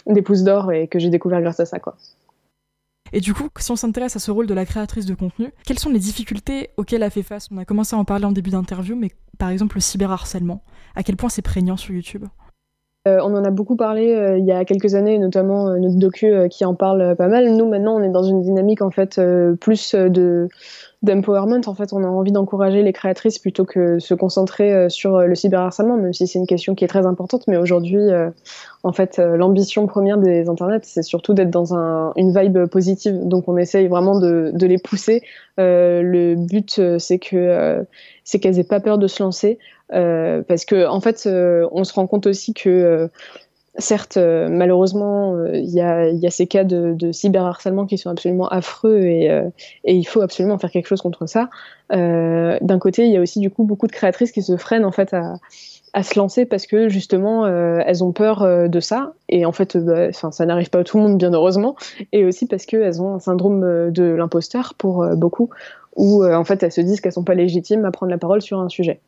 des 0.07 0.23
pousses 0.23 0.43
d'or 0.43 0.73
et 0.73 0.89
que 0.89 0.99
j'ai 0.99 1.11
découvert 1.11 1.41
grâce 1.41 1.61
à 1.61 1.67
ça, 1.67 1.79
quoi. 1.79 1.97
Et 3.13 3.21
du 3.21 3.35
coup, 3.35 3.49
si 3.57 3.71
on 3.71 3.77
s'intéresse 3.77 4.17
à 4.17 4.19
ce 4.19 4.33
rôle 4.33 4.47
de 4.49 4.55
la 4.55 4.67
créatrice 4.67 5.07
de 5.07 5.15
contenu, 5.15 5.53
quelles 5.65 5.79
sont 5.79 5.91
les 5.91 6.01
difficultés 6.01 6.71
auxquelles 6.77 7.05
elle 7.05 7.11
fait 7.11 7.23
face? 7.23 7.49
On 7.53 7.57
a 7.57 7.65
commencé 7.65 7.95
à 7.95 7.99
en 7.99 8.05
parler 8.05 8.25
en 8.25 8.33
début 8.33 8.51
d'interview, 8.51 8.97
mais 8.97 9.11
par 9.39 9.51
exemple 9.51 9.77
le 9.77 9.81
cyberharcèlement. 9.81 10.65
À 10.97 11.05
quel 11.05 11.17
point 11.17 11.29
c'est 11.29 11.43
prégnant 11.43 11.77
sur 11.77 11.95
YouTube? 11.95 12.25
Euh, 13.07 13.21
on 13.23 13.35
en 13.37 13.45
a 13.45 13.51
beaucoup 13.51 13.77
parlé 13.77 14.13
euh, 14.15 14.37
il 14.37 14.45
y 14.45 14.53
a 14.53 14.65
quelques 14.65 14.95
années, 14.97 15.19
notamment 15.19 15.69
euh, 15.69 15.79
notre 15.79 15.97
docu 15.97 16.49
qui 16.51 16.65
en 16.65 16.75
parle 16.75 17.15
pas 17.17 17.29
mal. 17.29 17.49
Nous 17.55 17.69
maintenant, 17.69 17.97
on 17.97 18.03
est 18.03 18.09
dans 18.09 18.25
une 18.25 18.43
dynamique 18.43 18.83
en 18.83 18.91
fait 18.91 19.21
plus 19.61 19.95
de 19.95 20.49
d'empowerment. 21.03 21.61
En 21.67 21.75
fait, 21.75 21.93
on 21.93 22.03
a 22.03 22.09
envie 22.09 22.33
d'encourager 22.33 22.83
les 22.83 22.93
créatrices 22.93 23.39
plutôt 23.39 23.65
que 23.65 23.95
de 23.95 23.99
se 24.01 24.15
concentrer 24.15 24.89
sur 24.91 25.21
le 25.21 25.35
cyberharcèlement, 25.35 25.97
même 25.97 26.13
si 26.13 26.27
c'est 26.27 26.39
une 26.39 26.47
question 26.47 26.75
qui 26.75 26.85
est 26.85 26.89
très 26.89 27.07
importante. 27.07 27.45
Mais 27.47 27.57
aujourd'hui, 27.57 28.01
en 28.83 28.93
fait, 28.93 29.19
l'ambition 29.19 29.87
première 29.87 30.19
des 30.19 30.49
internets, 30.49 30.81
c'est 30.83 31.03
surtout 31.03 31.35
d'être 31.35 31.51
dans 31.51 31.75
un, 31.75 32.13
une 32.17 32.37
vibe 32.37 32.67
positive. 32.67 33.21
Donc, 33.23 33.45
on 33.47 33.57
essaye 33.57 33.87
vraiment 33.87 34.19
de, 34.19 34.51
de 34.53 34.67
les 34.67 34.79
pousser. 34.79 35.23
Le 35.59 36.35
but, 36.35 36.81
c'est 36.99 37.19
que 37.19 37.85
c'est 38.25 38.41
qu'elles 38.41 38.59
aient 38.59 38.65
pas 38.65 38.81
peur 38.81 38.99
de 38.99 39.07
se 39.07 39.23
lancer, 39.23 39.59
parce 39.91 40.65
que 40.65 40.87
en 40.87 41.01
fait, 41.01 41.25
euh, 41.27 41.69
on 41.73 41.85
se 41.85 41.93
rend 41.95 42.07
compte 42.07 42.27
aussi 42.27 42.55
que 42.55 42.69
euh, 42.69 43.09
certes, 43.79 44.17
euh, 44.17 44.49
malheureusement, 44.49 45.35
euh, 45.35 45.57
il 45.57 45.71
y, 45.71 45.81
a, 45.81 46.31
ces 46.31 46.47
cas 46.47 46.65
de, 46.65 46.95
de 46.95 47.13
cyberharcèlement 47.13 47.87
qui 47.87 47.99
sont 47.99 48.11
absolument 48.11 48.49
affreux 48.49 49.03
et, 49.03 49.31
euh, 49.31 49.49
il 49.85 50.07
faut 50.07 50.21
absolument 50.21 50.59
faire 50.59 50.71
quelque 50.71 50.87
chose 50.87 51.03
contre 51.03 51.27
ça. 51.27 51.51
Euh, 51.93 52.59
D'un 52.61 52.79
côté, 52.79 53.05
il 53.07 53.13
y 53.13 53.17
a 53.17 53.21
aussi 53.21 53.41
du 53.41 53.51
coup 53.51 53.65
beaucoup 53.65 53.87
de 53.87 53.93
créatrices 53.93 54.33
qui 54.33 54.43
se 54.43 54.57
freinent 54.57 54.85
en 54.85 54.93
fait 54.93 55.15
à, 55.15 55.37
se 56.03 56.19
lancer 56.19 56.45
parce 56.45 56.67
que 56.67 56.91
justement 56.91 57.47
euh, 57.47 57.81
elles 57.87 58.05
ont 58.05 58.13
peur 58.13 58.43
euh, 58.43 58.69
de 58.69 58.81
ça. 58.81 59.15
Et 59.31 59.47
en 59.47 59.53
fait, 59.53 59.77
euh, 59.77 60.11
bah, 60.11 60.31
ça 60.31 60.45
n'arrive 60.45 60.69
pas 60.69 60.81
à 60.81 60.85
tout 60.85 60.99
le 60.99 61.05
monde 61.05 61.17
bien 61.17 61.33
heureusement. 61.33 61.75
Et 62.13 62.27
aussi 62.27 62.47
parce 62.47 62.67
qu'elles 62.67 63.01
ont 63.01 63.15
un 63.15 63.19
syndrome 63.19 63.65
euh, 63.65 63.91
de 63.91 64.05
l'imposteur 64.05 64.75
pour 64.77 65.03
euh, 65.03 65.15
beaucoup 65.15 65.49
où 65.97 66.23
euh, 66.23 66.35
en 66.35 66.45
fait 66.45 66.63
elles 66.63 66.73
se 66.73 66.81
disent 66.81 67.01
qu'elles 67.01 67.13
sont 67.13 67.25
pas 67.25 67.35
légitimes 67.35 67.85
à 67.85 67.91
prendre 67.91 68.11
la 68.11 68.19
parole 68.19 68.43
sur 68.43 68.61
un 68.61 68.69
sujet. 68.69 69.01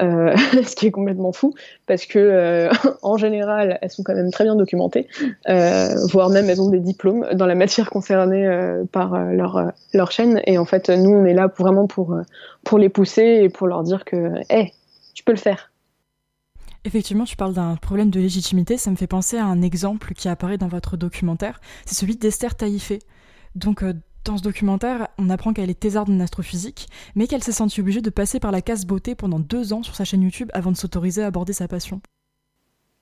Euh, 0.00 0.34
ce 0.66 0.74
qui 0.74 0.86
est 0.86 0.90
complètement 0.90 1.32
fou 1.32 1.52
parce 1.86 2.06
que 2.06 2.18
euh, 2.18 2.70
en 3.02 3.16
général 3.16 3.78
elles 3.82 3.90
sont 3.90 4.02
quand 4.02 4.14
même 4.14 4.30
très 4.30 4.44
bien 4.44 4.56
documentées, 4.56 5.08
voire 5.46 6.30
même 6.30 6.48
elles 6.48 6.62
ont 6.62 6.70
des 6.70 6.80
diplômes 6.80 7.26
dans 7.34 7.46
la 7.46 7.54
matière 7.54 7.90
concernée 7.90 8.48
par 8.92 9.18
leur 9.18 9.72
leur 9.92 10.12
chaîne 10.12 10.40
et 10.44 10.58
en 10.58 10.64
fait 10.64 10.88
nous 10.88 11.10
on 11.10 11.24
est 11.24 11.34
là 11.34 11.48
vraiment 11.58 11.86
pour 11.86 12.16
pour 12.64 12.78
les 12.78 12.88
pousser 12.88 13.40
et 13.42 13.48
pour 13.48 13.66
leur 13.66 13.82
dire 13.82 14.04
que 14.04 14.32
hey 14.48 14.72
tu 15.14 15.24
peux 15.24 15.32
le 15.32 15.38
faire. 15.38 15.72
Effectivement, 16.84 17.24
tu 17.24 17.36
parles 17.36 17.54
d'un 17.54 17.74
problème 17.74 18.10
de 18.10 18.20
légitimité, 18.20 18.76
ça 18.76 18.92
me 18.92 18.96
fait 18.96 19.08
penser 19.08 19.38
à 19.38 19.44
un 19.44 19.60
exemple 19.60 20.14
qui 20.14 20.28
apparaît 20.28 20.56
dans 20.56 20.68
votre 20.68 20.96
documentaire, 20.96 21.60
c'est 21.84 21.96
celui 21.96 22.14
d'Esther 22.14 22.54
Taïfé. 22.54 23.00
Donc 23.56 23.82
dans 24.26 24.36
ce 24.36 24.42
documentaire, 24.42 25.08
on 25.18 25.30
apprend 25.30 25.52
qu'elle 25.52 25.70
est 25.70 25.78
thésarde 25.78 26.10
en 26.10 26.20
astrophysique, 26.20 26.88
mais 27.14 27.26
qu'elle 27.26 27.42
s'est 27.42 27.52
sentie 27.52 27.80
obligée 27.80 28.00
de 28.00 28.10
passer 28.10 28.40
par 28.40 28.50
la 28.50 28.60
case 28.60 28.84
beauté 28.84 29.14
pendant 29.14 29.38
deux 29.38 29.72
ans 29.72 29.82
sur 29.82 29.94
sa 29.94 30.04
chaîne 30.04 30.22
YouTube 30.22 30.50
avant 30.52 30.72
de 30.72 30.76
s'autoriser 30.76 31.22
à 31.22 31.26
aborder 31.26 31.52
sa 31.52 31.68
passion. 31.68 32.00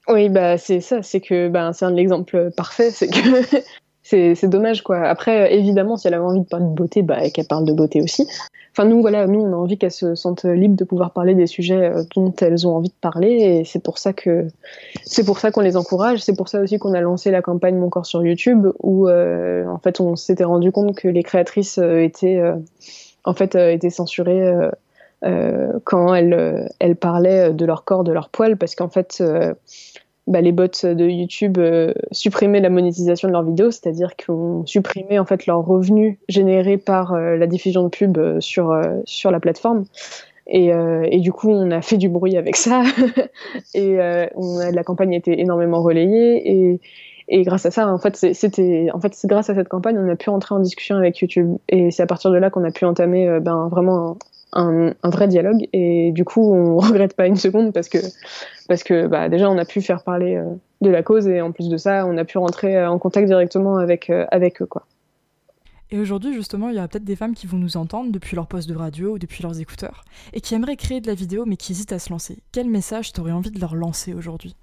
Oui, 0.07 0.29
bah 0.29 0.59
c'est 0.59 0.81
ça, 0.81 1.03
c'est 1.03 1.23
que 1.23 1.49
bah, 1.49 1.73
c'est 1.73 1.87
un 1.87 1.97
exemple 1.97 2.51
parfait, 2.57 2.91
c'est 2.91 3.09
que 3.09 3.57
c'est 4.05 4.49
dommage 4.49 4.83
quoi. 4.83 4.99
Après, 4.99 5.43
euh, 5.43 5.57
évidemment, 5.57 5.97
si 5.97 6.07
elle 6.07 6.15
avait 6.15 6.25
envie 6.25 6.41
de 6.41 6.47
parler 6.47 6.67
de 6.67 6.71
beauté, 6.71 7.03
bah 7.03 7.31
qu'elle 7.31 7.47
parle 7.47 7.65
de 7.65 7.73
beauté 7.73 8.03
aussi. 8.03 8.29
Enfin, 8.73 8.89
nous, 8.89 9.01
voilà, 9.01 9.27
nous, 9.27 9.41
on 9.41 9.53
a 9.53 9.57
envie 9.57 9.79
qu'elles 9.79 9.93
se 9.93 10.15
sentent 10.15 10.45
libres 10.45 10.77
de 10.77 10.85
pouvoir 10.85 11.13
parler 11.13 11.35
des 11.35 11.47
sujets 11.47 11.91
euh, 11.91 12.03
dont 12.15 12.35
elles 12.41 12.67
ont 12.67 12.77
envie 12.77 12.89
de 12.89 12.95
parler, 13.01 13.31
et 13.31 13.65
c'est 13.65 13.83
pour 13.83 13.99
ça 13.99 14.13
que 14.13 14.49
c'est 15.05 15.25
pour 15.25 15.39
ça 15.39 15.51
qu'on 15.51 15.63
les 15.63 15.77
encourage. 15.77 16.21
C'est 16.21 16.37
pour 16.37 16.49
ça 16.49 16.61
aussi 16.61 16.79
qu'on 16.79 16.93
a 16.93 17.01
lancé 17.01 17.31
la 17.31 17.41
campagne 17.41 17.77
Mon 17.77 17.89
corps 17.89 18.07
sur 18.07 18.25
YouTube, 18.25 18.67
où 18.83 19.09
euh, 19.09 19.67
en 19.67 19.79
fait, 19.79 20.01
on 20.01 20.17
s'était 20.17 20.45
rendu 20.45 20.71
compte 20.71 20.97
que 20.97 21.09
les 21.09 21.23
créatrices 21.23 21.79
euh, 21.79 22.03
étaient 22.03 22.39
euh, 22.39 22.57
en 23.25 23.33
fait 23.33 23.55
étaient 23.55 23.91
censurées. 23.91 24.71
euh, 25.25 25.73
quand 25.85 26.15
elles, 26.15 26.69
elles 26.81 26.97
parlaient 26.97 27.53
de 27.53 27.65
leur 27.65 27.85
corps, 27.85 28.05
de 28.05 28.13
leur 28.13 28.29
poil, 28.29 28.57
parce 28.57 28.75
qu'en 28.75 28.89
fait, 28.89 29.23
bah, 30.27 30.41
les 30.41 30.53
bots 30.53 30.67
de 30.85 31.07
YouTube 31.07 31.59
euh, 31.59 31.93
supprimaient 32.11 32.61
la 32.61 32.71
monétisation 32.71 33.29
de 33.29 33.33
leurs 33.33 33.45
vidéos, 33.45 33.71
c'est-à-dire 33.71 34.17
qu'on 34.17 34.65
supprimait 34.65 35.19
en 35.19 35.27
fait 35.27 35.47
leurs 35.47 35.65
revenus 35.65 36.17
générés 36.29 36.79
par 36.79 37.13
euh, 37.13 37.37
la 37.37 37.47
diffusion 37.47 37.83
de 37.85 37.89
pub 37.89 38.17
euh, 38.17 38.41
sur, 38.41 38.71
euh, 38.71 39.01
sur 39.05 39.31
la 39.31 39.39
plateforme. 39.39 39.85
Et, 40.47 40.69
et 40.69 41.21
du 41.21 41.33
coup, 41.33 41.49
on 41.49 41.71
a 41.71 41.81
fait 41.81 41.97
du 41.97 42.11
bruit 42.11 42.37
avec 42.37 42.57
ça. 42.57 42.83
et 43.75 43.97
on 44.35 44.59
a, 44.59 44.71
la 44.73 44.85
campagne 44.85 45.15
a 45.15 45.17
été 45.17 45.41
énormément 45.41 45.81
relayée. 45.81 46.51
Et, 46.51 46.81
et 47.29 47.43
grâce 47.45 47.65
à 47.65 47.71
ça, 47.71 47.89
en 47.89 47.97
fait, 47.97 48.15
c'était, 48.35 48.89
en 48.93 49.01
fait, 49.01 49.19
grâce 49.25 49.49
à 49.49 49.55
cette 49.55 49.71
campagne, 49.71 49.97
on 49.99 50.07
a 50.07 50.17
pu 50.17 50.29
entrer 50.29 50.55
en 50.55 50.61
discussion 50.61 50.97
avec 50.97 51.19
YouTube. 51.21 51.57
Et 51.71 51.91
c'est 51.91 52.03
à 52.03 52.07
partir 52.07 52.31
de 52.31 52.37
là 52.37 52.51
qu'on 52.51 52.63
a 52.65 52.71
pu 52.71 52.85
entamer 52.85 53.41
ben, 53.41 53.69
vraiment 53.71 54.19
un, 54.55 54.95
vrai 55.11 55.29
dialogue. 55.29 55.69
Et 55.73 56.13
du 56.13 56.25
coup, 56.25 56.55
on 56.55 56.79
regrette 56.79 57.15
pas 57.15 57.27
une 57.27 57.37
seconde 57.37 57.73
parce 57.73 57.89
que, 57.89 57.99
parce 58.69 58.83
que 58.83 59.07
bah, 59.07 59.29
déjà, 59.29 59.51
on 59.51 59.59
a 59.59 59.65
pu 59.65 59.81
faire 59.81 60.03
parler 60.03 60.37
euh, 60.37 60.45
de 60.81 60.91
la 60.91 61.03
cause 61.03 61.27
et 61.27 61.41
en 61.41 61.53
plus 61.53 61.69
de 61.69 61.77
ça, 61.77 62.07
on 62.07 62.17
a 62.17 62.25
pu 62.25 62.39
rentrer 62.39 62.77
euh, 62.77 62.91
en 62.91 62.99
contact 62.99 63.27
directement 63.27 63.77
avec, 63.77 64.11
euh, 64.11 64.27
avec 64.31 64.63
eux. 64.63 64.67
Quoi. 64.67 64.87
Et 65.91 65.99
aujourd'hui, 65.99 66.33
justement, 66.33 66.71
il 66.71 66.77
y 66.77 66.79
aura 66.79 66.89
peut-être 66.89 67.05
des 67.05 67.17
femmes 67.17 67.35
qui 67.35 67.47
vont 67.47 67.59
nous 67.59 67.77
entendre 67.77 68.11
depuis 68.11 68.37
leur 68.37 68.47
poste 68.47 68.69
de 68.69 68.75
radio 68.75 69.15
ou 69.15 69.19
depuis 69.19 69.43
leurs 69.43 69.61
écouteurs, 69.61 70.05
et 70.33 70.41
qui 70.41 70.55
aimeraient 70.55 70.77
créer 70.77 71.01
de 71.01 71.07
la 71.07 71.15
vidéo 71.15 71.45
mais 71.47 71.57
qui 71.57 71.73
hésitent 71.73 71.93
à 71.93 71.99
se 71.99 72.11
lancer. 72.11 72.39
Quel 72.53 72.69
message 72.69 73.13
t'aurais 73.13 73.33
envie 73.33 73.51
de 73.51 73.61
leur 73.61 73.75
lancer 73.75 74.15
aujourd'hui? 74.15 74.57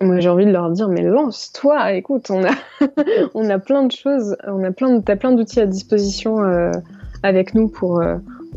Moi, 0.00 0.18
j'ai 0.18 0.30
envie 0.30 0.46
de 0.46 0.50
leur 0.50 0.70
dire, 0.70 0.88
mais 0.88 1.02
lance-toi, 1.02 1.92
écoute, 1.92 2.30
on 2.30 2.42
a, 2.44 2.54
on 3.34 3.48
a 3.50 3.58
plein 3.58 3.84
de 3.84 3.92
choses, 3.92 4.36
on 4.48 4.64
a 4.64 4.72
plein, 4.72 5.00
t'as 5.00 5.14
plein 5.14 5.32
d'outils 5.32 5.60
à 5.60 5.66
disposition 5.66 6.38
avec 7.22 7.54
nous 7.54 7.68
pour, 7.68 8.02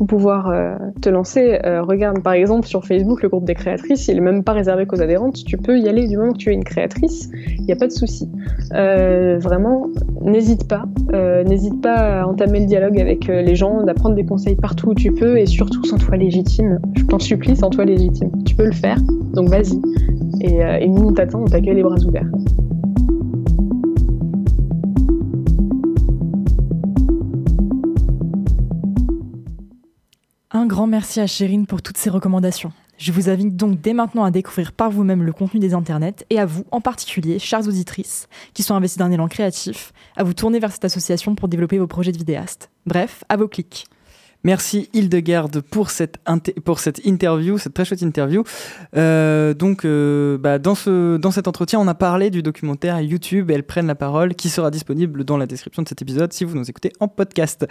euh, 0.00 0.04
pouvoir 0.04 0.48
euh, 0.48 0.76
te 1.00 1.08
lancer, 1.08 1.58
euh, 1.64 1.82
regarde 1.82 2.22
par 2.22 2.34
exemple 2.34 2.66
sur 2.66 2.84
Facebook, 2.84 3.22
le 3.22 3.28
groupe 3.28 3.44
des 3.44 3.54
créatrices, 3.54 4.08
il 4.08 4.16
est 4.16 4.20
même 4.20 4.44
pas 4.44 4.52
réservé 4.52 4.86
qu'aux 4.86 5.00
adhérentes. 5.00 5.44
Tu 5.44 5.56
peux 5.56 5.78
y 5.78 5.88
aller 5.88 6.06
du 6.06 6.16
moment 6.16 6.32
que 6.32 6.38
tu 6.38 6.50
es 6.50 6.54
une 6.54 6.64
créatrice, 6.64 7.30
il 7.58 7.64
n'y 7.64 7.72
a 7.72 7.76
pas 7.76 7.86
de 7.86 7.92
souci. 7.92 8.28
Euh, 8.74 9.38
vraiment, 9.38 9.88
n'hésite 10.22 10.68
pas. 10.68 10.84
N'hésite 11.46 11.80
pas 11.80 12.22
à 12.22 12.26
entamer 12.26 12.60
le 12.60 12.66
dialogue 12.66 13.00
avec 13.00 13.26
les 13.26 13.54
gens, 13.54 13.82
d'apprendre 13.82 14.14
des 14.14 14.24
conseils 14.24 14.56
partout 14.56 14.90
où 14.90 14.94
tu 14.94 15.12
peux 15.12 15.38
et 15.38 15.46
surtout 15.46 15.84
sans 15.84 15.98
toi 15.98 16.16
légitime. 16.16 16.78
Je 16.96 17.04
t'en 17.04 17.18
supplie, 17.18 17.56
sans 17.56 17.70
toi 17.70 17.84
légitime. 17.84 18.30
Tu 18.44 18.54
peux 18.54 18.66
le 18.66 18.72
faire, 18.72 18.98
donc 19.34 19.48
vas-y. 19.48 19.80
Et, 20.40 20.58
et 20.84 20.88
nous, 20.88 21.08
on 21.08 21.12
t'attend, 21.12 21.42
on 21.42 21.46
t'accueille 21.46 21.76
les 21.76 21.82
bras 21.82 21.96
ouverts. 22.06 22.28
Un 30.66 30.68
grand 30.68 30.88
merci 30.88 31.20
à 31.20 31.28
Chérine 31.28 31.64
pour 31.64 31.80
toutes 31.80 31.96
ces 31.96 32.10
recommandations. 32.10 32.72
Je 32.98 33.12
vous 33.12 33.30
invite 33.30 33.54
donc 33.54 33.80
dès 33.80 33.92
maintenant 33.92 34.24
à 34.24 34.32
découvrir 34.32 34.72
par 34.72 34.90
vous-même 34.90 35.22
le 35.22 35.32
contenu 35.32 35.60
des 35.60 35.74
internets 35.74 36.26
et 36.28 36.40
à 36.40 36.44
vous, 36.44 36.64
en 36.72 36.80
particulier, 36.80 37.38
chères 37.38 37.68
auditrices, 37.68 38.26
qui 38.52 38.64
sont 38.64 38.74
investies 38.74 38.98
d'un 38.98 39.12
élan 39.12 39.28
créatif, 39.28 39.92
à 40.16 40.24
vous 40.24 40.34
tourner 40.34 40.58
vers 40.58 40.72
cette 40.72 40.84
association 40.84 41.36
pour 41.36 41.46
développer 41.46 41.78
vos 41.78 41.86
projets 41.86 42.10
de 42.10 42.18
vidéaste. 42.18 42.68
Bref, 42.84 43.22
à 43.28 43.36
vos 43.36 43.46
clics. 43.46 43.86
Merci 44.46 44.88
Hildegarde 44.92 45.60
pour 45.60 45.90
cette, 45.90 46.18
pour 46.64 46.78
cette 46.78 47.04
interview, 47.04 47.58
cette 47.58 47.74
très 47.74 47.84
chouette 47.84 48.02
interview. 48.02 48.44
Euh, 48.96 49.54
donc, 49.54 49.84
euh, 49.84 50.38
bah, 50.38 50.60
dans, 50.60 50.76
ce, 50.76 51.16
dans 51.16 51.32
cet 51.32 51.48
entretien, 51.48 51.80
on 51.80 51.88
a 51.88 51.94
parlé 51.94 52.30
du 52.30 52.44
documentaire 52.44 53.00
YouTube 53.00 53.50
Elles 53.50 53.64
prennent 53.64 53.88
la 53.88 53.96
parole 53.96 54.36
qui 54.36 54.48
sera 54.48 54.70
disponible 54.70 55.24
dans 55.24 55.36
la 55.36 55.46
description 55.46 55.82
de 55.82 55.88
cet 55.88 56.00
épisode 56.00 56.32
si 56.32 56.44
vous 56.44 56.56
nous 56.56 56.70
écoutez 56.70 56.92
en 57.00 57.08
podcast. 57.08 57.66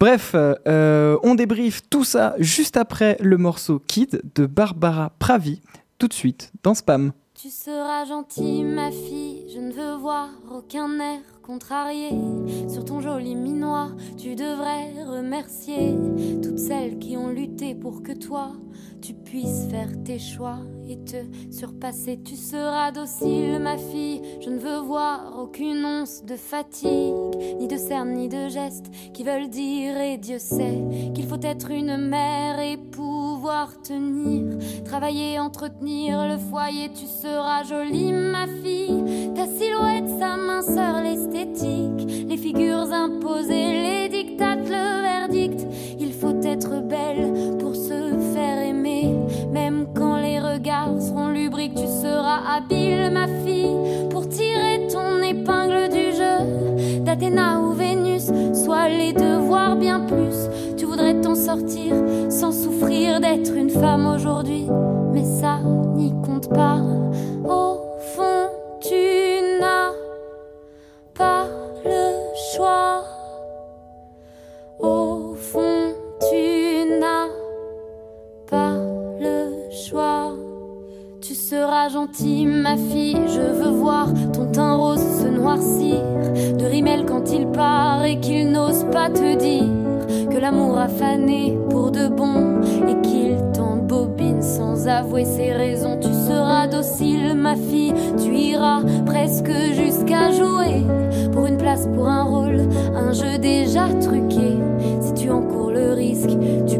Bref, 0.00 0.32
euh, 0.34 1.16
on 1.22 1.36
débriefe 1.36 1.82
tout 1.88 2.02
ça 2.02 2.34
juste 2.40 2.76
après 2.76 3.16
le 3.20 3.36
morceau 3.36 3.78
Kid 3.78 4.20
de 4.34 4.46
Barbara 4.46 5.12
Pravi, 5.20 5.60
tout 5.98 6.08
de 6.08 6.14
suite 6.14 6.50
dans 6.64 6.74
Spam. 6.74 7.12
Tu 7.40 7.48
seras 7.48 8.06
gentille, 8.06 8.64
ma 8.64 8.90
fille, 8.90 9.44
je 9.54 9.60
ne 9.60 9.70
veux 9.70 9.94
voir 9.94 10.30
aucun 10.50 10.98
air 10.98 11.20
contrarié. 11.48 12.10
Sur 12.68 12.84
ton 12.84 13.00
joli 13.00 13.34
minois, 13.34 13.88
tu 14.18 14.34
devrais 14.34 15.02
remercier 15.02 15.94
toutes 16.42 16.58
celles 16.58 16.98
qui 16.98 17.16
ont 17.16 17.30
lutté 17.30 17.74
pour 17.74 18.02
que 18.02 18.12
toi, 18.12 18.52
tu 19.00 19.14
puisses 19.14 19.66
faire 19.70 19.90
tes 20.04 20.18
choix 20.18 20.58
et 20.88 20.98
te 21.04 21.16
surpasser. 21.50 22.18
Tu 22.24 22.36
seras 22.36 22.90
docile, 22.90 23.58
ma 23.60 23.76
fille, 23.76 24.22
je 24.40 24.50
ne 24.50 24.58
veux 24.58 24.78
voir 24.78 25.38
aucune 25.38 25.84
once 25.84 26.24
de 26.24 26.36
fatigue, 26.36 27.14
ni 27.58 27.68
de 27.68 27.76
cernes, 27.76 28.14
ni 28.14 28.28
de 28.28 28.48
gestes 28.48 28.90
qui 29.12 29.24
veulent 29.24 29.48
dire, 29.48 29.98
et 30.00 30.16
Dieu 30.16 30.38
sait 30.38 30.82
qu'il 31.14 31.26
faut 31.26 31.40
être 31.42 31.70
une 31.70 31.96
mère 31.96 32.58
et 32.60 32.76
pouvoir 32.76 33.80
tenir, 33.82 34.58
travailler, 34.84 35.38
entretenir 35.38 36.26
le 36.26 36.38
foyer. 36.38 36.90
Tu 36.90 37.06
seras 37.06 37.64
jolie, 37.64 38.12
ma 38.12 38.46
fille, 38.46 39.32
ta 39.34 39.46
silhouette, 39.46 40.08
sa 40.18 40.36
minceur, 40.36 41.02
l'esthétique, 41.02 42.26
les 42.28 42.36
figures 42.36 42.92
imposées, 42.92 43.82
les 43.82 44.08
dictates, 44.08 44.68
le 44.68 45.02
verdict. 45.02 45.66
Il 46.00 46.12
faut 46.12 46.40
être 46.42 46.82
belle 46.82 47.56
pour 47.58 47.74
se 47.74 48.16
faire 48.32 48.58
aimer, 48.62 49.14
même 49.52 49.86
quand 49.94 50.07
regards 50.58 51.00
seront 51.00 51.28
lubriques. 51.28 51.74
Tu 51.74 51.86
seras 51.86 52.40
habile, 52.56 53.10
ma 53.12 53.26
fille, 53.44 53.76
pour 54.10 54.28
tirer 54.28 54.88
ton 54.92 55.22
épingle 55.22 55.88
du 55.88 56.06
jeu, 56.18 57.04
d'Athéna 57.04 57.60
ou 57.60 57.72
Vénus, 57.72 58.26
soit 58.64 58.88
les 58.88 59.12
devoirs 59.12 59.76
bien 59.76 60.00
plus. 60.00 60.48
Tu 60.76 60.84
voudrais 60.84 61.20
t'en 61.20 61.36
sortir 61.36 61.94
sans 62.28 62.50
souffrir 62.50 63.20
d'être 63.20 63.54
une 63.54 63.70
femme 63.70 64.06
aujourd'hui, 64.06 64.66
mais 65.12 65.24
ça 65.24 65.60
n'y 65.94 66.10
compte 66.22 66.48
pas. 66.48 66.80
Ma 82.06 82.76
fille, 82.76 83.18
je 83.26 83.40
veux 83.40 83.70
voir 83.70 84.08
ton 84.32 84.46
teint 84.52 84.76
rose 84.76 85.00
se 85.00 85.26
noircir. 85.26 86.00
De 86.56 86.64
rimel 86.64 87.04
quand 87.04 87.32
il 87.32 87.48
part 87.48 88.04
et 88.04 88.20
qu'il 88.20 88.52
n'ose 88.52 88.84
pas 88.92 89.10
te 89.10 89.36
dire 89.36 89.64
que 90.30 90.38
l'amour 90.38 90.78
a 90.78 90.88
fané 90.88 91.58
pour 91.70 91.90
de 91.90 92.06
bon 92.08 92.60
et 92.86 93.00
qu'il 93.02 93.36
t'embobine 93.52 94.42
sans 94.42 94.86
avouer 94.86 95.24
ses 95.24 95.52
raisons. 95.52 95.98
Tu 96.00 96.12
seras 96.12 96.68
docile, 96.68 97.34
ma 97.34 97.56
fille, 97.56 97.94
tu 98.22 98.32
iras 98.32 98.82
presque 99.04 99.50
jusqu'à 99.72 100.30
jouer 100.30 100.84
pour 101.32 101.46
une 101.46 101.56
place, 101.56 101.88
pour 101.94 102.06
un 102.06 102.22
rôle, 102.22 102.68
un 102.94 103.12
jeu 103.12 103.38
déjà 103.38 103.88
truqué. 104.00 104.56
Si 105.00 105.14
tu 105.14 105.30
encours 105.30 105.72
le 105.72 105.92
risque, 105.94 106.30
tu 106.66 106.78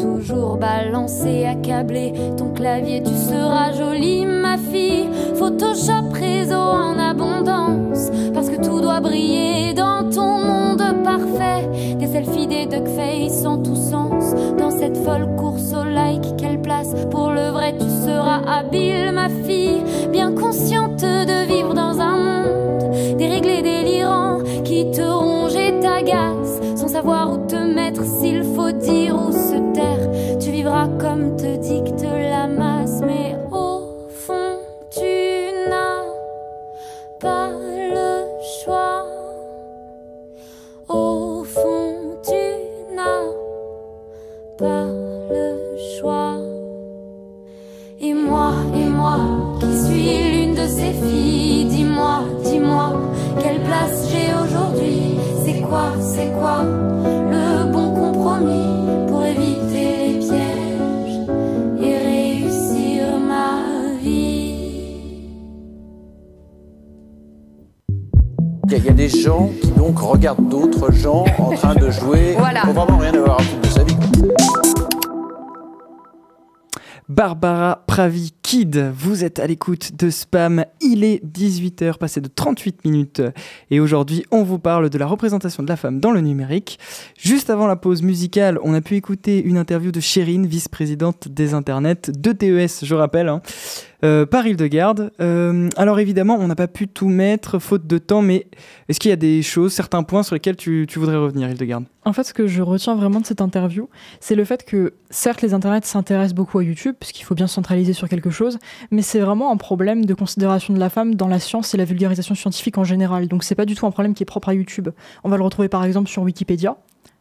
toujours 0.00 0.56
balancer, 0.56 1.44
accabler 1.44 2.12
ton 2.36 2.50
clavier. 2.50 3.02
Tu 3.02 3.14
seras 3.14 3.72
jolie, 3.72 4.26
ma 4.26 4.56
fille. 4.56 5.08
Photoshop 5.34 6.12
réseau 6.12 6.54
en 6.54 6.98
abondance, 6.98 8.10
parce 8.34 8.48
que 8.48 8.56
tout 8.56 8.80
doit 8.80 9.00
briller 9.00 9.74
dans 9.74 10.08
ton 10.10 10.38
monde 10.38 10.82
parfait. 11.04 11.68
Des 11.98 12.06
selfies, 12.06 12.46
des 12.46 12.66
duckface 12.66 13.44
en 13.44 13.58
tous 13.58 13.90
sens. 13.90 14.34
Dans 14.58 14.70
cette 14.70 14.96
folle 14.98 15.34
course 15.36 15.72
au 15.72 15.84
like, 15.84 16.36
quelle 16.36 16.60
place 16.60 16.94
pour 17.10 17.30
le 17.30 17.50
vrai 17.50 17.74
tu 17.78 17.88
seras 17.88 18.40
habile, 18.46 19.12
ma 19.12 19.28
fille. 19.28 19.82
Bien 20.12 20.32
consciente 20.32 21.02
de 21.02 21.46
vivre 21.46 21.74
dans 21.74 22.00
un 22.00 22.16
monde 22.16 22.50
déréglé, 23.20 23.60
délirant, 23.60 24.38
qui 24.64 24.90
te 24.90 25.02
ronge 25.02 25.54
et 25.54 25.78
t'agace, 25.78 26.39
savoir 27.00 27.32
où 27.32 27.46
te 27.46 27.56
mettre, 27.56 28.04
s'il 28.04 28.42
faut 28.54 28.72
dire 28.72 29.14
ou 29.14 29.32
se 29.32 29.58
taire. 29.72 30.38
Tu 30.38 30.50
vivras 30.50 30.86
comme 30.98 31.34
te 31.34 31.56
dicte 31.56 32.02
la 32.02 32.46
masse, 32.46 33.00
mais 33.06 33.36
au 33.50 34.08
fond, 34.10 34.58
tu 34.90 35.14
n'as 35.70 36.02
pas 37.18 37.48
le 37.48 38.10
choix. 38.56 39.06
Au 40.90 41.42
fond, 41.44 42.18
tu 42.22 42.44
n'as 42.94 43.28
pas 44.58 44.84
le 45.34 45.78
choix. 45.96 46.36
Et 47.98 48.12
moi, 48.12 48.52
et 48.74 48.88
moi, 49.00 49.16
qui 49.60 49.72
suis 49.84 50.18
l'une 50.32 50.54
de 50.54 50.66
ces 50.66 50.92
filles, 51.02 51.64
dis-moi, 51.64 52.24
dis-moi, 52.44 52.92
quelle 53.42 53.62
place 53.62 54.06
j'ai 54.10 54.34
aujourd'hui? 54.34 54.99
Quoi, 55.70 55.92
c'est 56.00 56.30
quoi 56.32 56.62
le 56.64 57.72
bon 57.72 57.94
compromis 57.94 59.06
pour 59.08 59.24
éviter 59.24 60.08
les 60.08 60.18
pièges 60.18 61.20
et 61.80 61.96
réussir 61.96 63.04
ma 63.26 63.96
vie? 64.02 64.56
Il 68.72 68.84
y, 68.84 68.88
a- 68.88 68.92
des 68.92 69.08
gens 69.08 69.48
qui 69.62 69.70
donc 69.72 69.98
regardent 69.98 70.48
d'autres 70.48 70.92
gens 70.92 71.24
en 71.38 71.50
train 71.52 71.74
de 71.74 71.90
jouer. 71.90 72.34
Voilà. 72.38 72.60
Faut 72.62 72.72
vraiment 72.72 72.98
rien 72.98 73.14
avoir 73.14 73.40
à 73.40 73.42
foutre 73.42 73.60
de 73.62 73.66
sa 73.68 73.82
vie. 73.84 73.96
Barbara 77.08 77.82
Pravi 77.86 78.32
Kid, 78.50 78.90
vous 78.96 79.22
êtes 79.22 79.38
à 79.38 79.46
l'écoute 79.46 79.92
de 79.96 80.10
Spam. 80.10 80.64
Il 80.80 81.04
est 81.04 81.24
18h, 81.24 81.98
passé 81.98 82.20
de 82.20 82.26
38 82.26 82.84
minutes. 82.84 83.22
Et 83.70 83.78
aujourd'hui, 83.78 84.24
on 84.32 84.42
vous 84.42 84.58
parle 84.58 84.90
de 84.90 84.98
la 84.98 85.06
représentation 85.06 85.62
de 85.62 85.68
la 85.68 85.76
femme 85.76 86.00
dans 86.00 86.10
le 86.10 86.20
numérique. 86.20 86.80
Juste 87.16 87.48
avant 87.48 87.68
la 87.68 87.76
pause 87.76 88.02
musicale, 88.02 88.58
on 88.64 88.74
a 88.74 88.80
pu 88.80 88.96
écouter 88.96 89.40
une 89.40 89.56
interview 89.56 89.92
de 89.92 90.00
Chérine, 90.00 90.48
vice-présidente 90.48 91.28
des 91.28 91.54
internets 91.54 92.10
de 92.10 92.32
TES, 92.32 92.84
je 92.84 92.94
rappelle, 92.96 93.28
hein, 93.28 93.40
euh, 94.02 94.26
par 94.26 94.46
Hildegarde. 94.46 95.12
Euh, 95.20 95.68
alors 95.76 95.98
évidemment, 95.98 96.36
on 96.40 96.46
n'a 96.46 96.56
pas 96.56 96.68
pu 96.68 96.88
tout 96.88 97.08
mettre, 97.08 97.58
faute 97.58 97.86
de 97.86 97.98
temps, 97.98 98.22
mais 98.22 98.46
est-ce 98.88 98.98
qu'il 98.98 99.10
y 99.10 99.12
a 99.12 99.16
des 99.16 99.42
choses, 99.42 99.72
certains 99.72 100.02
points 100.02 100.22
sur 100.22 100.34
lesquels 100.34 100.56
tu, 100.56 100.86
voudrais 100.96 101.16
revenir, 101.16 101.50
Hildegarde? 101.50 101.84
En 102.04 102.12
fait, 102.14 102.24
ce 102.24 102.32
que 102.32 102.46
je 102.46 102.62
retiens 102.62 102.94
vraiment 102.94 103.20
de 103.20 103.26
cette 103.26 103.42
interview, 103.42 103.88
c'est 104.20 104.34
le 104.34 104.44
fait 104.44 104.64
que, 104.64 104.94
certes, 105.10 105.42
les 105.42 105.52
internets 105.52 105.84
s'intéressent 105.84 106.34
beaucoup 106.34 106.58
à 106.58 106.64
YouTube, 106.64 106.94
parce 106.98 107.12
qu'il 107.12 107.26
faut 107.26 107.34
bien 107.34 107.46
se 107.46 107.54
centraliser 107.54 107.92
sur 107.92 108.08
quelque 108.08 108.30
chose, 108.30 108.58
mais 108.90 109.02
c'est 109.02 109.20
vraiment 109.20 109.52
un 109.52 109.56
problème 109.58 110.06
de 110.06 110.14
considération 110.14 110.72
de 110.72 110.78
la 110.78 110.88
femme 110.88 111.14
dans 111.14 111.28
la 111.28 111.38
science 111.38 111.74
et 111.74 111.76
la 111.76 111.84
vulgarisation 111.84 112.34
scientifique 112.34 112.78
en 112.78 112.84
général. 112.84 113.28
Donc, 113.28 113.44
c'est 113.44 113.54
pas 113.54 113.66
du 113.66 113.74
tout 113.74 113.86
un 113.86 113.90
problème 113.90 114.14
qui 114.14 114.22
est 114.22 114.26
propre 114.26 114.48
à 114.48 114.54
YouTube. 114.54 114.88
On 115.24 115.28
va 115.28 115.36
le 115.36 115.42
retrouver 115.42 115.68
par 115.68 115.84
exemple 115.84 116.08
sur 116.08 116.22
Wikipédia. 116.22 116.76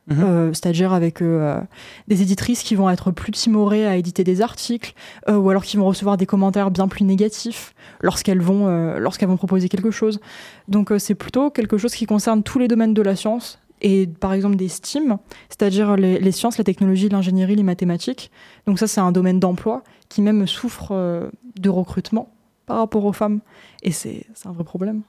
Mhm. 0.10 0.24
Euh, 0.24 0.53
c'est-à-dire 0.53 0.91
avec 0.91 1.22
euh, 1.22 1.62
des 2.07 2.22
éditrices 2.22 2.64
qui 2.64 2.76
vont 2.76 2.89
être 2.89 3.12
plus 3.12 3.32
timorées 3.32 3.86
à 3.86 3.95
éditer 3.95 4.24
des 4.24 4.41
articles, 4.41 4.93
euh, 5.28 5.38
ou 5.38 5.49
alors 5.49 5.64
qui 5.64 5.78
vont 5.78 5.86
recevoir 5.86 6.18
des 6.18 6.26
commentaires 6.26 6.72
bien 6.72 6.88
plus 6.88 7.05
négatifs 7.05 7.74
lorsqu'elles 8.01 8.41
vont, 8.41 8.68
euh, 8.68 8.97
lorsqu'elles 8.97 9.30
vont 9.30 9.38
proposer 9.38 9.70
quelque 9.70 9.91
chose. 9.91 10.20
Donc 10.68 10.91
euh, 10.91 10.99
c'est 10.99 11.16
plutôt 11.16 11.51
quelque 11.51 11.78
chose 11.78 11.93
qui 11.93 12.05
concerne 12.05 12.41
tous 12.41 12.57
les 12.60 12.68
domaines 12.68 12.93
de 12.93 13.01
la 13.03 13.16
science, 13.16 13.60
et 13.82 14.07
par 14.07 14.34
exemple 14.34 14.55
des 14.55 14.68
STEAM, 14.68 15.20
c'est-à-dire 15.47 15.95
les, 15.95 16.20
les 16.20 16.32
sciences, 16.32 16.57
la 16.57 16.64
technologie, 16.64 17.07
l'ingénierie, 17.07 17.55
les 17.55 17.64
mathématiques. 17.64 18.32
Donc 18.66 18.80
ça, 18.80 18.88
c'est 18.88 19.01
un 19.01 19.12
domaine 19.12 19.39
d'emploi 19.39 19.84
qui 20.10 20.22
même 20.22 20.47
souffre 20.47 20.89
euh, 20.91 21.30
de 21.60 21.70
recrutement 21.70 22.30
par 22.66 22.78
rapport 22.78 23.05
aux 23.05 23.14
femmes. 23.14 23.41
Et 23.84 23.91
c'est 23.91 24.26
c'est 24.34 24.47
un 24.47 24.51
vrai 24.51 24.64
problème. 24.64 25.03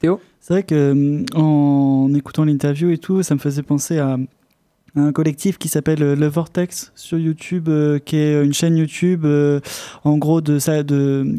Théo? 0.00 0.20
C'est 0.40 0.54
vrai 0.54 0.62
que 0.62 0.92
hum, 0.92 1.26
en 1.34 2.12
écoutant 2.14 2.44
l'interview 2.44 2.90
et 2.90 2.98
tout, 2.98 3.22
ça 3.22 3.34
me 3.34 3.40
faisait 3.40 3.62
penser 3.62 3.98
à 3.98 4.18
un 4.96 5.12
collectif 5.12 5.58
qui 5.58 5.68
s'appelle 5.68 6.02
euh, 6.02 6.16
Le 6.16 6.26
Vortex 6.26 6.92
sur 6.94 7.18
YouTube, 7.18 7.68
euh, 7.68 7.98
qui 7.98 8.16
est 8.16 8.42
une 8.44 8.52
chaîne 8.52 8.76
YouTube 8.76 9.24
euh, 9.24 9.60
en 10.04 10.18
gros 10.18 10.40
de 10.40 10.58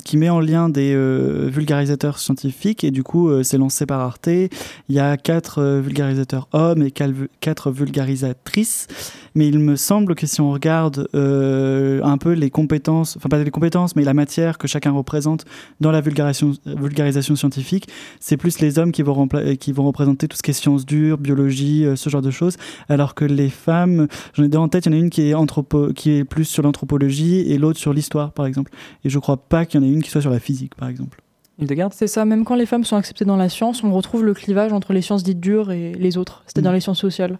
qui 0.04 0.18
met 0.18 0.30
en 0.30 0.40
lien 0.40 0.70
des 0.70 0.94
euh, 0.94 1.50
vulgarisateurs 1.52 2.20
scientifiques. 2.20 2.84
Et 2.84 2.92
du 2.92 3.04
coup 3.04 3.30
euh, 3.30 3.44
c'est 3.44 3.58
lancé 3.58 3.86
par 3.86 4.00
Arte. 4.00 4.28
Il 4.28 4.50
y 4.96 5.00
a 5.00 5.18
quatre 5.18 5.60
euh, 5.60 5.82
vulgarisateurs 5.82 6.48
hommes 6.54 6.84
et 6.84 6.92
quatre 6.92 7.72
vulgarisatrices, 7.72 8.88
mais 9.36 9.48
il 9.48 9.60
me 9.60 9.76
semble 9.76 10.16
que 10.16 10.28
si 10.28 10.42
on 10.42 10.52
regarde 10.52 11.08
euh, 11.16 12.02
un 12.04 12.18
peu 12.18 12.34
les 12.34 12.50
compétences, 12.50 13.18
enfin 13.18 13.30
pas 13.30 13.44
les 13.44 13.52
compétences, 13.52 13.96
mais 13.96 14.04
la 14.04 14.14
matière 14.14 14.58
que 14.58 14.68
chacun 14.68 14.92
représente 14.92 15.46
dans 15.80 15.92
la 15.92 16.02
vulgarisation, 16.02 16.54
vulgarisation 16.66 17.36
scientifique, 17.36 17.88
c'est 18.20 18.38
plus 18.38 18.60
les 18.60 18.80
hommes 18.80 18.92
qui 18.92 19.04
vont, 19.04 19.28
qui 19.60 19.72
vont 19.72 19.84
représenter 19.84 20.28
tout 20.28 20.38
ce 20.38 20.44
qui 20.44 20.52
est 20.52 20.54
sciences 20.54 20.86
dures, 20.86 21.18
biologie, 21.18 21.86
euh, 21.86 21.96
ce 21.96 22.10
genre 22.10 22.22
de 22.22 22.32
choses, 22.32 22.58
alors 22.90 23.16
que 23.16 23.26
les 23.26 23.41
femmes, 23.50 24.08
j'en 24.34 24.44
ai 24.44 24.48
deux 24.48 24.58
en 24.58 24.68
tête, 24.68 24.86
il 24.86 24.92
y 24.92 24.96
en 24.96 24.98
a 24.98 25.02
une 25.02 25.10
qui 25.10 25.30
est, 25.30 25.34
anthropo, 25.34 25.94
qui 25.94 26.12
est 26.12 26.24
plus 26.24 26.46
sur 26.46 26.64
l'anthropologie 26.64 27.40
et 27.52 27.58
l'autre 27.58 27.80
sur 27.80 27.94
l'histoire, 27.94 28.32
par 28.32 28.46
exemple. 28.46 28.72
Et 29.04 29.10
je 29.10 29.20
crois 29.20 29.38
pas 29.38 29.66
qu'il 29.66 29.82
y 29.82 29.84
en 29.84 29.88
ait 29.88 29.92
une 29.92 30.04
qui 30.04 30.10
soit 30.10 30.22
sur 30.22 30.32
la 30.32 30.40
physique, 30.40 30.76
par 30.76 30.90
exemple. 30.90 31.22
Hildegarde 31.60 31.94
C'est 31.94 32.08
ça, 32.08 32.26
même 32.26 32.44
quand 32.44 32.56
les 32.56 32.66
femmes 32.66 32.84
sont 32.84 32.96
acceptées 32.96 33.26
dans 33.26 33.38
la 33.38 33.50
science, 33.50 33.84
on 33.84 33.94
retrouve 33.94 34.24
le 34.24 34.34
clivage 34.34 34.74
entre 34.74 34.94
les 34.94 35.02
sciences 35.02 35.24
dites 35.24 35.40
dures 35.40 35.72
et 35.72 35.94
les 35.94 36.18
autres, 36.18 36.44
c'est-à-dire 36.48 36.72
Mm. 36.72 36.76
les 36.76 36.80
sciences 36.82 37.00
sociales. 37.00 37.40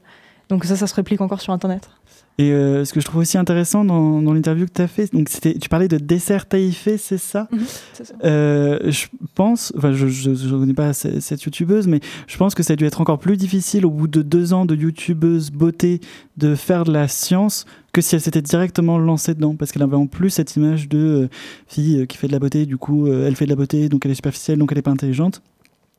Donc 0.50 0.66
ça, 0.66 0.76
ça 0.76 0.86
se 0.86 0.94
réplique 0.94 1.22
encore 1.22 1.42
sur 1.42 1.54
Internet. 1.54 1.90
Et 2.38 2.52
euh, 2.54 2.86
ce 2.86 2.94
que 2.94 3.00
je 3.02 3.06
trouve 3.06 3.22
aussi 3.22 3.38
intéressant 3.38 3.86
dans, 3.86 4.22
dans 4.22 4.34
l'interview 4.34 4.66
que 4.66 4.72
tu 4.74 4.82
as 4.82 4.88
fait, 4.88 5.14
donc 5.14 5.30
c'était, 5.30 5.54
tu 5.60 5.70
parlais 5.70 5.88
de 5.88 5.98
dessert 5.98 6.48
taïfé, 6.48 6.98
c'est 6.98 7.20
ça? 7.20 7.48
Ça. 7.94 8.04
Euh, 8.24 8.80
Je 8.90 9.06
pense, 9.36 9.72
enfin 9.78 9.92
je 9.94 10.06
ne 10.30 10.60
connais 10.60 10.74
pas 10.74 10.94
ce- 10.94 11.20
cette 11.20 11.44
youtubeuse, 11.44 11.88
mais 11.88 12.00
je 12.28 12.38
pense 12.38 12.56
que 12.56 12.64
ça 12.64 12.74
a 12.74 12.76
dû 12.76 12.86
être 12.86 13.00
encore 13.02 13.20
plus 13.20 13.38
difficile 13.38 13.86
au 13.86 13.92
bout 13.92 14.08
de 14.08 14.22
deux 14.24 14.54
ans 14.54 14.66
de 14.66 14.76
youtubeuse 14.76 15.52
beauté 15.52 16.00
de 16.38 16.56
faire 16.56 16.84
de 16.84 16.92
la 16.92 17.08
science 17.08 17.66
que 17.94 18.02
si 18.02 18.16
elle 18.16 18.22
s'était 18.22 18.42
directement 18.42 18.98
lancée 18.98 19.36
dedans, 19.36 19.56
parce 19.56 19.72
qu'elle 19.72 19.84
avait 19.84 19.96
en 19.98 20.08
plus 20.08 20.30
cette 20.32 20.56
image 20.56 20.88
de 20.90 20.98
euh, 20.98 21.28
fille 21.68 22.08
qui 22.08 22.18
fait 22.18 22.28
de 22.28 22.32
la 22.32 22.40
beauté, 22.40 22.66
du 22.66 22.78
coup 22.78 23.08
elle 23.08 23.36
fait 23.36 23.46
de 23.46 23.50
la 23.52 23.56
beauté, 23.58 23.88
donc 23.90 24.06
elle 24.06 24.12
est 24.12 24.16
superficielle, 24.16 24.58
donc 24.58 24.72
elle 24.72 24.78
n'est 24.78 24.82
pas 24.84 24.92
intelligente. 24.92 25.44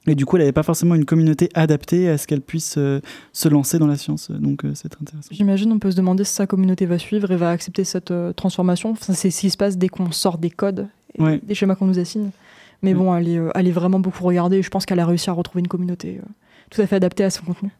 Et 0.08 0.14
du 0.16 0.26
coup, 0.26 0.36
elle 0.36 0.42
n'avait 0.42 0.52
pas 0.52 0.64
forcément 0.64 0.94
une 0.96 1.04
communauté 1.04 1.48
adaptée 1.54 2.08
à 2.08 2.18
ce 2.18 2.26
qu'elle 2.26 2.40
puisse 2.40 2.74
euh, 2.76 3.00
se 3.32 3.48
lancer 3.48 3.78
dans 3.78 3.86
la 3.86 3.96
science. 3.96 4.30
Donc, 4.32 4.64
euh, 4.64 4.72
c'est 4.74 4.88
très 4.88 5.02
intéressant. 5.02 5.28
J'imagine, 5.30 5.70
on 5.70 5.78
peut 5.78 5.92
se 5.92 5.96
demander 5.96 6.24
si 6.24 6.34
sa 6.34 6.46
communauté 6.48 6.86
va 6.86 6.98
suivre 6.98 7.30
et 7.30 7.36
va 7.36 7.50
accepter 7.50 7.84
cette 7.84 8.10
euh, 8.10 8.32
transformation. 8.32 8.90
Enfin, 8.90 9.12
c'est 9.12 9.30
ce 9.30 9.40
qui 9.40 9.50
se 9.50 9.56
passe 9.56 9.78
dès 9.78 9.86
qu'on 9.88 10.10
sort 10.10 10.38
des 10.38 10.50
codes, 10.50 10.88
et 11.16 11.22
Ouais. 11.22 11.40
des 11.42 11.54
schémas 11.54 11.76
qu'on 11.76 11.86
nous 11.86 12.00
assigne. 12.00 12.30
Mais 12.82 12.94
bon, 12.94 13.14
elle 13.14 13.28
est, 13.28 13.38
euh, 13.38 13.50
elle 13.54 13.68
est 13.68 13.72
vraiment 13.72 14.00
beaucoup 14.00 14.24
regardée 14.24 14.56
et 14.56 14.62
je 14.62 14.70
pense 14.70 14.86
qu'elle 14.86 14.98
a 14.98 15.06
réussi 15.06 15.30
à 15.30 15.34
retrouver 15.34 15.60
une 15.60 15.68
communauté 15.68 16.18
euh, 16.20 16.26
tout 16.70 16.80
à 16.80 16.86
fait 16.88 16.96
adaptée 16.96 17.22
à 17.22 17.30
son 17.30 17.44
contenu. 17.44 17.70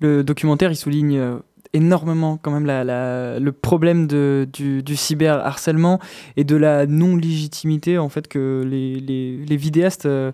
Le 0.00 0.24
documentaire, 0.24 0.70
il 0.72 0.76
souligne 0.76 1.18
euh, 1.18 1.36
énormément 1.74 2.38
quand 2.40 2.50
même 2.50 2.64
la- 2.64 2.82
la- 2.84 3.38
le 3.38 3.52
problème 3.52 4.06
de, 4.06 4.48
du, 4.50 4.82
du 4.82 4.96
cyberharcèlement 4.96 6.00
et 6.38 6.44
de 6.44 6.56
la 6.56 6.86
non-légitimité 6.86 7.98
en 7.98 8.08
fait 8.08 8.28
que 8.28 8.64
les, 8.66 8.98
les- 8.98 9.44
les 9.44 9.56
vidéastes 9.58 10.06
euh, 10.06 10.32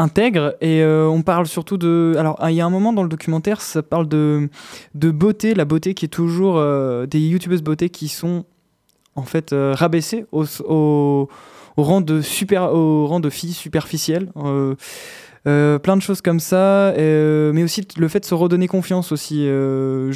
euh, 0.00 0.04
intègrent. 0.04 0.54
Et 0.60 0.82
euh, 0.82 1.06
on 1.06 1.22
parle 1.22 1.46
surtout 1.46 1.76
de... 1.76 2.14
Alors, 2.18 2.38
il 2.48 2.54
y 2.54 2.60
a 2.60 2.66
un 2.66 2.70
moment 2.70 2.92
dans 2.92 3.02
le 3.02 3.08
documentaire, 3.08 3.60
ça 3.60 3.82
parle 3.82 4.08
de, 4.08 4.48
de 4.94 5.10
beauté, 5.10 5.54
la 5.54 5.64
beauté 5.64 5.94
qui 5.94 6.04
est 6.06 6.08
toujours... 6.08 6.58
euh, 6.58 7.06
des 7.06 7.20
youtubeuses 7.20 7.62
beauté 7.62 7.88
qui 7.90 8.08
sont 8.08 8.44
en 9.14 9.24
fait 9.24 9.52
euh, 9.52 9.74
rabaissées 9.76 10.24
au, 10.32 10.44
au, 10.66 11.28
au 11.76 11.82
rang 11.82 12.00
de 12.00 12.20
super, 12.22 12.72
au 12.72 13.06
rang 13.06 13.20
de 13.20 13.30
filles 13.30 13.52
superficielles. 13.52 14.30
Euh, 15.48 15.80
plein 15.80 15.96
de 15.96 16.02
choses 16.02 16.20
comme 16.20 16.38
ça, 16.38 16.90
euh, 16.90 17.52
mais 17.52 17.64
aussi 17.64 17.84
le 17.96 18.06
fait 18.06 18.20
de 18.20 18.24
se 18.24 18.34
redonner 18.34 18.68
confiance 18.68 19.10
aussi. 19.10 19.44
Euh, 19.46 20.12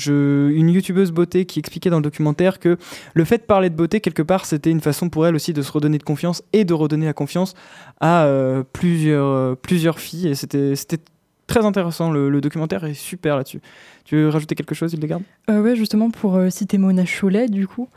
une 0.51 0.69
youtubeuse 0.69 1.11
beauté 1.11 1.47
qui 1.47 1.59
expliquait 1.59 1.91
dans 1.91 1.97
le 1.97 2.03
documentaire 2.03 2.61
que 2.61 2.79
le 3.15 3.25
fait 3.25 3.39
de 3.39 3.43
parler 3.43 3.69
de 3.69 3.75
beauté, 3.75 4.01
quelque 4.01 4.23
part, 4.23 4.45
c'était 4.45 4.71
une 4.71 4.81
façon 4.81 5.09
pour 5.09 5.27
elle 5.27 5.35
aussi 5.35 5.53
de 5.53 5.63
se 5.63 5.73
redonner 5.73 5.99
de 5.99 6.05
confiance 6.05 6.45
et 6.53 6.65
de 6.65 6.75
redonner 6.75 7.07
la 7.07 7.13
confiance 7.13 7.55
à 8.01 8.29
plusieurs, 8.73 9.99
filles. 9.99 10.37
C'était 10.37 10.99
très 11.47 11.65
intéressant, 11.65 12.13
le, 12.13 12.41
documentaire 12.41 12.85
est 12.85 12.95
super 12.95 13.37
là-dessus. 13.37 13.61
Tu 14.05 14.17
veux 14.17 14.29
rajouter 14.29 14.55
quelque 14.55 14.75
chose, 14.75 14.93
Hildegarde? 14.93 15.25
Euh, 15.51 15.61
ouais, 15.61 15.75
justement, 15.75 16.11
pour 16.11 16.41
citer 16.51 16.79
Mona 16.79 17.05
Cholet, 17.05 17.49
du 17.49 17.67
coup, 17.67 17.89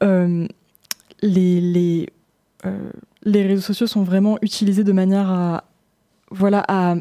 les, 0.00 0.48
les, 1.22 2.08
les 3.22 3.46
réseaux 3.46 3.62
sociaux 3.62 3.86
sont 3.86 4.02
vraiment 4.02 4.36
utilisés 4.42 4.82
de 4.82 4.92
manière 4.92 5.30
à. 5.30 5.64
Voilà, 6.32 6.64
à. 6.68 6.96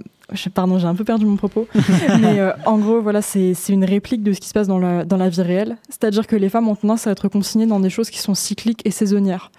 Pardon, 0.53 0.79
j'ai 0.79 0.87
un 0.87 0.95
peu 0.95 1.03
perdu 1.03 1.25
mon 1.25 1.35
propos. 1.35 1.67
mais 2.21 2.39
euh, 2.39 2.53
en 2.65 2.77
gros, 2.77 3.01
voilà, 3.01 3.21
c'est 3.21 3.53
une 3.67 3.83
réplique 3.83 4.23
de 4.23 4.31
ce 4.31 4.39
qui 4.39 4.47
se 4.47 4.53
passe 4.53 4.67
dans 4.67 4.79
la, 4.79 5.03
dans 5.03 5.17
la 5.17 5.27
vie 5.27 5.41
réelle. 5.41 5.75
C'est-à-dire 5.89 6.25
que 6.25 6.37
les 6.37 6.47
femmes 6.47 6.69
ont 6.69 6.75
tendance 6.75 7.05
à 7.05 7.11
être 7.11 7.27
consignées 7.27 7.65
dans 7.65 7.81
des 7.81 7.89
choses 7.89 8.09
qui 8.09 8.19
sont 8.19 8.33
cycliques 8.33 8.81
et 8.85 8.91
saisonnières. 8.91 9.51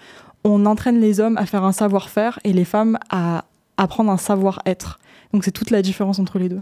On 0.43 0.65
entraîne 0.65 0.99
les 0.99 1.19
hommes 1.19 1.37
à 1.37 1.45
faire 1.45 1.63
un 1.63 1.73
savoir-faire 1.73 2.39
et 2.43 2.53
les 2.53 2.65
femmes 2.65 2.97
à 3.11 3.45
apprendre 3.77 4.11
un 4.11 4.17
savoir-être. 4.17 4.99
Donc 5.31 5.43
c'est 5.43 5.51
toute 5.51 5.69
la 5.69 5.81
différence 5.83 6.17
entre 6.17 6.39
les 6.39 6.49
deux. 6.49 6.61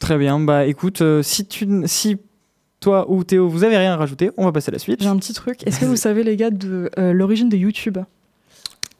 Très 0.00 0.18
bien, 0.18 0.40
bah 0.40 0.66
écoute, 0.66 1.02
euh, 1.02 1.22
si, 1.22 1.46
tu, 1.46 1.64
n- 1.64 1.86
si 1.86 2.16
toi 2.80 3.10
ou 3.10 3.22
Théo, 3.22 3.48
vous 3.48 3.64
avez 3.64 3.76
rien 3.76 3.92
à 3.92 3.96
rajouter, 3.96 4.30
on 4.36 4.44
va 4.46 4.52
passer 4.52 4.70
à 4.70 4.72
la 4.72 4.78
suite. 4.78 5.02
J'ai 5.02 5.08
un 5.08 5.16
petit 5.16 5.34
truc. 5.34 5.64
Est-ce 5.66 5.78
que 5.78 5.84
vous 5.84 5.96
savez, 5.96 6.22
les 6.24 6.36
gars, 6.36 6.50
de 6.50 6.90
euh, 6.98 7.12
l'origine 7.12 7.48
de 7.50 7.56
YouTube? 7.56 7.98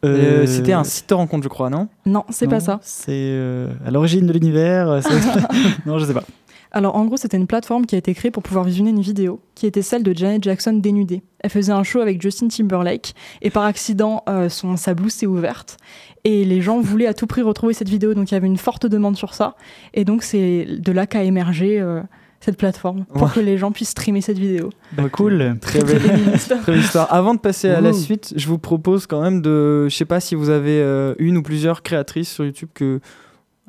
Euh, 0.05 0.47
C'était 0.47 0.73
un 0.73 0.85
site 0.85 1.09
de 1.09 1.15
rencontre, 1.15 1.43
je 1.45 1.49
crois, 1.49 1.71
non? 1.71 1.89
Non, 2.07 2.25
c'est 2.31 2.49
pas 2.49 2.61
ça. 2.61 2.79
C'est 2.83 3.11
euh, 3.13 3.73
à 3.85 3.91
l'origine 3.91 4.27
de 4.27 4.33
l'univers. 4.33 4.89
euh, 4.89 5.01
non, 5.87 5.99
je 5.99 6.07
sais 6.07 6.15
pas. 6.15 6.25
Alors 6.73 6.95
en 6.95 7.05
gros, 7.05 7.17
c'était 7.17 7.37
une 7.37 7.49
plateforme 7.49 7.85
qui 7.85 7.97
a 7.97 7.99
été 7.99 8.15
créée 8.15 8.31
pour 8.31 8.45
pouvoir 8.45 8.65
visionner 8.65 8.91
une 8.91 9.01
vidéo, 9.01 9.41
qui 9.57 9.67
était 9.67 9.83
celle 9.83 10.05
de 10.05 10.17
Janet 10.17 10.43
Jackson 10.45 10.73
dénudée. 10.75 11.23
Elle 11.41 11.51
faisait 11.51 11.73
un 11.73 11.83
show 11.83 12.01
avec 12.01 12.23
Justin 12.23 12.47
Timberlake, 12.47 13.15
et 13.43 13.51
par 13.51 13.65
accident, 13.65 14.23
euh, 14.29 14.49
son, 14.49 14.77
sa 14.77 14.95
blouse 14.95 15.13
s'est 15.13 15.27
ouverte, 15.27 15.79
et 16.23 16.45
les 16.45 16.61
gens 16.61 16.81
voulaient 16.81 17.09
à 17.09 17.15
tout 17.15 17.27
prix 17.27 17.43
retrouver 17.43 17.75
cette 17.75 17.89
vidéo, 17.89 18.15
donc 18.15 18.31
il 18.31 18.35
y 18.35 18.37
avait 18.37 18.47
une 18.47 18.57
forte 18.57 18.87
demande 18.87 19.17
sur 19.17 19.35
ça, 19.35 19.57
et 19.95 20.05
donc 20.05 20.23
c'est 20.23 20.65
de 20.79 20.93
là 20.93 21.09
qu'a 21.09 21.25
émergé 21.25 21.81
euh, 21.81 22.03
cette 22.41 22.57
plateforme, 22.57 23.05
pour 23.05 23.25
Ouais. 23.25 23.29
que 23.35 23.41
les 23.41 23.59
gens 23.59 23.71
puissent 23.71 23.91
streamer 23.91 24.23
cette 24.23 24.39
vidéo. 24.39 24.71
Bah, 24.93 25.09
cool. 25.13 25.59
Très 25.61 25.85
belle, 25.85 26.01
très 26.39 26.73
belle 26.73 26.81
histoire. 26.81 27.07
Avant 27.13 27.35
de 27.35 27.39
passer 27.41 27.69
à 27.69 27.81
la 27.81 27.93
suite, 27.93 28.33
je 28.37 28.47
vous 28.49 28.59
propose 28.59 29.07
quand 29.07 29.21
même 29.21 29.43
de. 29.43 29.89
Je 29.89 29.95
sais 29.95 30.05
pas 30.07 30.21
si 30.21 30.35
vous 30.35 30.49
avez 30.51 30.81
euh, 30.81 31.15
une 31.19 31.37
ou 31.37 31.43
plusieurs 31.43 31.83
créatrices 31.83 32.31
sur 32.31 32.45
YouTube 32.45 32.71
que, 32.75 33.01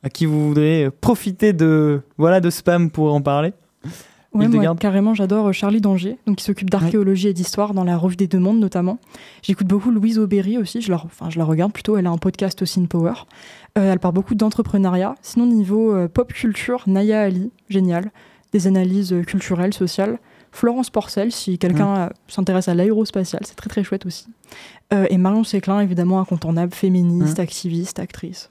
à 0.03 0.09
qui 0.09 0.25
vous 0.25 0.47
voudrez 0.47 0.89
profiter 1.01 1.53
de, 1.53 2.01
voilà, 2.17 2.39
de 2.39 2.49
spam 2.49 2.89
pour 2.89 3.13
en 3.13 3.21
parler. 3.21 3.53
Ouais, 4.33 4.47
moi, 4.47 4.75
carrément, 4.79 5.13
j'adore 5.13 5.49
euh, 5.49 5.51
Charlie 5.51 5.81
Danger, 5.81 6.17
donc 6.25 6.37
qui 6.37 6.45
s'occupe 6.45 6.69
d'archéologie 6.69 7.27
et 7.27 7.33
d'histoire 7.33 7.73
dans 7.73 7.83
la 7.83 7.97
Revue 7.97 8.15
des 8.15 8.27
Deux 8.27 8.39
Mondes 8.39 8.59
notamment. 8.59 8.97
J'écoute 9.41 9.67
beaucoup 9.67 9.91
Louise 9.91 10.17
Aubéry 10.19 10.57
aussi, 10.57 10.81
je 10.81 10.89
la, 10.89 10.95
enfin, 11.03 11.29
je 11.29 11.37
la 11.37 11.43
regarde 11.43 11.73
plutôt, 11.73 11.97
elle 11.97 12.07
a 12.07 12.11
un 12.11 12.17
podcast 12.17 12.61
aussi, 12.61 12.79
In 12.79 12.85
Power. 12.85 13.11
Euh, 13.77 13.91
elle 13.91 13.99
parle 13.99 14.13
beaucoup 14.13 14.33
d'entrepreneuriat. 14.33 15.15
Sinon, 15.21 15.47
niveau 15.47 15.93
euh, 15.93 16.07
pop 16.07 16.31
culture, 16.31 16.83
Naya 16.87 17.19
Ali, 17.23 17.51
génial. 17.67 18.09
Des 18.51 18.67
analyses 18.67 19.15
culturelles, 19.25 19.73
sociales. 19.73 20.19
Florence 20.51 20.89
Porcel, 20.89 21.31
si 21.31 21.57
quelqu'un 21.57 21.95
euh, 21.95 22.09
s'intéresse 22.27 22.67
à 22.67 22.73
l'aérospatial, 22.73 23.41
c'est 23.45 23.55
très 23.55 23.69
très 23.69 23.83
chouette 23.83 24.05
aussi. 24.05 24.27
Euh, 24.93 25.07
et 25.09 25.17
Marion 25.17 25.45
Séclin, 25.45 25.79
évidemment, 25.79 26.19
incontournable, 26.19 26.73
féministe, 26.73 27.39
activiste, 27.39 27.99
actrice. 27.99 28.49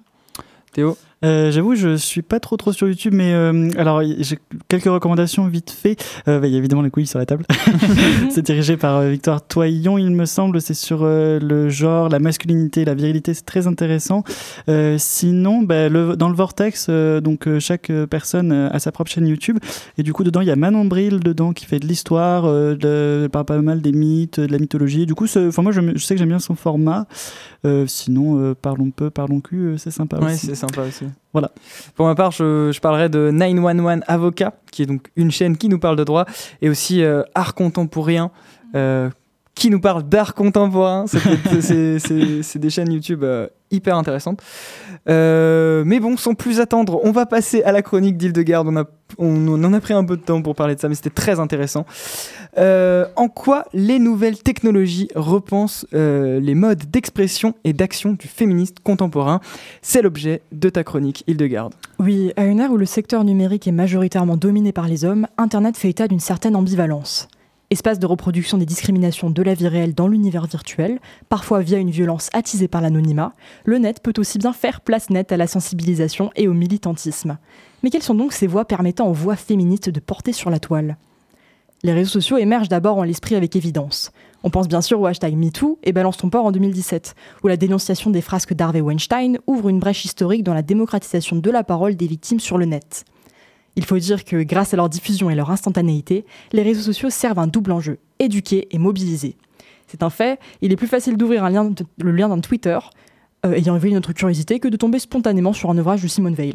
Théo? 0.72 0.96
Euh, 1.22 1.50
J'avoue, 1.50 1.74
je 1.74 1.96
suis 1.96 2.22
pas 2.22 2.40
trop 2.40 2.56
trop 2.56 2.72
sur 2.72 2.88
YouTube, 2.88 3.12
mais 3.14 3.34
euh, 3.34 3.68
alors 3.76 4.02
j'ai 4.20 4.38
quelques 4.68 4.84
recommandations 4.84 5.46
vite 5.48 5.70
fait. 5.70 6.02
Euh, 6.28 6.40
bah, 6.40 6.46
Il 6.46 6.52
y 6.52 6.56
a 6.56 6.58
évidemment 6.58 6.80
les 6.82 6.90
couilles 6.90 7.06
sur 7.06 7.18
la 7.18 7.26
table. 7.26 7.44
c'est 8.30 8.42
dirigé 8.42 8.76
par 8.76 8.96
euh, 8.96 9.10
Victoire 9.10 9.46
Toyon, 9.46 9.98
il 9.98 10.10
me 10.10 10.24
semble. 10.24 10.60
C'est 10.62 10.74
sur 10.74 11.00
euh, 11.02 11.38
le 11.38 11.68
genre, 11.68 12.08
la 12.08 12.18
masculinité, 12.20 12.84
la 12.84 12.94
virilité. 12.94 13.34
C'est 13.34 13.44
très 13.44 13.66
intéressant. 13.66 14.24
Euh, 14.68 14.96
sinon, 14.98 15.62
bah, 15.62 15.88
le, 15.90 16.16
dans 16.16 16.28
le 16.30 16.34
Vortex, 16.34 16.86
euh, 16.88 17.20
donc 17.20 17.46
euh, 17.46 17.60
chaque 17.60 17.92
personne 18.08 18.52
a 18.52 18.78
sa 18.78 18.90
propre 18.90 19.10
chaîne 19.10 19.26
YouTube. 19.26 19.58
Et 19.98 20.02
du 20.02 20.14
coup, 20.14 20.24
dedans, 20.24 20.40
il 20.40 20.48
y 20.48 20.52
a 20.52 20.56
Manon 20.56 20.86
Bril 20.86 21.20
dedans 21.20 21.52
qui 21.52 21.66
fait 21.66 21.80
de 21.80 21.86
l'histoire, 21.86 22.46
euh, 22.46 22.74
de, 22.74 23.28
parle 23.30 23.44
pas 23.44 23.60
mal 23.60 23.82
des 23.82 23.92
mythes, 23.92 24.40
de 24.40 24.50
la 24.50 24.58
mythologie. 24.58 25.04
Du 25.04 25.14
coup, 25.14 25.26
enfin 25.26 25.62
moi, 25.62 25.72
je, 25.72 25.80
sais 25.98 26.14
que 26.14 26.18
j'aime 26.18 26.30
bien 26.30 26.38
son 26.38 26.54
format. 26.54 27.06
Euh, 27.66 27.86
sinon, 27.86 28.38
euh, 28.38 28.54
parlons 28.54 28.90
peu, 28.90 29.10
parlons 29.10 29.40
cul, 29.40 29.56
euh, 29.56 29.76
c'est 29.76 29.90
sympa 29.90 30.18
Ouais, 30.18 30.32
aussi. 30.32 30.46
c'est 30.46 30.54
sympa 30.54 30.82
aussi. 30.82 31.04
Voilà. 31.32 31.50
Pour 31.94 32.06
ma 32.06 32.14
part, 32.14 32.32
je, 32.32 32.78
parlerai 32.80 33.08
de 33.08 33.30
911 33.30 34.00
Avocat, 34.06 34.54
qui 34.70 34.82
est 34.82 34.86
donc 34.86 35.10
une 35.16 35.30
chaîne 35.30 35.56
qui 35.56 35.68
nous 35.68 35.78
parle 35.78 35.96
de 35.96 36.04
droit, 36.04 36.26
et 36.60 36.68
aussi 36.68 37.02
euh, 37.02 37.22
Art 37.34 37.54
Contemporain, 37.54 38.30
euh, 38.74 39.10
qui 39.54 39.70
nous 39.70 39.80
parle 39.80 40.02
d'art 40.02 40.34
contemporain. 40.34 41.04
C'est 41.06 42.58
des 42.58 42.70
chaînes 42.70 42.92
YouTube 42.92 43.24
euh, 43.24 43.46
hyper 43.70 43.96
intéressantes. 43.96 44.40
Euh, 45.08 45.82
mais 45.86 46.00
bon, 46.00 46.16
sans 46.16 46.34
plus 46.34 46.60
attendre, 46.60 47.00
on 47.04 47.12
va 47.12 47.26
passer 47.26 47.62
à 47.62 47.72
la 47.72 47.82
chronique 47.82 48.16
d'Île-de-Garde. 48.16 48.68
On, 48.68 48.84
on 49.18 49.64
en 49.64 49.72
a 49.72 49.80
pris 49.80 49.94
un 49.94 50.04
peu 50.04 50.16
de 50.16 50.22
temps 50.22 50.42
pour 50.42 50.54
parler 50.54 50.74
de 50.74 50.80
ça, 50.80 50.88
mais 50.88 50.94
c'était 50.94 51.10
très 51.10 51.40
intéressant. 51.40 51.86
Euh, 52.58 53.06
en 53.16 53.28
quoi 53.28 53.64
les 53.72 53.98
nouvelles 53.98 54.42
technologies 54.42 55.08
repensent 55.14 55.86
euh, 55.94 56.40
les 56.40 56.54
modes 56.54 56.90
d'expression 56.90 57.54
et 57.64 57.72
d'action 57.72 58.12
du 58.12 58.28
féministe 58.28 58.78
contemporain? 58.82 59.40
C'est 59.82 60.02
l'objet 60.02 60.42
de 60.52 60.68
ta 60.68 60.84
chronique 60.84 61.24
Île-de-Garde. 61.26 61.74
Oui, 61.98 62.32
à 62.36 62.44
une 62.44 62.60
ère 62.60 62.72
où 62.72 62.76
le 62.76 62.86
secteur 62.86 63.24
numérique 63.24 63.68
est 63.68 63.72
majoritairement 63.72 64.36
dominé 64.36 64.72
par 64.72 64.88
les 64.88 65.04
hommes, 65.04 65.26
Internet 65.38 65.76
fait 65.76 65.90
état 65.90 66.08
d'une 66.08 66.20
certaine 66.20 66.56
ambivalence. 66.56 67.28
Espace 67.72 68.00
de 68.00 68.06
reproduction 68.06 68.58
des 68.58 68.66
discriminations 68.66 69.30
de 69.30 69.42
la 69.44 69.54
vie 69.54 69.68
réelle 69.68 69.94
dans 69.94 70.08
l'univers 70.08 70.46
virtuel, 70.46 70.98
parfois 71.28 71.60
via 71.60 71.78
une 71.78 71.92
violence 71.92 72.28
attisée 72.32 72.66
par 72.66 72.80
l'anonymat, 72.80 73.32
le 73.64 73.78
net 73.78 74.02
peut 74.02 74.12
aussi 74.18 74.38
bien 74.38 74.52
faire 74.52 74.80
place 74.80 75.08
nette 75.08 75.30
à 75.30 75.36
la 75.36 75.46
sensibilisation 75.46 76.32
et 76.34 76.48
au 76.48 76.52
militantisme. 76.52 77.38
Mais 77.84 77.90
quelles 77.90 78.02
sont 78.02 78.16
donc 78.16 78.32
ces 78.32 78.48
voies 78.48 78.64
permettant 78.64 79.06
aux 79.06 79.12
voix 79.12 79.36
féministes 79.36 79.88
de 79.88 80.00
porter 80.00 80.32
sur 80.32 80.50
la 80.50 80.58
toile? 80.58 80.96
Les 81.84 81.92
réseaux 81.92 82.10
sociaux 82.10 82.38
émergent 82.38 82.68
d'abord 82.68 82.98
en 82.98 83.04
l'esprit 83.04 83.36
avec 83.36 83.54
évidence. 83.54 84.10
On 84.42 84.50
pense 84.50 84.66
bien 84.66 84.80
sûr 84.80 85.00
au 85.00 85.06
hashtag 85.06 85.36
MeToo 85.36 85.78
et 85.84 85.92
Balance 85.92 86.16
ton 86.16 86.28
port 86.28 86.46
en 86.46 86.50
2017, 86.50 87.14
où 87.44 87.46
la 87.46 87.56
dénonciation 87.56 88.10
des 88.10 88.20
frasques 88.20 88.52
d'Harvey 88.52 88.80
Weinstein 88.80 89.38
ouvre 89.46 89.68
une 89.68 89.78
brèche 89.78 90.04
historique 90.04 90.42
dans 90.42 90.54
la 90.54 90.62
démocratisation 90.62 91.36
de 91.36 91.50
la 91.52 91.62
parole 91.62 91.94
des 91.94 92.08
victimes 92.08 92.40
sur 92.40 92.58
le 92.58 92.64
net. 92.64 93.04
Il 93.76 93.84
faut 93.84 93.98
dire 93.98 94.24
que 94.24 94.42
grâce 94.42 94.74
à 94.74 94.76
leur 94.76 94.88
diffusion 94.88 95.30
et 95.30 95.34
leur 95.34 95.50
instantanéité, 95.50 96.24
les 96.52 96.62
réseaux 96.62 96.82
sociaux 96.82 97.10
servent 97.10 97.38
un 97.38 97.46
double 97.46 97.72
enjeu, 97.72 97.98
éduquer 98.18 98.68
et 98.70 98.78
mobiliser. 98.78 99.36
C'est 99.86 100.02
un 100.02 100.10
fait, 100.10 100.38
il 100.60 100.72
est 100.72 100.76
plus 100.76 100.86
facile 100.86 101.16
d'ouvrir 101.16 101.48
le 101.48 102.12
lien 102.12 102.28
d'un 102.28 102.40
Twitter 102.40 102.78
euh, 103.46 103.52
ayant 103.54 103.74
éveillé 103.74 103.94
notre 103.94 104.12
curiosité 104.12 104.60
que 104.60 104.68
de 104.68 104.76
tomber 104.76 104.98
spontanément 104.98 105.52
sur 105.52 105.70
un 105.70 105.78
ouvrage 105.78 106.02
de 106.02 106.08
Simone 106.08 106.34
Veil. 106.34 106.52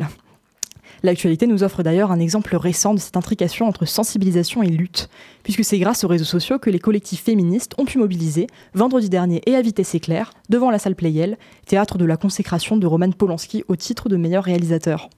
L'actualité 1.04 1.48
nous 1.48 1.64
offre 1.64 1.84
d'ailleurs 1.84 2.12
un 2.12 2.20
exemple 2.20 2.56
récent 2.56 2.94
de 2.94 3.00
cette 3.00 3.18
intrication 3.18 3.68
entre 3.68 3.86
sensibilisation 3.86 4.64
et 4.64 4.68
lutte, 4.68 5.10
puisque 5.44 5.64
c'est 5.64 5.80
grâce 5.80 6.04
aux 6.04 6.08
réseaux 6.08 6.26
sociaux 6.26 6.60
que 6.60 6.70
les 6.70 6.80
collectifs 6.80 7.24
féministes 7.24 7.74
ont 7.78 7.86
pu 7.86 7.98
mobiliser, 7.98 8.48
vendredi 8.74 9.10
dernier 9.10 9.42
et 9.46 9.56
à 9.56 9.62
vitesse 9.62 9.96
éclair, 9.96 10.32
devant 10.50 10.72
la 10.72 10.80
salle 10.80 10.96
Playel, 10.96 11.38
théâtre 11.66 11.98
de 11.98 12.06
la 12.06 12.18
consécration 12.18 12.78
de 12.78 12.88
Roman 12.88 13.12
Polanski 13.12 13.64
au 13.68 13.76
titre 13.76 14.10
de 14.10 14.18
meilleur 14.18 14.44
réalisateur. 14.44 15.10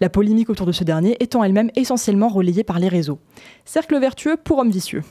La 0.00 0.08
polémique 0.08 0.50
autour 0.50 0.66
de 0.66 0.72
ce 0.72 0.84
dernier 0.84 1.16
étant 1.20 1.44
elle-même 1.44 1.70
essentiellement 1.76 2.28
relayée 2.28 2.64
par 2.64 2.78
les 2.78 2.88
réseaux. 2.88 3.18
Cercle 3.64 3.98
vertueux 3.98 4.36
pour 4.36 4.58
homme 4.58 4.70
vicieux. 4.70 5.02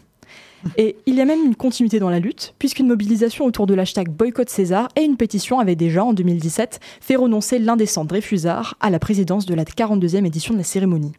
Et 0.78 0.98
il 1.06 1.16
y 1.16 1.22
a 1.22 1.26
même 1.26 1.44
une 1.46 1.56
continuité 1.56 2.00
dans 2.00 2.10
la 2.10 2.20
lutte, 2.20 2.54
puisqu'une 2.60 2.88
mobilisation 2.88 3.46
autour 3.46 3.68
de 3.68 3.74
l'hashtag 3.74 4.10
Boycott 4.10 4.50
César 4.50 4.90
et 4.96 5.02
une 5.02 5.18
pétition 5.18 5.60
avaient 5.60 5.76
déjà, 5.76 6.04
en 6.04 6.14
2017, 6.14 6.80
fait 7.02 7.16
renoncer 7.16 7.60
l'indécent 7.60 8.06
Dreyfusard 8.06 8.76
à 8.80 8.90
la 8.90 9.00
présidence 9.00 9.46
de 9.46 9.56
la 9.56 9.64
42e 9.64 10.26
édition 10.26 10.54
de 10.54 10.60
la 10.60 10.64
cérémonie. 10.64 11.14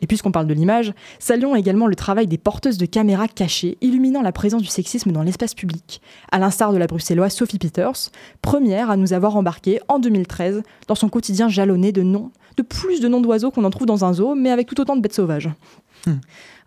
Et 0.00 0.06
puisqu'on 0.06 0.32
parle 0.32 0.46
de 0.46 0.54
l'image, 0.54 0.92
saluons 1.18 1.54
également 1.54 1.86
le 1.86 1.94
travail 1.94 2.26
des 2.26 2.36
porteuses 2.36 2.78
de 2.78 2.86
caméras 2.86 3.28
cachées, 3.28 3.78
illuminant 3.80 4.22
la 4.22 4.32
présence 4.32 4.62
du 4.62 4.68
sexisme 4.68 5.12
dans 5.12 5.22
l'espace 5.22 5.54
public, 5.54 6.02
à 6.32 6.38
l'instar 6.38 6.72
de 6.72 6.78
la 6.78 6.86
bruxelloise 6.86 7.32
Sophie 7.32 7.58
Peters, 7.58 8.10
première 8.42 8.90
à 8.90 8.96
nous 8.96 9.12
avoir 9.12 9.36
embarqué 9.36 9.80
en 9.88 10.00
2013 10.00 10.62
dans 10.88 10.94
son 10.94 11.08
quotidien 11.08 11.48
jalonné 11.48 11.92
de 11.92 12.02
noms, 12.02 12.32
de 12.56 12.62
plus 12.62 13.00
de 13.00 13.08
noms 13.08 13.20
d'oiseaux 13.20 13.50
qu'on 13.50 13.64
en 13.64 13.70
trouve 13.70 13.86
dans 13.86 14.04
un 14.04 14.12
zoo, 14.12 14.34
mais 14.34 14.50
avec 14.50 14.66
tout 14.66 14.80
autant 14.80 14.96
de 14.96 15.00
bêtes 15.00 15.14
sauvages. 15.14 15.48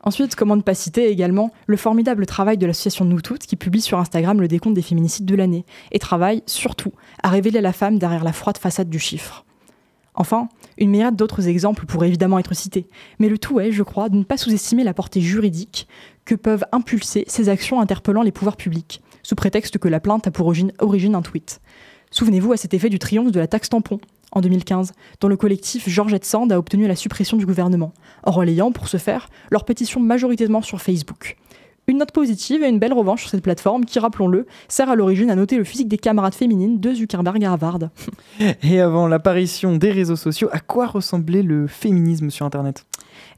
Ensuite, 0.07 0.37
comment 0.37 0.55
ne 0.55 0.61
pas 0.61 0.73
citer 0.73 1.09
également 1.09 1.51
le 1.65 1.75
formidable 1.75 2.25
travail 2.25 2.57
de 2.57 2.65
l'association 2.65 3.03
Nous 3.03 3.19
Toutes 3.19 3.45
qui 3.45 3.57
publie 3.57 3.81
sur 3.81 3.99
Instagram 3.99 4.39
le 4.39 4.47
décompte 4.47 4.73
des 4.73 4.81
féminicides 4.81 5.25
de 5.25 5.35
l'année 5.35 5.65
et 5.91 5.99
travaille 5.99 6.43
surtout 6.45 6.93
à 7.21 7.27
révéler 7.27 7.59
la 7.59 7.73
femme 7.73 7.99
derrière 7.99 8.23
la 8.23 8.31
froide 8.31 8.57
façade 8.57 8.87
du 8.87 8.99
chiffre. 8.99 9.43
Enfin, 10.15 10.47
une 10.77 10.91
myriade 10.91 11.17
d'autres 11.17 11.49
exemples 11.49 11.85
pourraient 11.85 12.07
évidemment 12.07 12.39
être 12.39 12.55
cités, 12.55 12.87
mais 13.19 13.27
le 13.27 13.37
tout 13.37 13.59
est, 13.59 13.73
je 13.73 13.83
crois, 13.83 14.07
de 14.07 14.15
ne 14.15 14.23
pas 14.23 14.37
sous-estimer 14.37 14.85
la 14.85 14.93
portée 14.93 15.19
juridique 15.19 15.89
que 16.23 16.35
peuvent 16.35 16.63
impulser 16.71 17.25
ces 17.27 17.49
actions 17.49 17.81
interpellant 17.81 18.21
les 18.21 18.31
pouvoirs 18.31 18.55
publics, 18.55 19.01
sous 19.23 19.35
prétexte 19.35 19.77
que 19.77 19.89
la 19.89 19.99
plainte 19.99 20.25
a 20.25 20.31
pour 20.31 20.45
origine, 20.45 20.71
origine 20.79 21.15
un 21.15 21.21
tweet. 21.21 21.59
Souvenez-vous 22.11 22.53
à 22.53 22.57
cet 22.57 22.73
effet 22.73 22.87
du 22.87 22.97
triomphe 22.97 23.33
de 23.33 23.41
la 23.41 23.47
taxe 23.47 23.67
tampon 23.67 23.99
en 24.31 24.41
2015, 24.41 24.93
dont 25.21 25.27
le 25.27 25.37
collectif 25.37 25.87
Georgette 25.87 26.25
Sand 26.25 26.51
a 26.51 26.57
obtenu 26.59 26.87
la 26.87 26.95
suppression 26.95 27.37
du 27.37 27.45
gouvernement, 27.45 27.93
en 28.23 28.31
relayant, 28.31 28.71
pour 28.71 28.87
ce 28.87 28.97
faire, 28.97 29.29
leur 29.51 29.65
pétition 29.65 29.99
majoritairement 29.99 30.61
sur 30.61 30.81
Facebook. 30.81 31.37
Une 31.89 31.99
note 31.99 32.11
positive 32.11 32.63
et 32.63 32.67
une 32.67 32.79
belle 32.79 32.91
revanche 32.91 33.21
sur 33.21 33.29
cette 33.29 33.43
plateforme 33.43 33.85
qui, 33.85 33.97
rappelons-le, 33.97 34.45
sert 34.67 34.89
à 34.89 34.95
l'origine 34.97 35.31
à 35.31 35.35
noter 35.35 35.55
le 35.55 35.63
physique 35.63 35.87
des 35.87 35.97
camarades 35.97 36.33
féminines 36.33 36.81
de 36.81 36.93
Zuckerberg 36.93 37.41
à 37.45 37.51
Harvard. 37.51 37.79
Et 38.63 38.81
avant 38.81 39.07
l'apparition 39.07 39.77
des 39.77 39.91
réseaux 39.91 40.17
sociaux, 40.17 40.49
à 40.51 40.59
quoi 40.59 40.87
ressemblait 40.87 41.43
le 41.43 41.65
féminisme 41.65 42.29
sur 42.29 42.45
Internet? 42.45 42.85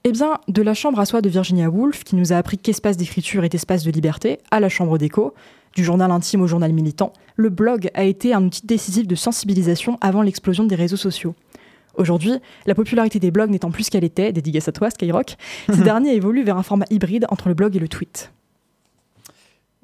Eh 0.04 0.12
bien, 0.12 0.40
de 0.48 0.62
la 0.64 0.74
chambre 0.74 1.00
à 1.00 1.06
soie 1.06 1.22
de 1.22 1.30
Virginia 1.30 1.70
Woolf, 1.70 2.04
qui 2.04 2.16
nous 2.16 2.34
a 2.34 2.38
appris 2.38 2.58
qu'espace 2.58 2.98
d'écriture 2.98 3.44
est 3.44 3.54
espace 3.54 3.84
de 3.84 3.92
liberté, 3.92 4.40
à 4.50 4.60
la 4.60 4.70
chambre 4.70 4.98
d'écho, 4.98 5.36
du 5.76 5.84
journal 5.84 6.12
intime 6.12 6.42
au 6.42 6.48
journal 6.48 6.74
militant, 6.74 7.14
le 7.36 7.50
blog 7.50 7.90
a 7.94 8.04
été 8.04 8.34
un 8.34 8.44
outil 8.44 8.66
décisif 8.66 9.08
de 9.08 9.16
sensibilisation 9.16 9.98
avant 10.02 10.22
l'explosion 10.22 10.66
des 10.66 10.76
réseaux 10.76 10.98
sociaux. 10.98 11.36
Aujourd'hui, 11.96 12.34
la 12.66 12.76
popularité 12.76 13.20
des 13.20 13.32
blogs 13.32 13.50
n'étant 13.50 13.72
plus 13.72 13.90
qu'elle 13.90 14.04
était, 14.04 14.32
dédicace 14.32 14.68
à 14.68 14.72
toi, 14.72 14.90
Skyrock, 14.90 15.36
ces 15.74 15.82
derniers 15.82 16.16
évoluent 16.16 16.44
vers 16.44 16.58
un 16.58 16.64
format 16.64 16.86
hybride 16.90 17.26
entre 17.30 17.50
le 17.50 17.54
blog 17.54 17.76
et 17.76 17.80
le 17.80 17.88
tweet. 17.88 18.32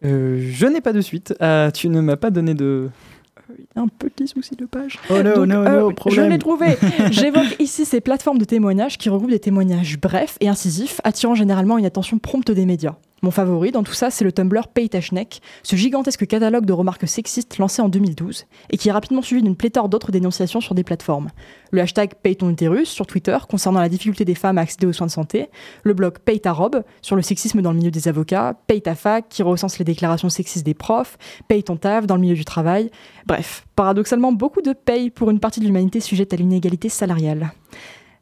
Euh, 0.03 0.49
Je 0.51 0.65
n'ai 0.65 0.81
pas 0.81 0.93
de 0.93 1.01
suite. 1.01 1.33
Ah, 1.39 1.71
tu 1.73 1.89
ne 1.89 2.01
m'as 2.01 2.15
pas 2.15 2.31
donné 2.31 2.53
de. 2.53 2.89
Un 3.75 3.87
petit 3.87 4.27
souci 4.27 4.55
de 4.55 4.65
page. 4.65 4.97
Oh 5.09 5.21
no, 5.21 5.35
Donc, 5.35 5.47
no, 5.47 5.55
euh, 5.61 5.91
no, 5.91 6.11
je 6.11 6.21
l'ai 6.21 6.37
trouvé. 6.39 6.77
J'évoque 7.11 7.55
ici 7.59 7.85
ces 7.85 8.01
plateformes 8.01 8.39
de 8.39 8.45
témoignages 8.45 8.97
qui 8.97 9.09
regroupent 9.09 9.29
des 9.29 9.39
témoignages 9.39 9.99
brefs 9.99 10.37
et 10.39 10.47
incisifs, 10.47 10.99
attirant 11.03 11.35
généralement 11.35 11.77
une 11.77 11.85
attention 11.85 12.17
prompte 12.17 12.49
des 12.49 12.65
médias. 12.65 12.95
Mon 13.21 13.31
favori 13.31 13.71
dans 13.71 13.83
tout 13.83 13.93
ça, 13.93 14.11
c'est 14.11 14.23
le 14.23 14.31
Tumblr 14.31 14.67
Paytashnek, 14.67 15.41
ce 15.63 15.75
gigantesque 15.75 16.27
catalogue 16.27 16.65
de 16.65 16.73
remarques 16.73 17.07
sexistes 17.07 17.57
lancé 17.57 17.81
en 17.81 17.89
2012 17.89 18.45
et 18.69 18.77
qui 18.77 18.89
est 18.89 18.91
rapidement 18.91 19.21
suivi 19.21 19.41
d'une 19.41 19.55
pléthore 19.55 19.89
d'autres 19.89 20.11
dénonciations 20.11 20.61
sur 20.61 20.75
des 20.75 20.83
plateformes. 20.83 21.29
Le 21.71 21.81
hashtag 21.81 22.13
PayTonUterus 22.21 22.89
sur 22.89 23.07
Twitter 23.07 23.37
concernant 23.49 23.79
la 23.79 23.89
difficulté 23.89 24.25
des 24.25 24.35
femmes 24.35 24.57
à 24.57 24.61
accéder 24.61 24.85
aux 24.85 24.93
soins 24.93 25.07
de 25.07 25.11
santé, 25.11 25.49
le 25.83 25.93
blog 25.93 26.19
Paye 26.19 26.41
ta 26.41 26.51
robe 26.51 26.83
sur 27.01 27.15
le 27.15 27.21
sexisme 27.21 27.61
dans 27.61 27.71
le 27.71 27.77
milieu 27.77 27.91
des 27.91 28.07
avocats, 28.07 28.53
Paye 28.67 28.81
ta 28.81 28.95
fac 28.95 29.27
qui 29.29 29.43
recense 29.43 29.79
les 29.79 29.85
déclarations 29.85 30.29
sexistes 30.29 30.65
des 30.65 30.73
profs, 30.73 31.17
Paye 31.47 31.63
dans 31.63 32.15
le 32.15 32.21
milieu 32.21 32.35
du 32.35 32.45
travail. 32.45 32.91
Bref, 33.25 33.65
paradoxalement 33.75 34.33
beaucoup 34.33 34.61
de 34.61 34.73
paye 34.73 35.09
pour 35.09 35.29
une 35.29 35.39
partie 35.39 35.59
de 35.59 35.65
l'humanité 35.65 35.99
sujette 35.99 36.33
à 36.33 36.35
l'inégalité 36.35 36.89
salariale. 36.89 37.51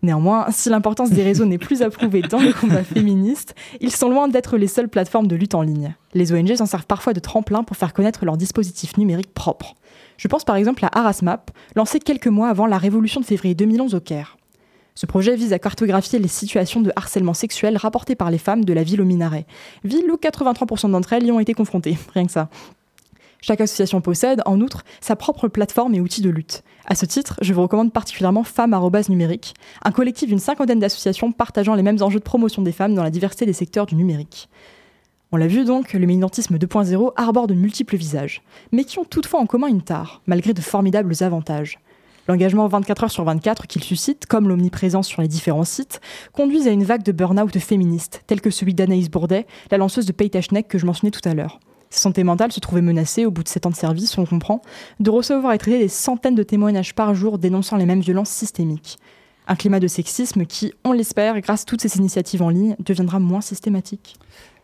Néanmoins, 0.03 0.47
si 0.51 0.69
l'importance 0.69 1.11
des 1.11 1.23
réseaux 1.23 1.45
n'est 1.45 1.57
plus 1.57 1.81
approuvée 1.81 2.21
dans 2.21 2.41
le 2.41 2.51
combat 2.51 2.83
féministe, 2.83 3.55
ils 3.79 3.91
sont 3.91 4.09
loin 4.09 4.27
d'être 4.27 4.57
les 4.57 4.67
seules 4.67 4.89
plateformes 4.89 5.27
de 5.27 5.35
lutte 5.37 5.55
en 5.55 5.61
ligne. 5.61 5.95
Les 6.13 6.33
ONG 6.33 6.55
s'en 6.55 6.65
servent 6.65 6.85
parfois 6.85 7.13
de 7.13 7.21
tremplin 7.21 7.63
pour 7.63 7.77
faire 7.77 7.93
connaître 7.93 8.25
leurs 8.25 8.35
dispositifs 8.35 8.97
numériques 8.97 9.33
propres. 9.33 9.75
Je 10.17 10.27
pense 10.27 10.43
par 10.43 10.57
exemple 10.57 10.83
à 10.83 10.99
Arasmap, 10.99 11.51
lancé 11.77 11.99
quelques 11.99 12.27
mois 12.27 12.49
avant 12.49 12.67
la 12.67 12.77
révolution 12.77 13.21
de 13.21 13.25
février 13.25 13.55
2011 13.55 13.95
au 13.95 14.01
Caire. 14.01 14.37
Ce 14.93 15.05
projet 15.05 15.37
vise 15.37 15.53
à 15.53 15.59
cartographier 15.59 16.19
les 16.19 16.27
situations 16.27 16.81
de 16.81 16.91
harcèlement 16.97 17.33
sexuel 17.33 17.77
rapportées 17.77 18.15
par 18.15 18.29
les 18.29 18.37
femmes 18.37 18.65
de 18.65 18.73
la 18.73 18.83
ville 18.83 19.01
au 19.01 19.05
minaret, 19.05 19.47
ville 19.85 20.11
où 20.11 20.17
83% 20.17 20.91
d'entre 20.91 21.13
elles 21.13 21.25
y 21.25 21.31
ont 21.31 21.39
été 21.39 21.53
confrontées, 21.53 21.97
rien 22.13 22.25
que 22.25 22.31
ça. 22.31 22.49
Chaque 23.41 23.61
association 23.61 24.01
possède, 24.01 24.41
en 24.45 24.61
outre, 24.61 24.83
sa 25.01 25.15
propre 25.15 25.47
plateforme 25.47 25.95
et 25.95 25.99
outils 25.99 26.21
de 26.21 26.29
lutte. 26.29 26.63
À 26.85 26.95
ce 26.95 27.05
titre, 27.05 27.37
je 27.41 27.53
vous 27.53 27.61
recommande 27.61 27.93
particulièrement 27.93 28.43
Femmes 28.43 28.77
numérique, 29.07 29.53
un 29.85 29.91
collectif 29.91 30.27
d'une 30.27 30.39
cinquantaine 30.39 30.79
d'associations 30.79 31.31
partageant 31.31 31.75
les 31.75 31.83
mêmes 31.83 32.01
enjeux 32.01 32.19
de 32.19 32.23
promotion 32.23 32.61
des 32.61 32.73
femmes 32.73 32.93
dans 32.93 33.03
la 33.03 33.09
diversité 33.09 33.45
des 33.45 33.53
secteurs 33.53 33.85
du 33.85 33.95
numérique. 33.95 34.49
On 35.31 35.37
l'a 35.37 35.47
vu 35.47 35.63
donc, 35.63 35.93
le 35.93 36.05
militantisme 36.05 36.57
2.0 36.57 37.13
arbore 37.15 37.47
de 37.47 37.53
multiples 37.53 37.95
visages, 37.95 38.43
mais 38.71 38.83
qui 38.83 38.99
ont 38.99 39.05
toutefois 39.05 39.39
en 39.39 39.45
commun 39.45 39.67
une 39.67 39.81
tare, 39.81 40.21
malgré 40.27 40.53
de 40.53 40.61
formidables 40.61 41.15
avantages. 41.21 41.79
L'engagement 42.27 42.67
24 42.67 43.05
heures 43.05 43.11
sur 43.11 43.23
24 43.23 43.65
qu'il 43.65 43.83
suscite, 43.83 44.25
comme 44.25 44.47
l'omniprésence 44.47 45.07
sur 45.07 45.21
les 45.21 45.27
différents 45.27 45.63
sites, 45.63 46.01
conduisent 46.33 46.67
à 46.67 46.71
une 46.71 46.83
vague 46.83 47.03
de 47.03 47.11
burn-out 47.11 47.57
féministes, 47.59 48.23
tel 48.27 48.41
que 48.41 48.49
celui 48.49 48.73
d'Anaïs 48.73 49.09
Bourdet, 49.09 49.47
la 49.71 49.77
lanceuse 49.77 50.05
de 50.05 50.11
Paytashnek 50.11 50.67
que 50.67 50.77
je 50.77 50.85
mentionnais 50.85 51.11
tout 51.11 51.27
à 51.27 51.33
l'heure. 51.33 51.59
Sa 51.93 51.99
santé 51.99 52.23
mentale 52.23 52.51
se 52.51 52.59
trouvait 52.59 52.81
menacée 52.81 53.23
au 53.27 53.29
bout 53.29 53.43
de 53.43 53.47
7 53.47 53.67
ans 53.67 53.69
de 53.69 53.75
service, 53.75 54.17
on 54.17 54.25
comprend, 54.25 54.63
de 54.99 55.11
recevoir 55.11 55.53
et 55.53 55.59
traiter 55.59 55.77
des 55.77 55.87
centaines 55.87 56.33
de 56.33 56.41
témoignages 56.41 56.95
par 56.95 57.13
jour 57.13 57.37
dénonçant 57.37 57.77
les 57.77 57.85
mêmes 57.85 57.99
violences 57.99 58.31
systémiques. 58.31 58.97
Un 59.47 59.55
climat 59.55 59.79
de 59.79 59.87
sexisme 59.87 60.47
qui, 60.47 60.73
on 60.83 60.91
l'espère, 60.91 61.39
grâce 61.39 61.61
à 61.61 61.65
toutes 61.65 61.81
ces 61.81 61.97
initiatives 61.97 62.41
en 62.41 62.49
ligne, 62.49 62.75
deviendra 62.79 63.19
moins 63.19 63.41
systématique. 63.41 64.15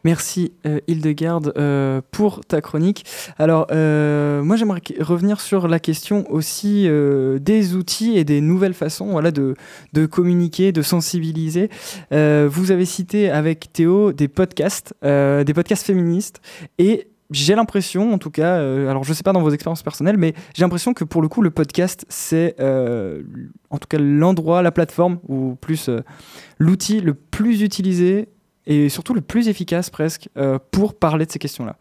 Merci 0.03 0.53
euh, 0.65 0.79
Hildegarde 0.87 1.53
euh, 1.57 2.01
pour 2.09 2.43
ta 2.45 2.61
chronique. 2.61 3.05
Alors 3.37 3.67
euh, 3.71 4.41
moi 4.41 4.55
j'aimerais 4.55 4.81
revenir 4.99 5.39
sur 5.39 5.67
la 5.67 5.79
question 5.79 6.25
aussi 6.31 6.87
des 6.89 7.75
outils 7.75 8.17
et 8.17 8.23
des 8.23 8.41
nouvelles 8.41 8.73
façons 8.73 9.11
voilà, 9.11 9.29
de, 9.29 9.55
de 9.93 10.05
communiquer, 10.07 10.71
de 10.71 10.81
sensibiliser. 10.81 11.69
Vous 12.11 12.71
avez 12.71 12.85
cité 12.85 13.29
avec 13.29 13.71
Théo 13.71 14.13
des 14.13 14.29
podcasts, 14.29 14.95
des 15.03 15.53
podcasts 15.53 15.85
féministes 15.85 16.41
et 16.77 17.07
j'ai 17.31 17.55
l'impression, 17.55 18.13
en 18.13 18.17
tout 18.17 18.31
cas, 18.31 18.55
euh, 18.57 18.89
alors 18.89 19.03
je 19.03 19.13
sais 19.13 19.23
pas 19.23 19.33
dans 19.33 19.41
vos 19.41 19.51
expériences 19.51 19.83
personnelles, 19.83 20.17
mais 20.17 20.33
j'ai 20.55 20.63
l'impression 20.63 20.93
que 20.93 21.03
pour 21.03 21.21
le 21.21 21.27
coup, 21.27 21.41
le 21.41 21.51
podcast, 21.51 22.05
c'est 22.09 22.55
euh, 22.59 23.21
en 23.69 23.77
tout 23.77 23.87
cas 23.87 23.99
l'endroit, 23.99 24.61
la 24.61 24.71
plateforme, 24.71 25.19
ou 25.27 25.55
plus 25.61 25.89
euh, 25.89 26.01
l'outil 26.57 27.01
le 27.01 27.13
plus 27.13 27.61
utilisé 27.61 28.29
et 28.65 28.89
surtout 28.89 29.13
le 29.13 29.21
plus 29.21 29.47
efficace 29.47 29.89
presque 29.89 30.29
pour 30.71 30.93
parler 30.93 31.25
de 31.25 31.31
ces 31.31 31.39
questions-là. 31.39 31.75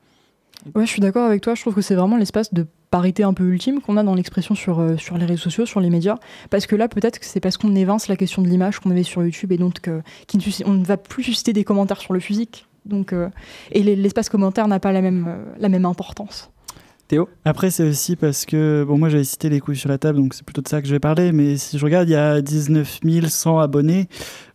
Ouais, 0.74 0.86
je 0.86 0.90
suis 0.90 1.00
d'accord 1.00 1.26
avec 1.26 1.42
toi. 1.42 1.54
Je 1.54 1.60
trouve 1.60 1.74
que 1.74 1.82
c'est 1.82 1.94
vraiment 1.94 2.16
l'espace 2.16 2.52
de 2.54 2.66
parité 2.90 3.22
un 3.22 3.34
peu 3.34 3.44
ultime 3.44 3.80
qu'on 3.80 3.96
a 3.98 4.02
dans 4.02 4.14
l'expression 4.14 4.54
sur, 4.54 4.98
sur 4.98 5.18
les 5.18 5.26
réseaux 5.26 5.42
sociaux, 5.42 5.66
sur 5.66 5.80
les 5.80 5.90
médias. 5.90 6.16
Parce 6.48 6.66
que 6.66 6.76
là, 6.76 6.88
peut-être 6.88 7.18
que 7.18 7.26
c'est 7.26 7.40
parce 7.40 7.58
qu'on 7.58 7.74
évince 7.74 8.08
la 8.08 8.16
question 8.16 8.40
de 8.40 8.48
l'image 8.48 8.80
qu'on 8.80 8.90
avait 8.90 9.02
sur 9.02 9.22
YouTube 9.22 9.52
et 9.52 9.58
donc 9.58 9.86
euh, 9.86 10.00
qui 10.26 10.38
ne 10.38 10.42
suscite- 10.42 10.66
on 10.66 10.72
ne 10.72 10.84
va 10.84 10.96
plus 10.96 11.22
susciter 11.22 11.52
des 11.52 11.64
commentaires 11.64 12.00
sur 12.00 12.14
le 12.14 12.20
physique. 12.20 12.66
Donc, 12.84 13.12
euh, 13.12 13.28
et 13.72 13.82
les- 13.82 13.96
l'espace 13.96 14.28
commentaire 14.28 14.66
n'a 14.68 14.80
pas 14.80 14.92
la 14.92 15.00
même, 15.02 15.26
euh, 15.28 15.44
la 15.58 15.68
même 15.68 15.84
importance. 15.84 16.50
Théo 17.08 17.26
Après, 17.46 17.70
c'est 17.70 17.88
aussi 17.88 18.16
parce 18.16 18.44
que, 18.44 18.84
bon, 18.86 18.98
moi 18.98 19.08
j'avais 19.08 19.24
cité 19.24 19.48
les 19.48 19.60
couilles 19.60 19.76
sur 19.76 19.88
la 19.88 19.96
table, 19.96 20.18
donc 20.18 20.34
c'est 20.34 20.44
plutôt 20.44 20.60
de 20.60 20.68
ça 20.68 20.82
que 20.82 20.86
je 20.88 20.92
vais 20.92 20.98
parler, 21.00 21.32
mais 21.32 21.56
si 21.56 21.78
je 21.78 21.84
regarde, 21.84 22.06
il 22.06 22.12
y 22.12 22.14
a 22.14 22.42
19 22.42 23.00
100 23.30 23.58
abonnés, 23.60 24.08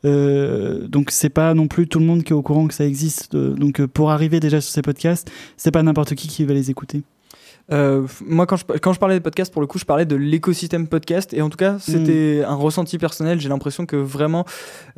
euh, 0.05 0.87
donc 0.87 1.09
c'est 1.09 1.29
pas 1.29 1.53
non 1.55 1.67
plus 1.67 1.87
tout 1.87 1.97
le 1.99 2.05
monde 2.05 2.23
qui 2.23 2.31
est 2.31 2.35
au 2.35 2.43
courant 2.43 2.67
que 2.67 2.73
ça 2.75 2.85
existe. 2.85 3.33
euh, 3.33 3.53
donc 3.55 3.79
euh, 3.79 3.87
pour 3.87 4.11
arriver 4.11 4.39
déjà 4.39 4.61
sur 4.61 4.71
ces 4.71 4.81
podcasts, 4.83 5.31
c'est 5.57 5.71
pas 5.71 5.81
n'importe 5.81 6.13
qui 6.15 6.27
qui 6.27 6.45
va 6.45 6.53
les 6.53 6.69
écouter. 6.69 7.01
Euh, 7.71 8.05
moi, 8.25 8.45
quand 8.45 8.57
je, 8.57 8.65
quand 8.65 8.91
je 8.91 8.99
parlais 8.99 9.15
de 9.17 9.23
podcast, 9.23 9.51
pour 9.51 9.61
le 9.61 9.67
coup, 9.67 9.79
je 9.79 9.85
parlais 9.85 10.05
de 10.05 10.17
l'écosystème 10.17 10.85
podcast. 10.87 11.33
Et 11.33 11.41
en 11.41 11.49
tout 11.49 11.55
cas, 11.55 11.79
c'était 11.79 12.43
un 12.45 12.55
ressenti 12.55 12.97
personnel. 12.97 13.39
J'ai 13.39 13.47
l'impression 13.47 13.85
que 13.85 13.95
vraiment, 13.95 14.43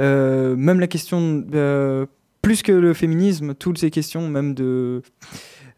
euh, 0.01 0.55
même 0.55 0.79
la 0.79 0.87
question, 0.87 1.43
euh, 1.53 2.07
plus 2.45 2.61
que 2.61 2.71
le 2.71 2.93
féminisme, 2.93 3.53
toutes 3.55 3.77
ces 3.79 3.89
questions, 3.91 4.27
même 4.29 4.53
de, 4.53 5.01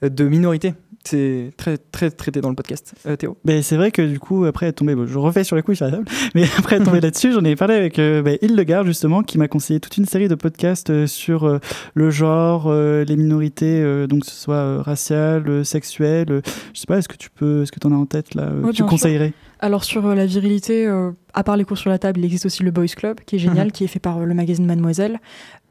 de 0.02 0.24
minorité, 0.28 0.74
c'est 1.04 1.52
très, 1.56 1.78
très 1.78 2.12
traité 2.12 2.42
dans 2.42 2.50
le 2.50 2.56
podcast. 2.56 2.94
Euh, 3.06 3.16
Théo? 3.16 3.38
Mais 3.46 3.62
c'est 3.62 3.78
vrai 3.78 3.92
que 3.92 4.02
du 4.02 4.20
coup, 4.20 4.44
après 4.44 4.66
être 4.68 4.76
tombé, 4.76 4.94
bon, 4.94 5.06
je 5.08 5.18
refais 5.18 5.46
sur 5.46 5.56
les 5.56 5.62
couilles 5.62 5.78
sur 5.78 5.86
la 5.86 5.92
table, 5.92 6.06
mais 6.36 6.44
après 6.58 6.76
être 6.76 6.84
tombé 6.84 7.00
là-dessus, 7.08 7.32
j'en 7.32 7.44
ai 7.46 7.56
parlé 7.56 7.76
avec 7.76 7.98
euh, 8.00 8.22
bah, 8.22 8.32
Hildegard 8.42 8.84
justement, 8.86 9.24
qui 9.24 9.38
m'a 9.38 9.48
conseillé 9.48 9.80
toute 9.80 9.96
une 9.98 10.06
série 10.06 10.28
de 10.28 10.36
podcasts 10.36 10.90
euh, 10.90 11.08
sur 11.08 11.46
euh, 11.46 11.60
le 11.94 12.10
genre, 12.10 12.66
euh, 12.68 13.06
les 13.06 13.16
minorités, 13.16 13.82
euh, 13.82 14.06
donc 14.08 14.22
que 14.24 14.28
ce 14.30 14.36
soit 14.36 14.56
euh, 14.56 14.82
raciales, 14.82 15.48
euh, 15.48 15.64
sexuelles. 15.64 16.28
euh, 16.32 16.42
je 16.74 16.80
sais 16.82 16.86
pas, 16.88 16.98
est-ce 16.98 17.08
que 17.08 17.18
tu 17.18 17.30
peux, 17.30 17.64
est-ce 17.64 17.72
que 17.72 17.80
tu 17.80 17.88
en 17.88 17.94
as 17.94 17.96
en 17.98 18.06
tête 18.06 18.36
là, 18.36 18.44
euh, 18.44 18.60
Ouais, 18.62 18.68
que 18.68 18.72
tu 18.72 18.78
sûr. 18.78 18.86
conseillerais? 18.88 19.32
Alors 19.60 19.84
sur 19.84 20.06
euh, 20.06 20.14
la 20.14 20.28
virilité, 20.28 20.86
euh, 20.86 21.12
à 21.34 21.44
part 21.44 21.58
les 21.58 21.64
cours 21.64 21.80
sur 21.80 21.90
la 21.90 21.98
table, 21.98 22.20
il 22.20 22.26
existe 22.26 22.46
aussi 22.46 22.62
le 22.62 22.70
Boys 22.70 22.86
Club, 22.96 23.22
qui 23.26 23.38
est 23.38 23.40
génial, 23.40 23.68
Mhm. 23.68 23.72
qui 23.72 23.84
est 23.86 23.88
fait 23.88 23.98
par 24.00 24.20
euh, 24.20 24.26
le 24.26 24.36
magazine 24.36 24.66
Mademoiselle. 24.68 25.20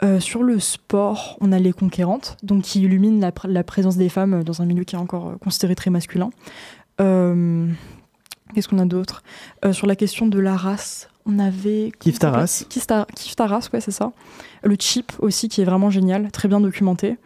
Euh, 0.03 0.21
sur 0.21 0.43
le 0.43 0.61
sport, 0.61 1.39
on 1.41 1.53
a 1.53 1.59
les 1.59 1.73
conquérantes, 1.73 2.37
donc 2.43 2.65
qui 2.65 2.83
illuminent 2.83 3.21
la, 3.21 3.31
pr- 3.31 3.49
la 3.49 3.65
présence 3.65 3.97
des 3.97 4.11
femmes 4.11 4.45
dans 4.45 4.61
un 4.61 4.67
milieu 4.67 4.85
qui 4.85 4.95
est 4.95 4.99
encore 4.99 5.29
euh, 5.29 5.37
considéré 5.37 5.75
très 5.75 5.91
masculin. 5.91 6.31
Euh, 7.01 7.67
Qu'est-ce 8.55 8.69
qu'on 8.69 8.79
a 8.79 8.85
d'autre? 8.85 9.23
Euh, 9.65 9.73
Sur 9.73 9.87
la 9.87 9.97
question 9.97 10.29
de 10.29 10.39
la 10.39 10.57
race, 10.57 11.09
on 11.25 11.39
avait... 11.39 11.93
Kif 11.99 12.19
ta 12.19 12.31
race? 12.31 12.67
Kif 12.69 12.87
ta, 12.87 13.07
Kif 13.15 13.35
ta 13.37 13.47
race, 13.47 13.71
ouais, 13.73 13.81
c'est 13.81 13.91
ça. 13.91 14.13
Le 14.63 14.77
chip 14.79 15.13
aussi, 15.19 15.49
qui 15.49 15.63
est 15.63 15.65
vraiment 15.65 15.91
génial, 15.91 16.31
très 16.31 16.47
bien 16.47 16.61
documenté. 16.61 17.17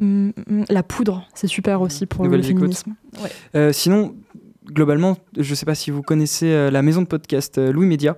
Hum, 0.00 0.32
hum, 0.48 0.64
la 0.70 0.82
poudre, 0.82 1.26
c'est 1.34 1.46
super 1.46 1.82
aussi 1.82 2.06
pour 2.06 2.24
le 2.26 2.42
féminisme. 2.42 2.94
Ouais. 3.22 3.30
Euh, 3.54 3.72
sinon, 3.72 4.14
globalement, 4.66 5.18
je 5.36 5.50
ne 5.50 5.54
sais 5.54 5.66
pas 5.66 5.74
si 5.74 5.90
vous 5.90 6.02
connaissez 6.02 6.46
euh, 6.46 6.70
la 6.70 6.82
maison 6.82 7.02
de 7.02 7.06
podcast 7.06 7.58
euh, 7.58 7.72
Louis 7.72 7.86
Média, 7.86 8.16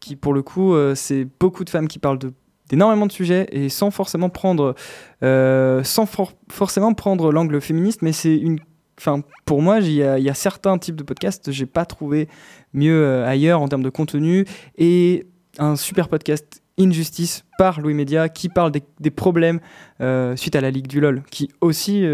qui 0.00 0.16
pour 0.16 0.32
le 0.32 0.42
coup, 0.42 0.72
euh, 0.74 0.94
c'est 0.94 1.26
beaucoup 1.38 1.64
de 1.64 1.70
femmes 1.70 1.88
qui 1.88 1.98
parlent 1.98 2.18
de 2.18 2.32
d'énormément 2.70 3.06
de 3.06 3.12
sujets 3.12 3.46
et 3.50 3.68
sans 3.68 3.90
forcément 3.90 4.30
prendre 4.30 4.74
euh, 5.22 5.82
sans 5.82 6.06
for- 6.06 6.32
forcément 6.48 6.94
prendre 6.94 7.32
l'angle 7.32 7.60
féministe 7.60 8.00
mais 8.00 8.12
c'est 8.12 8.36
une 8.36 8.58
enfin 8.98 9.22
pour 9.44 9.60
moi 9.60 9.80
il 9.80 9.88
y, 9.88 9.96
y 9.96 10.30
a 10.30 10.34
certains 10.34 10.78
types 10.78 10.94
de 10.96 11.02
podcasts 11.02 11.50
j'ai 11.50 11.66
pas 11.66 11.84
trouvé 11.84 12.28
mieux 12.72 13.04
euh, 13.04 13.26
ailleurs 13.26 13.60
en 13.60 13.68
termes 13.68 13.82
de 13.82 13.90
contenu 13.90 14.46
et 14.78 15.26
un 15.58 15.74
super 15.76 16.08
podcast 16.08 16.62
Injustice 16.78 17.44
par 17.58 17.80
Louis 17.80 17.92
Média 17.92 18.28
qui 18.28 18.48
parle 18.48 18.72
des, 18.72 19.10
problèmes 19.10 19.60
euh, 20.00 20.34
suite 20.36 20.54
à 20.56 20.60
la 20.62 20.70
Ligue 20.70 20.86
du 20.86 21.00
LOL 21.00 21.22
qui 21.30 21.50
aussi 21.60 22.06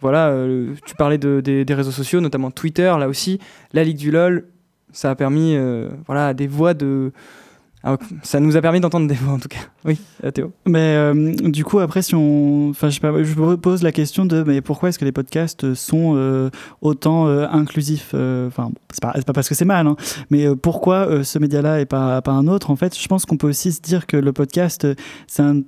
voilà, 0.00 0.34
tu 0.86 0.94
parlais 0.96 1.16
de- 1.16 1.40
des, 1.40 1.74
réseaux 1.74 1.90
sociaux, 1.90 2.20
notamment 2.20 2.50
Twitter, 2.50 2.94
là 2.98 3.08
aussi, 3.08 3.38
la 3.72 3.84
Ligue 3.84 3.96
du 3.96 4.10
LOL, 4.10 4.48
ça 4.92 5.10
a 5.10 5.14
permis 5.14 5.56
voilà, 6.06 6.34
des 6.34 6.46
voix 6.46 6.74
de... 6.74 7.12
ah, 7.86 7.98
ça 8.22 8.40
nous 8.40 8.56
a 8.56 8.62
permis 8.62 8.80
d'entendre 8.80 9.06
des 9.06 9.14
voix 9.14 9.34
en 9.34 9.38
tout 9.38 9.48
cas. 9.48 9.58
Oui, 9.84 9.98
euh, 10.24 10.30
Théo. 10.30 10.54
Mais 10.66 10.96
euh, 10.96 11.34
du 11.34 11.62
coup, 11.62 11.78
après, 11.78 12.00
si 12.00 12.14
on, 12.14 12.70
enfin, 12.70 12.88
je, 12.88 12.94
sais 12.94 13.00
pas, 13.00 13.22
je 13.22 13.38
me 13.38 13.56
pose 13.58 13.82
la 13.82 13.92
question 13.92 14.24
de, 14.24 14.42
mais 14.42 14.62
pourquoi 14.62 14.88
est-ce 14.88 14.98
que 14.98 15.04
les 15.04 15.12
podcasts 15.12 15.74
sont 15.74 16.14
euh, 16.16 16.48
autant 16.80 17.26
inclusifs 17.26 18.14
Enfin, 18.14 18.70
c'est 18.90 19.02
pas, 19.02 19.32
parce 19.34 19.46
que 19.46 19.54
c'est 19.54 19.66
mal, 19.66 19.86
hein, 19.86 19.96
mais 20.30 20.46
pourquoi 20.56 21.22
ce 21.22 21.38
média-là 21.38 21.82
et 21.82 21.84
pas, 21.84 22.22
pas 22.22 22.32
un 22.32 22.46
autre 22.46 22.70
En 22.70 22.76
fait, 22.76 22.98
je 22.98 23.06
pense 23.08 23.26
qu'on 23.26 23.36
peut 23.36 23.48
aussi 23.48 23.72
se 23.72 23.82
dire 23.82 24.06
que 24.06 24.16
le 24.16 24.32
podcast, 24.32 24.86
c'est 25.26 25.42
un 25.42 25.60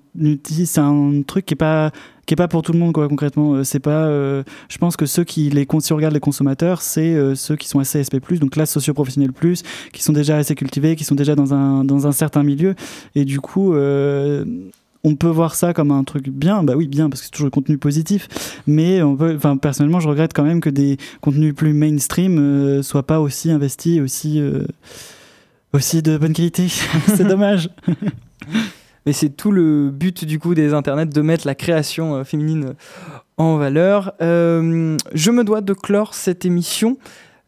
c'est 0.66 0.80
un 0.80 1.22
truc 1.26 1.46
qui 1.46 1.54
est 1.54 1.56
pas 1.56 1.90
qui 2.26 2.34
est 2.34 2.36
pas 2.36 2.48
pour 2.48 2.62
tout 2.62 2.72
le 2.72 2.78
monde 2.78 2.92
concrètement 2.92 3.54
Euh, 3.54 3.64
c'est 3.64 3.80
pas 3.80 4.06
euh, 4.06 4.42
je 4.68 4.78
pense 4.78 4.96
que 4.96 5.06
ceux 5.06 5.24
qui 5.24 5.48
les 5.50 5.66
si 5.80 5.92
on 5.92 5.96
regarde 5.96 6.14
les 6.14 6.20
consommateurs 6.20 6.82
c'est 6.82 7.14
euh, 7.14 7.34
ceux 7.34 7.56
qui 7.56 7.68
sont 7.68 7.78
assez 7.78 8.02
SP+, 8.02 8.18
donc 8.40 8.50
classe 8.50 8.72
socio-professionnelle 8.72 9.32
plus 9.32 9.62
qui 9.92 10.02
sont 10.02 10.12
déjà 10.12 10.36
assez 10.36 10.54
cultivés 10.54 10.96
qui 10.96 11.04
sont 11.04 11.14
déjà 11.14 11.34
dans 11.34 11.54
un 11.54 11.84
dans 11.84 12.06
un 12.06 12.12
certain 12.12 12.42
milieu 12.42 12.74
et 13.14 13.24
du 13.24 13.40
coup 13.40 13.74
on 15.06 15.14
peut 15.14 15.28
voir 15.28 15.54
ça 15.54 15.72
comme 15.72 15.92
un 15.92 16.02
truc 16.02 16.28
bien, 16.28 16.64
bah 16.64 16.74
oui 16.76 16.88
bien 16.88 17.08
parce 17.08 17.20
que 17.20 17.26
c'est 17.26 17.30
toujours 17.30 17.46
le 17.46 17.52
contenu 17.52 17.78
positif, 17.78 18.26
mais 18.66 19.00
personnellement 19.62 20.00
je 20.00 20.08
regrette 20.08 20.32
quand 20.32 20.42
même 20.42 20.60
que 20.60 20.68
des 20.68 20.96
contenus 21.20 21.54
plus 21.54 21.72
mainstream 21.72 22.38
euh, 22.38 22.82
soient 22.82 23.06
pas 23.06 23.20
aussi 23.20 23.52
investis, 23.52 24.00
aussi 24.00 24.42
aussi 25.72 26.02
de 26.02 26.18
bonne 26.18 26.32
qualité. 26.32 26.66
c'est 27.06 27.24
dommage. 27.24 27.70
Mais 29.07 29.12
c'est 29.12 29.30
tout 29.30 29.52
le 29.52 29.90
but 29.90 30.24
du 30.24 30.38
coup 30.38 30.54
des 30.54 30.74
internets 30.74 31.07
de 31.07 31.22
mettre 31.22 31.46
la 31.46 31.54
création 31.54 32.16
euh, 32.16 32.24
féminine 32.24 32.74
en 33.36 33.57
valeur. 33.57 34.12
Euh, 34.20 34.96
je 35.14 35.30
me 35.30 35.44
dois 35.44 35.61
de 35.61 35.72
clore 35.72 36.14
cette 36.14 36.44
émission. 36.44 36.98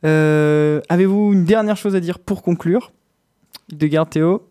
Euh, 0.04 0.80
Avez-vous 0.88 1.32
une 1.32 1.44
dernière 1.44 1.76
chose 1.76 1.96
à 1.96 2.00
dire 2.00 2.20
pour 2.20 2.42
conclure 2.42 2.92
De 3.72 3.86
garde 3.86 4.10
Théo? 4.10 4.48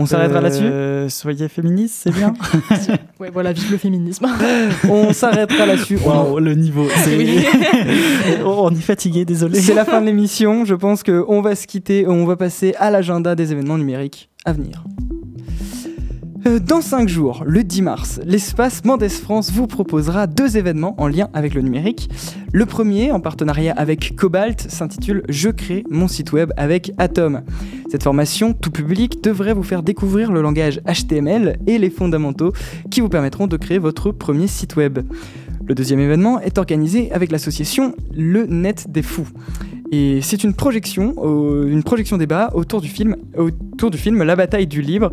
On 0.00 0.06
s'arrêtera 0.06 0.40
là-dessus? 0.40 0.64
Euh, 0.64 1.08
Soyez 1.08 1.48
féministes, 1.48 1.96
c'est 2.04 2.12
bien. 2.12 2.32
Ouais, 3.20 3.30
voilà, 3.32 3.52
vive 3.52 3.72
le 3.72 3.78
féminisme. 3.78 4.28
On 4.88 5.12
s'arrêtera 5.12 5.66
là-dessus. 5.66 5.98
Waouh, 5.98 6.38
le 6.38 6.54
niveau. 6.54 6.86
on 8.44 8.70
est 8.70 8.80
fatigué, 8.80 9.24
désolé. 9.24 9.60
C'est 9.60 9.74
la 9.74 9.84
fin 9.84 10.00
de 10.00 10.06
l'émission. 10.06 10.64
Je 10.64 10.76
pense 10.76 11.02
qu'on 11.02 11.40
va 11.42 11.56
se 11.56 11.66
quitter 11.66 12.02
et 12.02 12.06
on 12.06 12.24
va 12.26 12.36
passer 12.36 12.76
à 12.78 12.92
l'agenda 12.92 13.34
des 13.34 13.50
événements 13.50 13.76
numériques 13.76 14.30
à 14.44 14.52
venir. 14.52 14.84
Euh, 16.46 16.58
Dans 16.60 16.80
5 16.80 17.08
jours, 17.08 17.42
le 17.46 17.64
10 17.64 17.82
mars, 17.82 18.20
l'espace 18.24 18.84
Mendes 18.84 19.08
France 19.08 19.50
vous 19.50 19.66
proposera 19.66 20.26
deux 20.26 20.56
événements 20.56 20.94
en 20.98 21.08
lien 21.08 21.28
avec 21.32 21.54
le 21.54 21.62
numérique. 21.62 22.08
Le 22.52 22.64
premier, 22.64 23.10
en 23.10 23.20
partenariat 23.20 23.74
avec 23.76 24.14
Cobalt, 24.14 24.60
s'intitule 24.70 25.22
Je 25.28 25.50
crée 25.50 25.84
mon 25.90 26.06
site 26.06 26.32
web 26.32 26.52
avec 26.56 26.92
Atom. 26.98 27.42
Cette 27.90 28.04
formation, 28.04 28.52
tout 28.52 28.70
public, 28.70 29.22
devrait 29.22 29.54
vous 29.54 29.62
faire 29.62 29.82
découvrir 29.82 30.30
le 30.30 30.40
langage 30.42 30.80
HTML 30.86 31.58
et 31.66 31.78
les 31.78 31.90
fondamentaux 31.90 32.52
qui 32.90 33.00
vous 33.00 33.08
permettront 33.08 33.46
de 33.46 33.56
créer 33.56 33.78
votre 33.78 34.12
premier 34.12 34.46
site 34.46 34.76
web. 34.76 35.00
Le 35.68 35.74
deuxième 35.74 36.00
événement 36.00 36.40
est 36.40 36.56
organisé 36.56 37.12
avec 37.12 37.30
l'association 37.30 37.94
Le 38.16 38.46
Net 38.46 38.90
des 38.90 39.02
Fous. 39.02 39.28
Et 39.92 40.20
c'est 40.22 40.42
une 40.42 40.54
projection, 40.54 41.14
euh, 41.18 41.68
une 41.68 41.82
débat 42.18 42.50
autour 42.54 42.80
du 42.80 42.88
film, 42.88 43.16
autour 43.36 43.90
du 43.90 43.98
film 43.98 44.22
La 44.22 44.34
bataille 44.34 44.66
du 44.66 44.80
libre. 44.80 45.12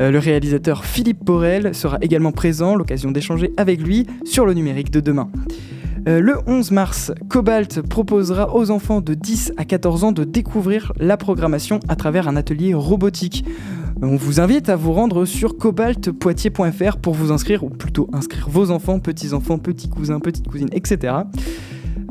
Euh, 0.00 0.10
le 0.10 0.18
réalisateur 0.18 0.84
Philippe 0.84 1.24
Borel 1.24 1.74
sera 1.74 1.96
également 2.02 2.32
présent, 2.32 2.74
l'occasion 2.74 3.12
d'échanger 3.12 3.52
avec 3.56 3.80
lui 3.80 4.06
sur 4.26 4.44
le 4.44 4.52
numérique 4.52 4.90
de 4.90 5.00
demain. 5.00 5.30
Euh, 6.06 6.20
le 6.20 6.38
11 6.46 6.70
mars, 6.70 7.12
Cobalt 7.28 7.80
proposera 7.80 8.54
aux 8.54 8.70
enfants 8.70 9.00
de 9.00 9.14
10 9.14 9.52
à 9.56 9.64
14 9.64 10.04
ans 10.04 10.12
de 10.12 10.24
découvrir 10.24 10.92
la 10.98 11.16
programmation 11.16 11.80
à 11.88 11.96
travers 11.96 12.28
un 12.28 12.36
atelier 12.36 12.74
robotique. 12.74 13.46
On 14.02 14.16
vous 14.16 14.38
invite 14.38 14.68
à 14.68 14.76
vous 14.76 14.92
rendre 14.92 15.24
sur 15.24 15.56
cobaltpoitiers.fr 15.56 16.98
pour 16.98 17.14
vous 17.14 17.32
inscrire, 17.32 17.64
ou 17.64 17.70
plutôt 17.70 18.10
inscrire 18.12 18.48
vos 18.50 18.70
enfants, 18.70 18.98
petits-enfants, 18.98 19.58
petits 19.58 19.88
cousins, 19.88 20.20
petites 20.20 20.46
cousines, 20.46 20.68
etc. 20.72 21.14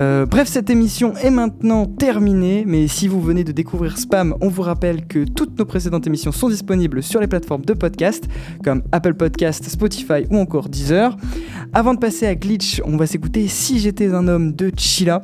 Euh, 0.01 0.25
bref, 0.25 0.47
cette 0.47 0.69
émission 0.69 1.13
est 1.15 1.29
maintenant 1.29 1.85
terminée, 1.85 2.63
mais 2.65 2.87
si 2.87 3.07
vous 3.07 3.21
venez 3.21 3.43
de 3.43 3.51
découvrir 3.51 3.97
Spam, 3.97 4.35
on 4.41 4.47
vous 4.47 4.61
rappelle 4.61 5.05
que 5.05 5.23
toutes 5.23 5.57
nos 5.57 5.65
précédentes 5.65 6.07
émissions 6.07 6.31
sont 6.31 6.49
disponibles 6.49 7.03
sur 7.03 7.19
les 7.19 7.27
plateformes 7.27 7.65
de 7.65 7.73
podcast, 7.73 8.27
comme 8.63 8.83
Apple 8.91 9.13
Podcast, 9.13 9.63
Spotify 9.69 10.25
ou 10.29 10.37
encore 10.37 10.69
Deezer. 10.69 11.15
Avant 11.73 11.93
de 11.93 11.99
passer 11.99 12.25
à 12.27 12.35
Glitch, 12.35 12.81
on 12.85 12.97
va 12.97 13.07
s'écouter 13.07 13.47
Si 13.47 13.79
j'étais 13.79 14.13
un 14.13 14.27
homme 14.27 14.53
de 14.53 14.71
Chila. 14.75 15.21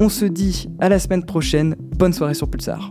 On 0.00 0.08
se 0.08 0.24
dit 0.24 0.68
à 0.80 0.88
la 0.88 0.98
semaine 0.98 1.24
prochaine, 1.24 1.76
bonne 1.96 2.12
soirée 2.12 2.34
sur 2.34 2.48
Pulsar. 2.48 2.90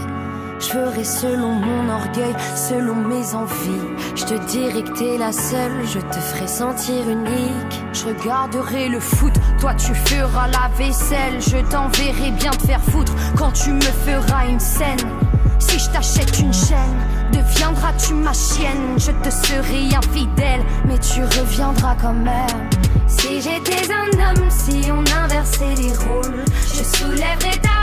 Je 0.61 0.67
ferai 0.67 1.03
selon 1.03 1.53
mon 1.53 1.89
orgueil, 1.89 2.35
selon 2.55 2.93
mes 2.93 3.33
envies. 3.33 3.81
Je 4.15 4.25
te 4.25 4.35
dirai 4.45 4.83
que 4.83 4.91
t'es 4.91 5.17
la 5.17 5.31
seule, 5.31 5.85
je 5.85 5.99
te 5.99 6.19
ferai 6.19 6.47
sentir 6.47 7.09
unique. 7.09 7.83
Je 7.93 8.05
regarderai 8.05 8.87
le 8.87 8.99
foot, 8.99 9.33
toi 9.59 9.73
tu 9.73 9.95
feras 9.95 10.47
la 10.49 10.69
vaisselle. 10.77 11.41
Je 11.41 11.57
t'enverrai 11.71 12.31
bien 12.39 12.51
te 12.51 12.67
faire 12.67 12.81
foutre 12.81 13.13
quand 13.35 13.51
tu 13.51 13.71
me 13.71 13.81
feras 13.81 14.45
une 14.47 14.59
scène. 14.59 14.99
Si 15.57 15.79
je 15.79 15.89
t'achète 15.89 16.39
une 16.39 16.53
chaîne, 16.53 16.97
deviendras-tu 17.31 18.13
ma 18.13 18.33
chienne? 18.33 18.97
Je 18.97 19.11
te 19.11 19.29
serai 19.31 19.95
infidèle, 19.95 20.63
mais 20.85 20.99
tu 20.99 21.23
reviendras 21.23 21.95
quand 21.99 22.13
même. 22.13 22.69
Si 23.07 23.41
j'étais 23.41 23.91
un 23.91 24.29
homme, 24.29 24.49
si 24.49 24.91
on 24.91 25.03
inversait 25.23 25.75
les 25.75 25.93
rôles, 25.93 26.45
je 26.67 26.83
soulèverais 26.83 27.59
ta 27.61 27.80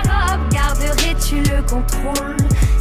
robe, 0.78 0.86
garderais-tu 0.86 1.36
le 1.36 1.62
contrôle 1.62 2.36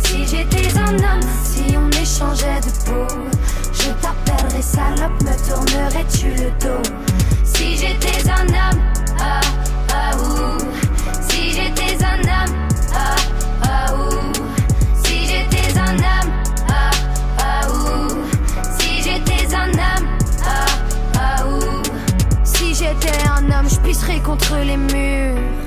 Si 0.06 0.26
j'étais 0.26 0.78
un 0.78 0.96
homme, 0.96 1.22
si 1.44 1.76
on 1.78 1.90
échangeait 1.90 2.62
de 2.62 2.72
peau, 2.86 3.16
je 3.74 3.90
t'appellerais 4.02 4.62
salope, 4.62 5.22
me 5.24 5.50
tournerais-tu 5.50 6.30
le 6.30 6.52
dos 6.60 6.82
Si 7.44 7.78
j'étais 7.78 8.30
un 8.30 8.48
homme, 8.48 8.82
ah, 9.20 9.42
ah, 9.90 10.18
ouh. 10.18 10.58
Si 11.30 11.52
j'étais 11.54 12.04
un 12.04 12.20
homme, 12.20 12.56
ah, 12.94 13.16
ah, 13.64 13.94
ouh. 13.94 14.34
Si 15.04 15.28
j'étais 15.28 15.78
un 15.80 15.96
homme, 15.96 16.32
ah, 16.70 16.92
ah, 17.40 17.68
ouh. 17.70 18.24
Si 18.80 19.02
j'étais 19.04 19.56
un 19.56 19.70
homme, 19.70 20.08
ah, 20.46 20.66
ah, 21.16 21.48
ouh. 21.48 21.84
Si 22.44 22.74
j'étais 22.74 23.28
un 23.30 23.46
homme, 23.52 23.70
je 23.70 23.80
pisserais 23.80 24.20
contre 24.20 24.56
les 24.66 24.78
murs. 24.78 25.67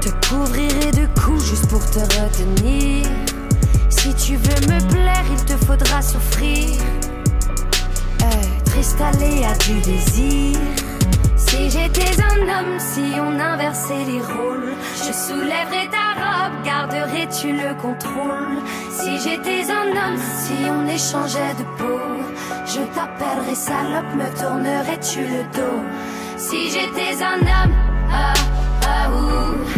Te 0.00 0.08
couvrirai 0.28 0.90
de 0.92 1.06
coups 1.20 1.44
juste 1.44 1.68
pour 1.68 1.84
te 1.90 1.98
retenir. 1.98 3.06
Si 3.90 4.14
tu 4.14 4.36
veux 4.36 4.72
me 4.72 4.80
plaire, 4.90 5.24
il 5.30 5.44
te 5.44 5.56
faudra 5.66 6.00
souffrir. 6.00 6.70
Être 8.20 8.78
installé 8.78 9.44
à 9.44 9.54
du 9.64 9.78
désir. 9.80 10.58
Si 11.36 11.68
j'étais 11.68 12.22
un 12.22 12.40
homme, 12.42 12.78
si 12.78 13.20
on 13.20 13.38
inversait 13.38 14.04
les 14.06 14.20
rôles, 14.20 14.72
je 14.96 15.12
soulèverais 15.12 15.88
ta 15.90 16.14
robe, 16.20 16.62
garderais-tu 16.64 17.52
le 17.52 17.74
contrôle? 17.82 18.62
Si 18.90 19.18
j'étais 19.18 19.70
un 19.70 19.90
homme, 19.90 20.18
si 20.18 20.54
on 20.70 20.86
échangeait 20.86 21.54
de 21.58 21.64
peau, 21.76 22.00
je 22.66 22.80
t'appellerais 22.94 23.54
salope, 23.54 24.14
me 24.14 24.28
tournerais-tu 24.38 25.20
le 25.20 25.42
dos? 25.54 25.82
Si 26.38 26.70
j'étais 26.70 27.22
un 27.22 27.40
homme, 27.40 27.74
ah, 28.10 28.32
ah, 28.82 29.10
ouh. 29.10 29.69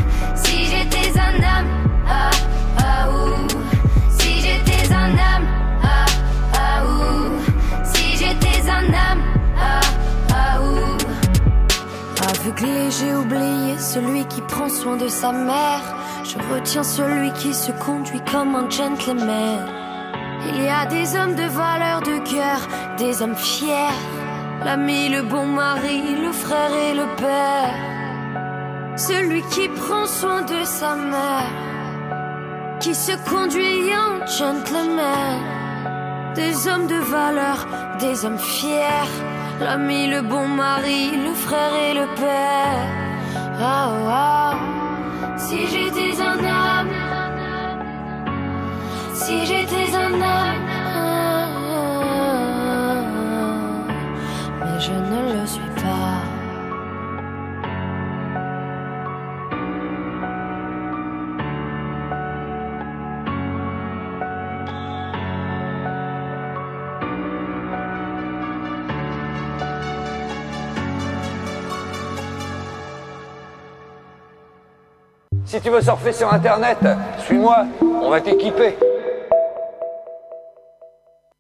J'ai 12.99 13.15
oublié 13.15 13.79
celui 13.79 14.25
qui 14.27 14.41
prend 14.43 14.69
soin 14.69 14.97
de 14.97 15.09
sa 15.09 15.33
mère. 15.33 15.83
Je 16.25 16.37
retiens 16.53 16.83
celui 16.83 17.33
qui 17.33 17.55
se 17.55 17.73
conduit 17.73 18.21
comme 18.31 18.55
un 18.55 18.69
gentleman. 18.69 19.67
Il 20.49 20.65
y 20.65 20.69
a 20.69 20.87
des 20.87 21.17
hommes 21.17 21.35
de 21.35 21.45
valeur 21.45 22.01
de 22.01 22.19
cœur, 22.31 22.61
des 22.99 23.23
hommes 23.23 23.37
fiers. 23.37 23.97
L'ami, 24.65 25.09
le 25.09 25.23
bon 25.23 25.47
mari, 25.47 26.03
le 26.21 26.33
frère 26.33 26.73
et 26.73 26.95
le 26.95 27.07
père. 27.17 28.02
Celui 28.97 29.43
qui 29.51 29.69
prend 29.69 30.07
soin 30.07 30.43
de 30.43 30.65
sa 30.65 30.95
mère, 30.95 31.51
qui 32.79 32.95
se 32.95 33.13
conduit 33.29 33.91
en 33.95 34.27
gentleman. 34.27 35.41
Des 36.35 36.69
hommes 36.69 36.87
de 36.87 36.97
valeur, 36.97 37.67
des 37.99 38.25
hommes 38.25 38.39
fiers. 38.39 39.13
L'ami, 39.61 40.09
le 40.09 40.23
bon 40.23 40.47
mari, 40.47 41.11
le 41.17 41.35
frère 41.35 41.75
et 41.75 41.95
le 41.95 42.07
père. 42.17 42.87
Ah, 43.61 43.91
ah. 44.09 44.55
Si 45.37 45.67
j'étais 45.67 46.21
un 46.21 46.39
homme, 46.39 46.93
si 49.15 49.47
j'étais 49.47 49.95
un 49.97 50.13
homme, 50.15 50.82
Si 75.53 75.61
tu 75.61 75.69
veux 75.69 75.83
surfer 75.83 76.15
sur 76.15 76.33
Internet, 76.33 76.79
suis-moi, 77.27 77.67
on 78.03 78.09
va 78.09 78.23
t'équiper. 78.23 78.75